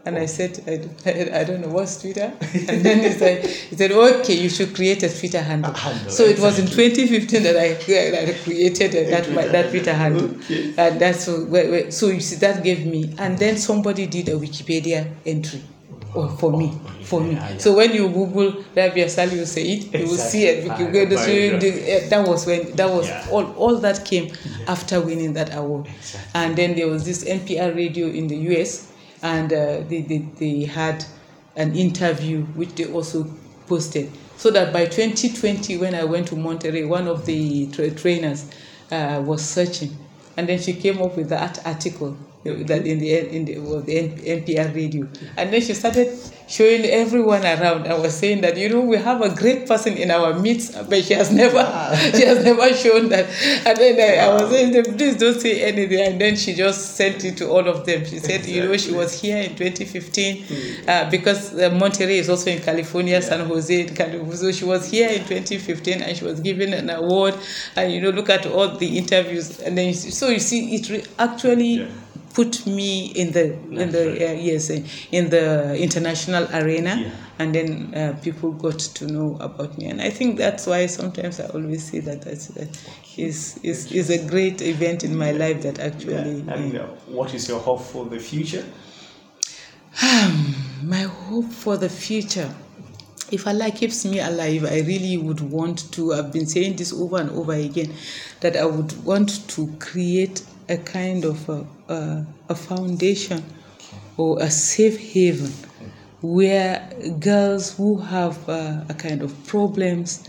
And 0.04 0.16
I 0.16 0.22
oh. 0.22 0.26
said, 0.26 0.62
I, 0.66 0.76
don't- 0.76 1.34
I 1.34 1.44
don't 1.44 1.60
know 1.60 1.68
what's 1.68 2.00
Twitter. 2.00 2.32
And 2.70 2.82
then 2.82 3.00
he 3.00 3.10
said, 3.10 3.44
he 3.44 3.76
said, 3.76 3.92
okay, 3.92 4.40
you 4.40 4.48
should 4.48 4.74
create 4.74 5.02
a 5.02 5.08
Twitter 5.10 5.42
handle. 5.42 5.74
Handle, 5.74 6.10
so 6.10 6.24
it 6.24 6.38
was 6.38 6.58
in 6.58 6.66
2015 6.66 7.42
that 7.42 7.56
I, 7.56 7.74
that 7.74 8.28
I 8.28 8.32
created 8.42 8.92
that, 8.92 9.30
my, 9.32 9.46
that 9.48 9.68
Twitter 9.68 9.92
handle. 9.92 10.30
Okay. 10.36 10.72
And 10.78 10.98
that's 10.98 11.24
so, 11.24 11.90
so 11.90 12.06
you 12.06 12.20
see, 12.20 12.36
that 12.36 12.64
gave 12.64 12.86
me. 12.86 13.14
And 13.18 13.36
then 13.38 13.58
somebody 13.58 14.06
did 14.06 14.30
a 14.30 14.36
Wikipedia 14.36 15.12
entry 15.26 15.62
oh, 16.14 16.28
for 16.28 16.56
me. 16.56 16.72
For 17.04 17.20
me. 17.20 17.32
Yeah, 17.32 17.50
yeah. 17.50 17.58
So 17.58 17.74
when 17.76 17.92
you 17.92 18.08
Google 18.08 18.64
Rabia 18.76 19.06
Salihu 19.06 19.46
Sa'id, 19.46 19.92
you 19.94 20.06
will 20.06 20.16
see 20.16 20.44
it. 20.46 20.58
Exactly. 20.64 20.86
You 21.00 21.06
the- 21.06 21.16
Ah, 21.16 21.24
so 21.24 21.30
you- 21.30 21.82
eh, 21.86 22.08
that 22.08 22.26
was 22.28 22.46
when 22.46 22.72
that 22.76 22.88
was 22.90 23.06
Yeah. 23.08 23.26
all, 23.30 23.44
all 23.56 23.76
that 23.78 24.04
came 24.04 24.30
after 24.66 25.00
winning 25.00 25.32
that 25.34 25.54
award. 25.56 25.86
Exactly. 25.86 26.30
And 26.34 26.56
then 26.56 26.74
there 26.74 26.86
was 26.88 27.04
this 27.04 27.24
NPR 27.24 27.74
radio 27.74 28.06
in 28.08 28.28
the 28.28 28.36
US, 28.52 28.88
and 29.22 29.52
uh, 29.52 29.80
they, 29.88 30.02
they, 30.02 30.18
they 30.38 30.64
had 30.64 31.04
an 31.56 31.74
interview 31.74 32.42
which 32.54 32.74
they 32.74 32.84
also 32.92 33.26
posted. 33.66 34.10
So 34.36 34.50
that 34.52 34.72
by 34.72 34.86
2020, 34.86 35.78
when 35.78 35.94
I 35.94 36.04
went 36.04 36.28
to 36.28 36.36
Monterey, 36.36 36.84
one 36.84 37.08
of 37.08 37.26
the 37.26 37.66
tra- 37.72 37.90
trainers 37.90 38.44
uh, 38.92 39.20
was 39.24 39.42
searching, 39.42 39.96
and 40.36 40.48
then 40.48 40.60
she 40.60 40.72
came 40.74 41.02
up 41.02 41.16
with 41.16 41.28
that 41.30 41.58
article 41.66 42.16
that 42.44 42.86
in 42.86 42.98
the 42.98 43.34
in 43.34 43.44
the, 43.44 43.58
well, 43.58 43.80
the 43.80 44.08
NPR 44.08 44.74
radio, 44.74 45.08
and 45.36 45.52
then 45.52 45.60
she 45.60 45.74
started 45.74 46.16
showing 46.48 46.84
everyone 46.84 47.42
around. 47.42 47.86
I 47.86 47.98
was 47.98 48.14
saying 48.14 48.40
that 48.40 48.56
you 48.56 48.68
know 48.68 48.80
we 48.80 48.96
have 48.96 49.20
a 49.22 49.34
great 49.34 49.66
person 49.66 49.96
in 49.96 50.10
our 50.10 50.38
midst, 50.38 50.74
but 50.88 51.04
she 51.04 51.14
has 51.14 51.30
never 51.30 51.58
she 52.16 52.24
has 52.24 52.44
never 52.44 52.72
shown 52.74 53.08
that. 53.10 53.26
And 53.66 53.76
then 53.76 54.00
I, 54.00 54.24
I 54.24 54.34
was 54.34 54.50
saying, 54.50 54.84
please 54.96 55.16
don't 55.16 55.38
say 55.40 55.62
anything. 55.62 56.00
And 56.00 56.20
then 56.20 56.36
she 56.36 56.54
just 56.54 56.96
sent 56.96 57.24
it 57.24 57.36
to 57.38 57.48
all 57.48 57.66
of 57.68 57.84
them. 57.84 58.04
She 58.04 58.18
said, 58.18 58.40
exactly. 58.40 58.54
you 58.54 58.64
know, 58.64 58.76
she 58.76 58.92
was 58.92 59.20
here 59.20 59.38
in 59.38 59.56
2015 59.56 60.44
mm. 60.44 60.88
uh, 60.88 61.10
because 61.10 61.58
uh, 61.58 61.70
Monterey 61.70 62.18
is 62.18 62.28
also 62.28 62.50
in 62.50 62.60
California, 62.60 63.14
yeah. 63.14 63.20
San 63.20 63.46
Jose 63.46 63.80
in 63.80 63.94
California. 63.94 64.36
So 64.36 64.52
she 64.52 64.64
was 64.64 64.90
here 64.90 65.08
in 65.08 65.24
2015 65.24 66.02
and 66.02 66.16
she 66.16 66.24
was 66.24 66.40
given 66.40 66.72
an 66.72 66.88
award. 66.90 67.34
And 67.76 67.92
you 67.92 68.00
know, 68.00 68.10
look 68.10 68.30
at 68.30 68.46
all 68.46 68.68
the 68.76 68.96
interviews. 68.96 69.60
And 69.60 69.76
then 69.76 69.92
so 69.92 70.28
you 70.28 70.38
see, 70.38 70.76
it 70.76 70.88
re- 70.88 71.04
actually. 71.18 71.72
Yeah 71.80 71.88
put 72.38 72.64
me 72.66 73.06
in 73.16 73.32
the 73.32 73.52
in 73.82 73.90
the 73.90 74.30
uh, 74.30 74.32
yes 74.32 74.70
in 74.70 75.28
the 75.28 75.76
international 75.76 76.46
arena 76.54 76.94
yeah. 76.94 77.10
and 77.40 77.52
then 77.52 77.92
uh, 77.96 78.16
people 78.22 78.52
got 78.52 78.78
to 78.78 79.08
know 79.08 79.36
about 79.40 79.76
me 79.76 79.86
and 79.86 80.00
i 80.00 80.08
think 80.08 80.38
that's 80.38 80.64
why 80.64 80.86
sometimes 80.86 81.40
i 81.40 81.46
always 81.46 81.82
say 81.90 81.98
that 81.98 82.22
that's 82.22 82.56
uh, 82.56 82.64
is 83.16 83.58
is 83.64 83.90
is 83.90 84.08
a 84.10 84.24
great 84.28 84.62
event 84.62 85.02
in 85.02 85.16
my 85.16 85.32
life 85.32 85.60
that 85.62 85.80
actually 85.80 86.42
yeah. 86.42 86.54
and 86.54 86.78
uh, 86.78 86.86
what 87.08 87.34
is 87.34 87.48
your 87.48 87.58
hope 87.58 87.82
for 87.82 88.04
the 88.04 88.20
future 88.20 88.64
my 90.84 91.02
hope 91.02 91.50
for 91.50 91.76
the 91.76 91.88
future 91.88 92.54
if 93.30 93.46
Allah 93.46 93.70
keeps 93.70 94.06
me 94.06 94.20
alive, 94.20 94.64
I 94.64 94.80
really 94.80 95.18
would 95.18 95.40
want 95.40 95.92
to. 95.92 96.14
I've 96.14 96.32
been 96.32 96.46
saying 96.46 96.76
this 96.76 96.94
over 96.94 97.18
and 97.18 97.28
over 97.30 97.52
again 97.52 97.92
that 98.40 98.56
I 98.56 98.64
would 98.64 99.04
want 99.04 99.46
to 99.50 99.66
create 99.78 100.42
a 100.68 100.76
kind 100.78 101.24
of 101.24 101.48
a, 101.48 101.66
a, 101.88 102.26
a 102.50 102.54
foundation 102.54 103.42
or 104.16 104.40
a 104.42 104.50
safe 104.50 104.98
haven 104.98 105.52
where 106.20 106.90
girls 107.20 107.76
who 107.76 107.96
have 107.98 108.48
uh, 108.48 108.84
a 108.88 108.94
kind 108.94 109.22
of 109.22 109.46
problems 109.46 110.28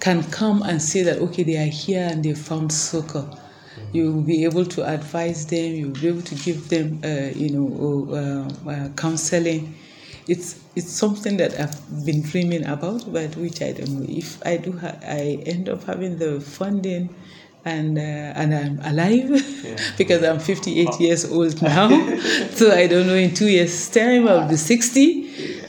can 0.00 0.22
come 0.30 0.62
and 0.62 0.80
say 0.82 1.02
that 1.02 1.18
okay 1.18 1.42
they 1.42 1.56
are 1.56 1.70
here 1.70 2.06
and 2.10 2.24
they 2.24 2.34
found 2.34 2.72
succor. 2.72 3.26
You 3.92 4.12
will 4.12 4.22
be 4.22 4.44
able 4.44 4.64
to 4.66 4.84
advise 4.84 5.46
them 5.46 5.72
you 5.74 5.86
will 5.88 6.00
be 6.00 6.08
able 6.08 6.22
to 6.22 6.34
give 6.34 6.68
them 6.68 7.00
uh, 7.04 7.30
you 7.34 7.50
know 7.50 8.48
uh, 8.66 8.70
uh, 8.70 8.88
counseling. 8.90 9.74
It's 10.28 10.60
it's 10.76 10.90
something 10.90 11.36
that 11.38 11.58
I've 11.58 12.04
been 12.06 12.22
dreaming 12.22 12.66
about 12.66 13.10
but 13.12 13.36
which 13.36 13.62
I 13.62 13.72
don't 13.72 13.90
know 14.00 14.06
if 14.08 14.44
I 14.46 14.56
do 14.58 14.76
ha- 14.76 14.98
I 15.02 15.42
end 15.46 15.68
up 15.68 15.84
having 15.84 16.18
the 16.18 16.40
funding 16.40 17.14
and 17.64 17.96
uh, 17.96 18.00
and 18.00 18.54
I'm 18.54 18.80
alive 18.80 19.30
yeah. 19.64 19.76
because 19.96 20.22
I'm 20.24 20.40
58 20.40 20.88
oh. 20.90 20.98
years 20.98 21.30
old 21.30 21.62
now. 21.62 21.88
so 22.50 22.72
I 22.72 22.86
don't 22.86 23.06
know 23.06 23.14
in 23.14 23.34
two 23.34 23.48
years' 23.48 23.88
time 23.88 24.28
I'll 24.28 24.48
be 24.48 24.56
60. 24.56 25.20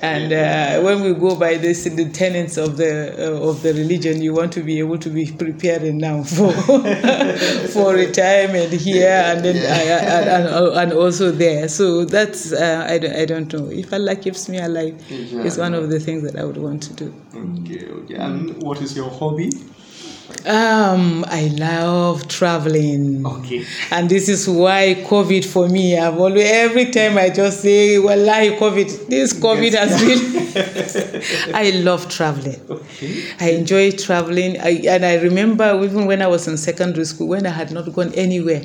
And 0.02 0.34
uh, 0.34 0.82
when 0.82 1.02
we 1.02 1.14
go 1.14 1.38
by 1.38 1.56
this 1.56 1.86
in 1.86 1.96
the 1.96 2.10
tenets 2.10 2.58
of 2.58 2.76
the 2.76 3.16
uh, 3.18 3.50
of 3.50 3.62
the 3.64 3.74
religion, 3.74 4.22
you 4.22 4.34
want 4.34 4.52
to 4.54 4.62
be 4.62 4.80
able 4.80 4.98
to 4.98 5.10
be 5.10 5.32
preparing 5.32 5.98
now 5.98 6.24
for 6.36 6.52
for 7.72 7.94
retirement 7.94 8.74
here 8.74 9.08
and 9.08 9.46
then 9.46 9.56
yeah. 9.56 10.20
and, 10.20 10.48
and, 10.50 10.78
and, 10.78 10.94
also 10.94 11.32
there. 11.32 11.70
So 11.70 12.04
that's 12.04 12.52
uh, 12.52 12.86
I, 12.90 12.98
don't, 12.98 13.16
I 13.16 13.26
don't 13.26 13.54
know 13.54 13.70
if 13.70 13.94
Allah 13.94 14.18
keeps 14.18 14.50
me 14.50 14.58
alive. 14.58 15.02
It's 15.10 15.58
one 15.58 15.74
of 15.74 15.90
the 15.90 16.02
things 16.02 16.24
that 16.24 16.38
I 16.38 16.44
would 16.44 16.58
want 16.58 16.84
to 16.84 16.94
do. 16.94 17.14
Okay, 17.34 17.88
okay. 17.88 18.16
And 18.16 18.62
what 18.62 18.82
is 18.82 18.98
your 18.98 19.10
hobby? 19.10 19.52
Um, 20.46 21.26
I 21.28 21.48
love 21.58 22.28
traveling. 22.28 23.26
Okay. 23.26 23.66
And 23.92 24.10
this 24.10 24.30
is 24.30 24.48
why 24.48 25.04
COVID 25.08 25.46
for 25.46 25.68
me, 25.70 25.98
I've 25.98 26.18
always, 26.18 26.50
every 26.50 26.92
time 26.92 27.18
I 27.18 27.30
just 27.30 27.62
say, 27.62 28.00
well, 28.00 28.18
like 28.18 28.58
COVID, 28.60 29.08
this 29.08 29.34
COVID 29.34 29.72
yes. 29.72 30.02
has 30.02 30.04
been." 30.04 30.44
I 31.54 31.72
love 31.72 32.10
traveling. 32.10 32.60
Okay. 32.70 33.24
I 33.40 33.52
enjoy 33.52 33.92
traveling. 33.92 34.60
I, 34.62 34.82
and 34.88 35.06
I 35.06 35.16
remember 35.16 35.82
even 35.84 36.06
when 36.06 36.22
I 36.22 36.28
was 36.28 36.48
in 36.48 36.58
secondary 36.58 37.06
school, 37.06 37.28
when 37.28 37.46
I 37.46 37.50
had 37.52 37.72
not 37.72 37.92
gone 37.94 38.14
anywhere, 38.14 38.64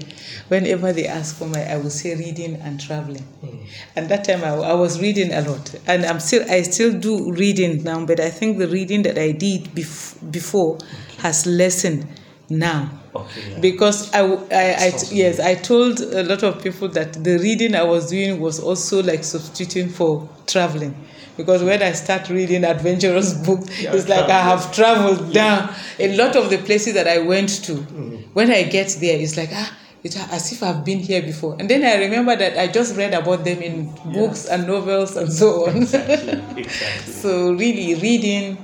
whenever 0.49 0.93
they 0.93 1.07
asked 1.07 1.37
for 1.39 1.47
my, 1.47 1.65
I 1.65 1.77
would 1.77 1.93
say 1.93 2.15
reading 2.15 2.57
and 2.57 2.81
traveling. 2.81 3.27
Mm. 3.45 3.67
And 3.97 4.09
that 4.09 4.25
time 4.25 4.45
I, 4.45 4.51
I 4.51 4.75
was 4.75 5.01
reading 5.01 5.33
a 5.33 5.41
lot. 5.43 5.75
And 5.87 6.05
I'm 6.05 6.21
still, 6.21 6.49
I 6.51 6.63
still 6.63 6.93
do 6.93 7.33
reading 7.33 7.83
now, 7.83 8.05
but 8.05 8.21
I 8.21 8.31
think 8.31 8.59
the 8.59 8.69
reading 8.69 9.03
that 9.03 9.19
I 9.19 9.33
did 9.33 9.65
bef- 9.75 10.31
before, 10.31 10.79
has 11.19 11.47
lessened 11.47 12.07
now. 12.51 12.91
Okay, 13.15 13.51
yeah. 13.51 13.61
Because 13.61 14.13
I, 14.13 14.21
I, 14.23 14.87
I, 14.87 14.93
yes, 15.11 15.41
I 15.41 15.55
told 15.55 16.01
a 16.01 16.23
lot 16.23 16.43
of 16.43 16.63
people 16.63 16.89
that 16.89 17.13
the 17.25 17.39
reading 17.39 17.75
I 17.75 17.83
was 17.83 18.11
doing 18.11 18.41
was 18.41 18.61
also 18.61 19.03
like 19.03 19.25
substituting 19.25 19.89
for 19.89 20.29
traveling. 20.47 20.95
Because 21.37 21.63
when 21.63 21.83
I 21.83 21.93
start 21.93 22.29
reading 22.31 22.65
adventurous 22.65 23.33
books, 23.47 23.81
yeah, 23.81 23.95
it's 23.95 24.09
like 24.09 24.29
I 24.29 24.41
have 24.41 24.73
traveled 24.75 25.33
down. 25.33 25.73
A 25.99 26.17
lot 26.17 26.37
of 26.37 26.51
the 26.51 26.59
places 26.59 26.95
that 26.95 27.07
I 27.07 27.19
went 27.19 27.49
to, 27.65 27.75
mm-hmm. 27.75 28.17
when 28.33 28.51
I 28.51 28.65
get 28.65 28.89
there, 29.01 29.19
it's 29.21 29.37
like, 29.37 29.51
ah, 29.53 29.77
it's 30.03 30.17
as 30.33 30.53
if 30.53 30.63
I've 30.63 30.85
been 30.85 30.99
here 30.99 31.23
before. 31.23 31.57
And 31.59 31.69
then 31.69 31.85
I 31.85 32.03
remember 32.05 32.35
that 32.37 32.59
I 32.59 32.67
just 32.67 32.97
read 32.97 33.15
about 33.15 33.45
them 33.45 33.61
in 33.63 33.93
books 34.13 34.47
and 34.47 34.67
novels 34.67 35.17
and 35.17 35.33
so 35.33 35.69
on. 35.69 35.77
Exactly. 35.79 36.41
exactly. 36.63 37.13
so 37.13 37.53
really, 37.53 37.95
reading, 37.95 38.59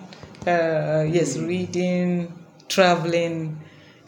uh, 0.46 1.06
yes, 1.08 1.36
reading 1.36 2.32
traveling. 2.68 3.58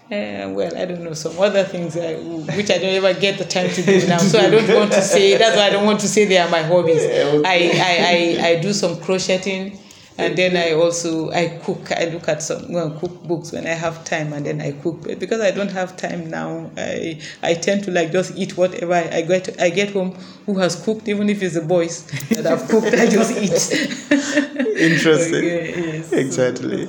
Uh, 0.07 0.47
well, 0.55 0.71
I 0.77 0.85
don't 0.85 1.03
know 1.03 1.15
some 1.15 1.37
other 1.41 1.65
things 1.65 1.97
uh, 1.97 2.15
which 2.57 2.71
I 2.71 2.79
don't 2.79 2.95
ever 2.95 3.13
get 3.19 3.39
the 3.39 3.45
time 3.45 3.69
to 3.71 3.83
do 3.83 4.07
now. 4.09 4.19
So 4.19 4.39
I 4.39 4.49
don't 4.51 4.69
want 4.73 4.93
to 4.93 5.03
say. 5.03 5.37
That's 5.37 5.57
why 5.57 5.67
I 5.67 5.71
don't 5.71 5.85
want 5.85 5.99
to 6.01 6.09
say 6.09 6.27
they 6.27 6.39
are 6.39 6.49
my 6.49 6.63
hobbies. 6.63 7.03
I, 7.05 7.71
I, 7.75 8.39
I, 8.45 8.49
I 8.51 8.61
do 8.61 8.73
some 8.73 9.01
crocheting, 9.01 9.77
and 10.17 10.37
then 10.39 10.57
I 10.57 10.75
also 10.81 11.33
I 11.33 11.59
cook. 11.65 11.91
I 11.91 12.05
look 12.05 12.29
at 12.29 12.41
some 12.41 12.71
well, 12.73 12.93
cookbooks 12.93 13.53
when 13.53 13.67
I 13.67 13.71
have 13.71 14.05
time, 14.05 14.33
and 14.33 14.47
then 14.47 14.61
I 14.61 14.73
cook. 14.81 15.03
But 15.03 15.19
because 15.19 15.41
I 15.41 15.51
don't 15.51 15.73
have 15.73 15.97
time 15.97 16.31
now, 16.31 16.71
I 16.77 17.21
I 17.43 17.55
tend 17.55 17.83
to 17.85 17.91
like 17.91 18.13
just 18.13 18.37
eat 18.37 18.57
whatever 18.57 18.95
I 18.95 19.23
get. 19.23 19.61
I 19.61 19.71
get 19.71 19.91
home 19.91 20.13
who 20.47 20.57
has 20.61 20.77
cooked, 20.81 21.09
even 21.09 21.29
if 21.29 21.43
it's 21.43 21.55
the 21.55 21.63
boys 21.63 22.05
that 22.31 22.45
have 22.45 22.69
cooked. 22.69 22.95
I 22.95 23.07
just 23.09 23.33
eat. 23.33 24.07
Interesting. 24.77 25.45
Okay, 25.47 25.97
yes. 25.97 26.13
Exactly. 26.13 26.89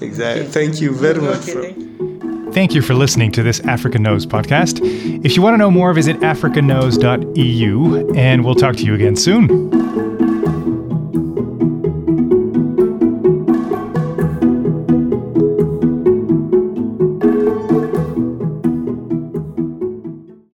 Exactly. 0.00 0.46
Thank 0.46 0.80
you 0.80 0.94
very 0.94 1.20
much. 1.20 1.40
For- 1.50 1.72
Thank 2.52 2.74
you 2.74 2.80
for 2.82 2.94
listening 2.94 3.30
to 3.32 3.42
this 3.42 3.60
Africa 3.60 3.98
Knows 3.98 4.24
podcast. 4.26 4.80
If 5.24 5.36
you 5.36 5.42
want 5.42 5.54
to 5.54 5.58
know 5.58 5.70
more, 5.70 5.92
visit 5.92 6.16
africaknows.eu, 6.20 8.12
and 8.16 8.44
we'll 8.44 8.54
talk 8.54 8.76
to 8.76 8.84
you 8.84 8.94
again 8.94 9.16
soon. 9.16 9.48